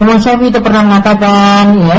Imam 0.00 0.16
Syafi'i 0.16 0.48
itu 0.48 0.60
pernah 0.64 0.80
mengatakan, 0.80 1.76
ya, 1.76 1.98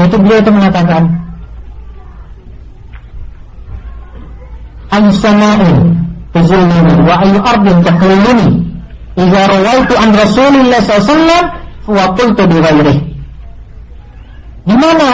yaitu 0.00 0.16
beliau 0.16 0.40
itu 0.40 0.48
mengatakan 0.48 1.02
ayu 4.96 5.12
sama'in 5.12 5.76
tuzuluni 6.32 6.94
wa 7.04 7.14
ayu 7.20 7.38
ardin 7.44 7.76
tahliluni 7.84 8.48
idza 9.20 9.42
rawaitu 9.44 9.94
an 10.00 10.08
Rasulillah 10.16 10.80
sallallahu 10.80 11.48
wa 11.90 12.04
qultu 12.16 12.42
bi 12.48 12.56
ghairihi. 12.64 13.02
Di 14.64 14.74
mana 14.76 15.08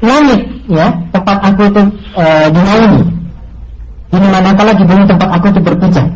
langit 0.00 0.40
ya 0.70 0.88
tempat 1.12 1.36
aku 1.42 1.60
itu 1.68 1.82
e, 2.14 2.24
dinaungi 2.54 3.02
di 4.08 4.16
mana 4.16 4.54
kala 4.56 4.72
di 4.72 4.84
bumi 4.88 5.04
tempat 5.04 5.28
aku 5.28 5.46
itu 5.52 5.60
berpijak? 5.60 6.06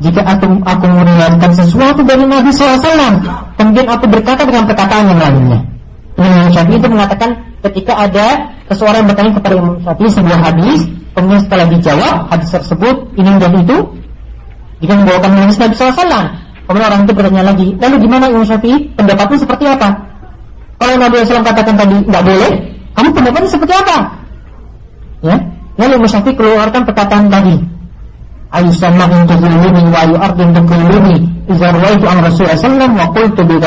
Jika 0.00 0.20
aku 0.24 0.48
aku 0.64 0.84
meriwayatkan 0.88 1.52
sesuatu 1.52 2.00
dari 2.04 2.24
Nabi 2.24 2.50
SAW 2.52 3.20
kemudian 3.56 3.86
aku 3.88 4.04
berkata 4.08 4.42
dengan 4.44 4.64
perkataan 4.68 5.12
yang 5.12 5.20
lainnya 5.20 5.69
Imam 6.18 6.50
Syafi'i 6.50 6.78
itu 6.80 6.88
mengatakan 6.90 7.30
ketika 7.70 7.92
ada 8.08 8.26
seseorang 8.72 9.06
bertanya 9.06 9.32
kepada 9.36 9.54
Imam 9.60 9.76
Syafi'i 9.84 10.10
sebuah 10.10 10.38
hadis 10.40 10.80
Kemudian 11.10 11.42
setelah 11.42 11.66
dijawab 11.66 12.16
hadis 12.30 12.48
tersebut 12.54 12.96
ini 13.18 13.30
dan 13.42 13.52
itu 13.58 13.76
jika 14.80 14.94
membawakan 14.96 15.30
hadis 15.36 15.58
Nabi 15.58 15.74
SAW. 15.76 16.24
Kemudian 16.64 16.86
orang 16.86 17.02
itu 17.02 17.12
bertanya 17.12 17.42
lagi, 17.50 17.68
lalu 17.82 17.94
gimana 18.06 18.24
Imam 18.30 18.46
Syafi'i? 18.46 18.94
Pendapatnya 18.94 19.38
seperti 19.42 19.64
apa? 19.66 19.88
Kalau 20.78 20.94
Nabi 20.96 21.14
SAW 21.26 21.42
katakan 21.42 21.74
tadi 21.74 21.96
nggak 22.06 22.24
boleh, 22.24 22.52
kamu 22.94 23.08
pendapatnya 23.10 23.50
seperti 23.50 23.74
apa? 23.74 23.96
Ya, 25.20 25.36
lalu 25.82 25.92
Imam 25.98 26.08
Syafi'i 26.08 26.34
keluarkan 26.38 26.82
perkataan 26.86 27.26
tadi. 27.26 27.58
Ayu 28.50 28.70
sama 28.74 29.06
untuk 29.06 29.38
kulumi 29.38 29.82
wa 29.94 29.98
ayu 30.02 30.18
ardin 30.18 30.50
untuk 30.50 30.74
kulumi 30.74 31.22
Izar 31.46 31.70
wa 31.70 31.86
itu 31.86 32.02
an 32.02 32.18
Rasulullah 32.18 32.58
SAW 32.58 32.98
wa 32.98 33.06
qultu 33.14 33.46
bi 33.46 33.62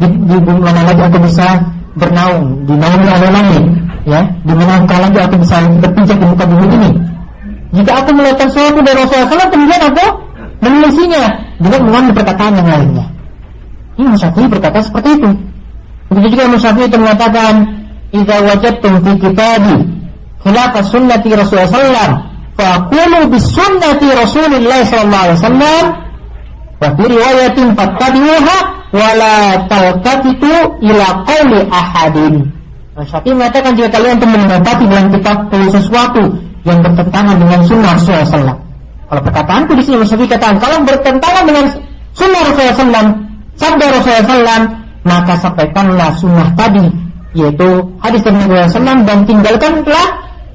di, 0.00 0.06
di 0.24 0.36
mana 0.40 0.80
lagi 0.88 1.02
aku 1.04 1.18
bisa 1.20 1.60
bernaung. 1.94 2.64
Di 2.64 2.74
naungi 2.74 3.08
oleh 3.08 3.30
langit 3.30 3.64
ya. 4.08 4.20
Di 4.24 4.52
mana 4.56 4.72
engkau 4.80 4.96
lagi 4.96 5.18
aku 5.20 5.36
bisa 5.36 5.56
berpijak 5.84 6.16
di 6.16 6.26
muka 6.26 6.44
bumi 6.48 6.66
ini. 6.72 6.90
Jika 7.70 7.92
aku 8.02 8.10
melihat 8.16 8.48
sesuatu 8.48 8.80
dari 8.82 8.98
Rasulullah 8.98 9.30
SAW 9.30 9.52
kemudian 9.52 9.82
aku 9.92 10.04
menelisinya 10.64 11.24
dengan 11.60 11.80
mengambil 11.86 12.12
perkataan 12.18 12.52
yang 12.58 12.68
lainnya. 12.68 13.06
Ini 14.00 14.08
Musyafi'i 14.16 14.48
berkata 14.48 14.80
seperti 14.80 15.20
itu. 15.20 15.30
Begitu 16.10 16.26
juga 16.34 16.44
Musyafi'i 16.50 16.88
itu 16.88 16.98
mengatakan 16.98 17.52
Iza 18.10 18.36
wajadtum 18.42 18.92
fi 19.06 19.12
kitabi 19.22 19.76
khilaf 20.42 20.74
sunnati 20.82 21.30
Rasulullah 21.30 21.70
SAW 21.70 22.12
faqulu 22.58 23.18
bis 23.30 23.46
sunnati 23.54 24.08
Rasulullah 24.10 24.82
SAW 24.82 25.84
wa 26.80 26.88
fi 26.96 27.02
riwayatin 27.06 27.66
fattabi'uha 27.78 28.79
wa 28.90 29.10
la 29.14 29.36
taltafitu 29.70 30.50
ila 30.82 31.06
qawli 31.26 31.60
ahadin 31.70 32.60
Syafi'i 33.00 33.32
mengatakan 33.32 33.72
jika 33.78 33.88
kalian 33.96 34.20
itu 34.20 34.26
mendapati 34.28 34.84
dalam 34.84 35.06
kitab 35.08 35.36
sesuatu 35.72 36.22
yang 36.68 36.78
bertentangan 36.84 37.36
dengan 37.40 37.60
sunnah 37.64 37.96
Rasulullah 37.96 38.28
SAW. 38.28 38.58
Kalau 39.10 39.22
perkataanku 39.24 39.72
di 39.78 39.82
sini 39.82 40.04
Syafi'i 40.04 40.28
katakan 40.28 40.60
kalau 40.60 40.84
bertentangan 40.84 41.44
dengan 41.48 41.64
sunnah 42.12 42.40
Rasulullah 42.44 42.76
SAW, 42.76 43.08
sabda 43.56 43.84
Rasulullah 43.88 44.24
SAW, 44.28 44.64
maka 45.06 45.32
sampaikanlah 45.40 46.10
sunnah 46.20 46.48
tadi, 46.58 46.86
yaitu 47.32 47.68
hadis 48.04 48.20
dari 48.20 48.36
Nabi 48.36 48.54
SAW 48.68 49.00
dan 49.08 49.18
tinggalkanlah 49.24 50.06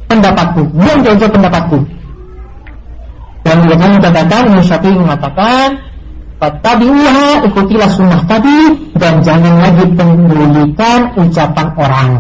pendapatku, 0.05 0.61
buang 0.75 0.99
jauh-jauh 1.01 1.33
pendapatku. 1.33 1.77
Dan 3.45 3.61
katakan 4.01 4.41
Imam 4.49 4.61
Syafi'i 4.65 4.97
mengatakan 4.97 5.77
Fattabi'uha 6.46 7.41
ikutilah 7.50 7.89
sunnah 7.89 8.22
tadi 8.30 8.93
dan 9.02 9.18
jangan 9.26 9.66
lagi 9.66 9.82
pedulikan 9.98 11.10
ucapan 11.18 11.68
orang. 11.74 12.12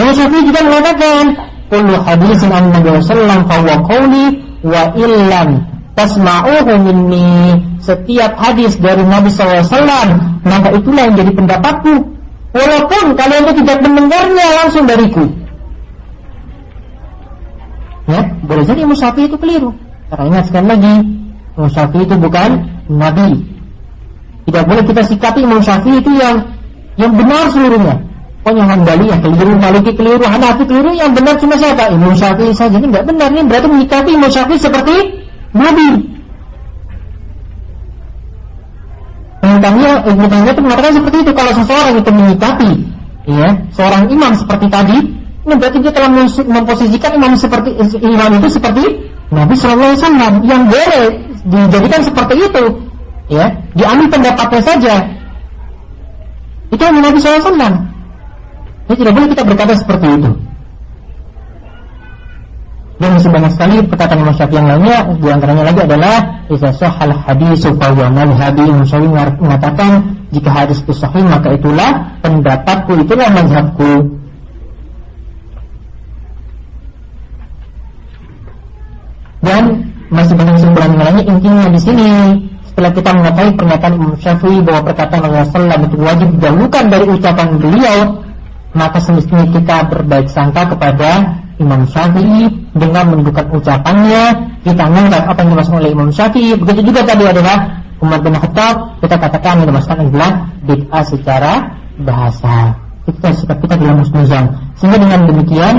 Imam 0.00 0.14
Syafi'i 0.16 0.48
juga 0.48 0.64
mengatakan, 0.64 1.36
"Kullu 1.68 2.00
hadisin 2.00 2.48
an 2.48 2.72
Nabi 2.72 2.96
sallallahu 3.04 3.44
fa 3.44 3.76
qawli 3.84 4.24
wa 4.64 4.88
illam 4.96 5.68
tasma'uhu 6.00 6.72
minni." 6.80 7.60
Setiap 7.84 8.40
hadis 8.40 8.80
dari 8.80 9.04
Nabi 9.04 9.28
SAW 9.28 10.16
maka 10.44 10.68
itulah 10.72 11.12
yang 11.12 11.16
jadi 11.20 11.32
pendapatku 11.32 11.92
walaupun 12.56 13.04
kalian 13.20 13.44
itu 13.52 13.52
tidak 13.64 13.78
mendengarnya 13.84 14.46
langsung 14.64 14.84
dariku. 14.88 15.28
Ya, 18.08 18.32
boleh 18.48 18.64
jadi 18.64 18.88
Imam 18.88 18.96
Syafi'i 18.96 19.28
itu 19.28 19.36
keliru. 19.36 19.76
Karena 20.08 20.24
ingat 20.32 20.44
sekali 20.48 20.66
lagi, 20.72 20.94
Imam 21.56 21.70
Syafi'i 21.70 22.02
itu 22.06 22.16
bukan 22.18 22.50
nabi. 22.90 23.30
Tidak 24.46 24.64
boleh 24.66 24.82
kita 24.86 25.02
sikapi 25.06 25.40
Imam 25.46 25.60
Syafi'i 25.62 25.98
itu 25.98 26.10
yang 26.14 26.36
yang 26.98 27.12
benar 27.14 27.48
seluruhnya. 27.50 27.96
Pokoknya 28.40 28.64
Hambali 28.72 29.04
yang 29.12 29.20
keliru, 29.20 29.52
Maliki 29.60 29.92
keliru, 29.92 30.24
Hanafi 30.24 30.64
keliru, 30.64 30.96
yang 30.96 31.12
benar 31.12 31.36
cuma 31.36 31.54
siapa? 31.60 31.92
Imam 31.92 32.16
Syafi'i 32.16 32.56
saja. 32.56 32.80
Ini 32.80 32.88
nggak 32.88 33.04
benar, 33.04 33.28
ini 33.30 33.44
berarti 33.44 33.68
menyikapi 33.68 34.10
Imam 34.16 34.30
Syafi'i 34.32 34.56
seperti 34.56 34.96
Nabi. 35.52 35.88
Tentangnya, 39.40 39.92
Ibnu 40.08 40.24
Taimiyah 40.24 40.52
itu 40.56 40.62
mengatakan 40.64 40.92
seperti 40.96 41.16
itu. 41.20 41.32
Kalau 41.36 41.52
seseorang 41.52 41.94
itu 42.00 42.10
menyikapi, 42.12 42.70
ya, 43.28 43.48
seorang 43.76 44.02
imam 44.08 44.32
seperti 44.32 44.66
tadi, 44.72 44.98
ini 45.40 45.54
berarti 45.56 45.78
dia 45.80 45.92
telah 45.92 46.10
memposisikan 46.48 47.10
imam 47.16 47.32
seperti 47.36 47.70
imam 48.00 48.30
itu 48.40 48.48
seperti 48.52 48.84
Nabi 49.32 49.54
Shallallahu 49.56 49.90
Alaihi 49.94 50.00
Wasallam 50.04 50.34
yang 50.44 50.62
boleh 50.68 51.04
dijadikan 51.46 52.00
seperti 52.04 52.34
itu, 52.36 52.64
ya, 53.32 53.46
diambil 53.76 54.06
pendapatnya 54.10 54.62
saja. 54.62 54.94
Itu 56.70 56.82
Nabi 57.02 57.18
Shallallahu 57.18 57.40
Alaihi 57.40 57.50
Wasallam. 57.50 57.74
Jadi 58.90 58.96
tidak 58.98 59.12
boleh 59.14 59.28
kita 59.30 59.42
berkata 59.46 59.72
seperti 59.78 60.06
itu. 60.18 60.30
Dan 63.00 63.16
masih 63.16 63.32
banyak 63.32 63.52
sekali 63.56 63.74
perkataan 63.88 64.20
Syafi'i 64.36 64.60
yang 64.60 64.68
lainnya 64.68 64.98
Di 65.16 65.28
antaranya 65.32 65.64
lagi 65.72 65.80
adalah 65.88 66.16
Iza 66.52 66.68
sahal 66.76 67.16
hadis 67.24 67.64
madhabi 68.12 68.68
Imam 68.68 68.84
Syafi'i 68.84 69.08
mengatakan 69.40 70.20
Jika 70.28 70.50
hadis 70.52 70.84
itu 70.84 70.92
maka 71.24 71.48
itulah 71.56 72.12
Pendapatku 72.20 72.92
itulah 73.00 73.28
mazhabku 73.32 74.20
Dan 79.40 79.89
masih 80.10 80.34
banyak 80.34 80.54
kesimpulan 80.58 80.90
yang 80.94 81.02
lainnya 81.06 81.24
Intinya 81.30 81.66
di 81.70 81.80
sini 81.80 82.10
setelah 82.70 82.90
kita 82.94 83.10
mengetahui 83.12 83.52
pernyataan 83.58 83.94
Imam 83.98 84.14
Syafi'i 84.16 84.58
bahwa 84.62 84.80
perkataan 84.86 85.20
Rasulullah 85.26 85.76
SAW 85.76 85.86
itu 85.90 85.96
wajib 86.00 86.28
didahulukan 86.38 86.84
dari 86.86 87.04
ucapan 87.10 87.48
beliau 87.58 87.98
maka 88.70 88.98
semestinya 89.02 89.46
kita 89.50 89.76
berbaik 89.90 90.30
sangka 90.30 90.62
kepada 90.70 91.34
Imam 91.58 91.82
Syafi'i 91.84 92.46
dengan 92.72 93.04
menunjukkan 93.10 93.46
ucapannya 93.52 94.24
kita 94.62 94.82
menganggap 94.86 95.22
apa 95.28 95.38
yang 95.42 95.50
dimaksud 95.52 95.74
oleh 95.76 95.90
Imam 95.92 96.08
Syafi'i 96.14 96.54
begitu 96.56 96.80
juga 96.88 97.00
tadi 97.04 97.24
adalah 97.26 97.56
Umar 98.00 98.18
bin 98.24 98.32
Khattab 98.32 98.96
kita 99.04 99.16
katakan 99.18 99.60
ini 99.60 99.62
adalah 99.68 99.84
adalah 99.92 100.32
bid'ah 100.64 101.04
secara 101.04 101.52
bahasa. 102.00 102.72
Kita 103.04 103.28
sikap 103.36 103.58
kita 103.60 103.74
dalam 103.76 104.00
musnuzan. 104.00 104.56
Sehingga 104.80 104.96
dengan 104.96 105.28
demikian 105.28 105.76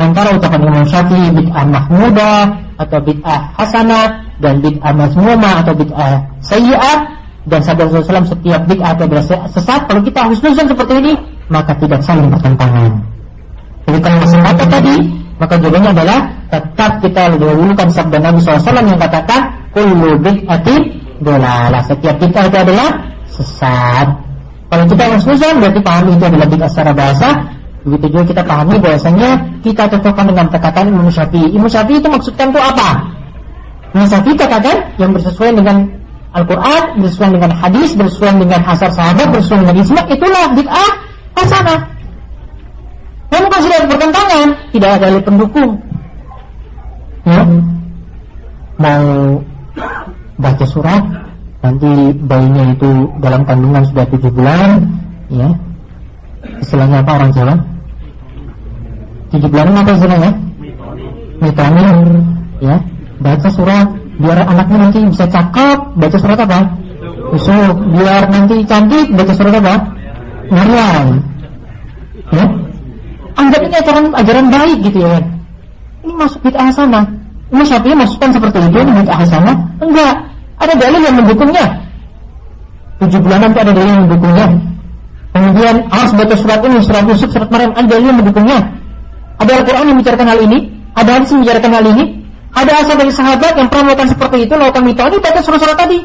antara 0.00 0.32
ucapan 0.32 0.60
Imam 0.64 0.84
Syafi'i 0.88 1.28
bid'ah 1.34 1.66
mahmudah 1.68 2.67
atau 2.78 2.98
bid'ah 3.02 3.40
hasanah 3.58 4.06
dan 4.38 4.62
bid'ah 4.62 4.94
mazmumah 4.94 5.66
atau 5.66 5.74
bid'ah 5.74 6.22
sayyi'ah 6.38 6.98
dan 7.50 7.60
sabda 7.64 7.90
Rasulullah 7.90 8.22
setiap 8.22 8.62
bid'ah 8.70 8.94
atau 8.94 9.06
sesat 9.50 9.80
kalau 9.90 10.00
kita 10.06 10.20
husnuzan 10.30 10.66
seperti 10.70 10.94
ini 11.02 11.12
maka 11.50 11.74
tidak 11.76 12.00
saling 12.06 12.30
bertentangan. 12.30 13.02
Jadi 13.88 13.98
kalau 14.04 14.18
sepakat 14.28 14.68
tadi 14.70 14.96
maka 15.38 15.54
jawabannya 15.58 15.90
adalah 15.94 16.18
tetap 16.50 16.92
kita 17.02 17.22
dahulukan 17.38 17.88
sabda 17.90 18.18
Nabi 18.20 18.38
SAW 18.42 18.84
yang 18.86 19.00
katakan 19.00 19.40
kullu 19.74 20.18
bid'atin 20.22 20.82
dolalah 21.18 21.82
setiap 21.82 22.14
bid'ah 22.22 22.46
itu 22.46 22.58
adalah 22.62 22.88
sesat. 23.26 24.06
Kalau 24.68 24.84
kita 24.84 25.04
husnuzan 25.18 25.54
berarti 25.58 25.80
pahami 25.82 26.10
itu 26.14 26.24
adalah 26.30 26.46
bid'ah 26.46 26.70
secara 26.70 26.92
bahasa 26.94 27.28
Begitu 27.88 28.06
juga 28.12 28.24
kita 28.36 28.42
pahami 28.44 28.76
bahwasanya 28.76 29.30
kita 29.64 29.88
cocokkan 29.88 30.28
dengan 30.28 30.46
perkataan 30.52 30.92
Imam 30.92 31.08
Syafi'i. 31.08 31.56
Imam 31.56 31.72
Syafi'i 31.72 31.96
itu 31.96 32.08
maksudkan 32.12 32.52
itu 32.52 32.60
apa? 32.60 32.88
Imam 33.96 34.04
Syafi'i 34.04 34.36
katakan 34.36 34.76
yang 35.00 35.10
bersesuaian 35.16 35.56
dengan 35.56 35.88
Al-Quran, 36.36 37.00
bersesuaian 37.00 37.32
dengan 37.40 37.50
hadis, 37.56 37.96
bersesuaian 37.96 38.36
dengan 38.36 38.60
asar 38.68 38.92
sahabat, 38.92 39.32
bersesuaian 39.32 39.64
dengan 39.64 39.76
ijma, 39.80 40.02
itulah 40.12 40.44
bid'ah 40.52 40.90
hasanah. 41.40 41.80
Namun 43.32 43.46
kalau 43.48 43.62
sudah 43.64 43.78
bertentangan, 43.88 44.46
tidak 44.76 44.90
ada 45.00 45.04
lagi 45.08 45.20
pendukung. 45.24 45.70
Ya. 47.24 47.42
Mau 48.78 49.04
baca 50.38 50.66
surat, 50.68 51.02
nanti 51.64 51.90
bayinya 52.14 52.76
itu 52.76 52.90
dalam 53.24 53.42
kandungan 53.48 53.82
sudah 53.88 54.04
tujuh 54.12 54.30
bulan, 54.30 54.86
ya, 55.32 55.50
istilahnya 56.62 57.02
apa 57.02 57.10
orang 57.18 57.30
Jawa? 57.34 57.54
Tujuh 59.28 59.48
bulan 59.48 59.76
apa 59.76 59.90
istilahnya? 59.92 60.32
Mitonin 61.38 61.98
ya? 62.64 62.76
Baca 63.18 63.48
surat 63.52 63.88
biar 64.18 64.38
anaknya 64.46 64.78
nanti 64.88 64.98
bisa 65.04 65.24
cakep. 65.28 65.78
Baca 66.00 66.16
surat 66.16 66.38
apa? 66.40 66.58
Usuk 67.34 67.76
biar 67.92 68.30
nanti 68.32 68.64
cantik 68.64 69.12
baca 69.12 69.32
surat 69.36 69.54
apa? 69.60 69.74
Maryam 70.48 71.06
ya. 72.32 72.44
Anggap 73.38 73.60
ini 73.62 73.74
ajaran 73.76 74.04
ajaran 74.16 74.46
baik 74.48 74.78
gitu 74.88 74.98
ya. 75.04 75.20
Ini 76.02 76.12
masuk 76.16 76.40
bid'ah 76.40 76.72
sana 76.72 77.18
ini 77.48 77.64
Syafi'i 77.64 77.96
masukkan 77.96 78.28
seperti 78.32 78.58
itu 78.60 78.78
ini 78.80 78.92
bid'ah 79.04 79.20
sana 79.24 79.52
enggak. 79.80 80.14
Ada 80.58 80.74
dalil 80.74 81.00
yang 81.00 81.16
mendukungnya. 81.22 81.64
Tujuh 82.98 83.20
bulanan 83.22 83.54
itu 83.54 83.60
ada 83.62 83.72
dalil 83.72 83.90
yang 83.94 84.02
mendukungnya. 84.10 84.46
Kemudian 85.30 85.76
harus 85.86 86.10
baca 86.18 86.34
surat 86.34 86.60
ini, 86.66 86.78
surat 86.82 87.04
Yusuf, 87.06 87.30
surat 87.30 87.46
Maryam, 87.46 87.72
ada 87.78 87.94
yang 87.94 88.16
mendukungnya. 88.18 88.58
Ada 89.38 89.62
Al-Quran 89.62 89.84
yang 89.86 89.96
membicarakan 89.98 90.28
hal 90.28 90.40
ini, 90.42 90.58
ada 90.98 91.10
hadis 91.14 91.28
yang 91.30 91.38
membicarakan 91.42 91.72
hal 91.78 91.84
ini, 91.94 92.04
ada 92.58 92.72
asal 92.82 92.94
dari 92.98 93.12
sahabat 93.14 93.52
yang 93.54 93.68
pernah 93.70 93.84
melakukan 93.92 94.08
seperti 94.10 94.36
itu, 94.48 94.52
melakukan 94.58 94.84
mitoni, 94.84 95.16
baca 95.22 95.40
surat-surat 95.40 95.76
tadi. 95.78 95.98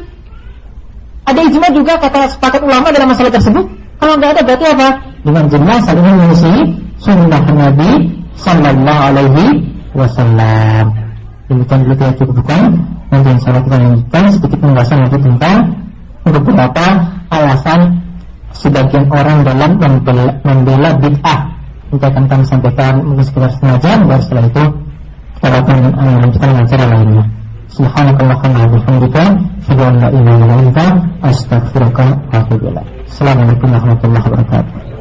Ada 1.24 1.40
ijma 1.40 1.68
juga 1.72 1.92
kata 1.96 2.20
sepakat 2.36 2.60
ulama 2.62 2.92
dalam 2.92 3.08
masalah 3.08 3.32
tersebut. 3.32 3.64
Kalau 3.96 4.14
nggak 4.20 4.30
ada 4.38 4.42
berarti 4.44 4.66
apa? 4.76 4.88
Dengan 5.24 5.44
jelas 5.48 5.80
saling 5.88 6.04
mengisi 6.04 6.54
sunnah 7.00 7.42
Nabi 7.48 7.90
Sallallahu 8.36 9.00
Alaihi 9.08 9.44
Wasallam. 9.96 10.84
Demikian 11.48 11.78
dulu 11.88 11.94
kita 11.96 12.12
cukupkan. 12.20 12.62
Nanti 13.08 13.28
insya 13.30 13.48
Allah 13.54 13.62
kita 13.64 13.76
lanjutkan 13.78 14.24
sedikit 14.36 14.58
pembahasan 14.60 14.98
lagi 15.06 15.18
tentang 15.22 15.56
beberapa 16.28 16.86
alasan 17.30 17.80
sebagian 18.52 19.04
orang 19.08 19.44
dalam 19.46 19.70
membela 20.44 20.90
bid'ah. 21.00 21.40
Kita 21.94 22.10
akan 22.10 22.24
kami 22.26 22.44
sampaikan 22.50 22.94
mungkin 23.06 23.22
sekitar 23.22 23.50
setengah 23.54 23.78
jam 23.78 23.98
dan 24.10 24.18
setelah 24.18 24.44
itu 24.50 24.64
kita 25.38 25.56
akan 25.62 25.78
melanjutkan 25.94 26.48
dengan 26.50 26.66
cara 26.66 26.84
lainnya. 26.90 27.24
Subhanakallahumma 27.70 28.62
bihamdika 28.70 29.24
la 29.78 30.08
ilaha 30.10 30.10
illa 30.10 30.54
anta 30.58 30.86
astaghfiruka 31.22 32.04
wa 32.34 32.38
atubu 32.42 32.66
ilaik. 32.70 32.88
Assalamualaikum 33.06 33.68
warahmatullahi 33.70 34.24
wabarakatuh. 34.26 34.93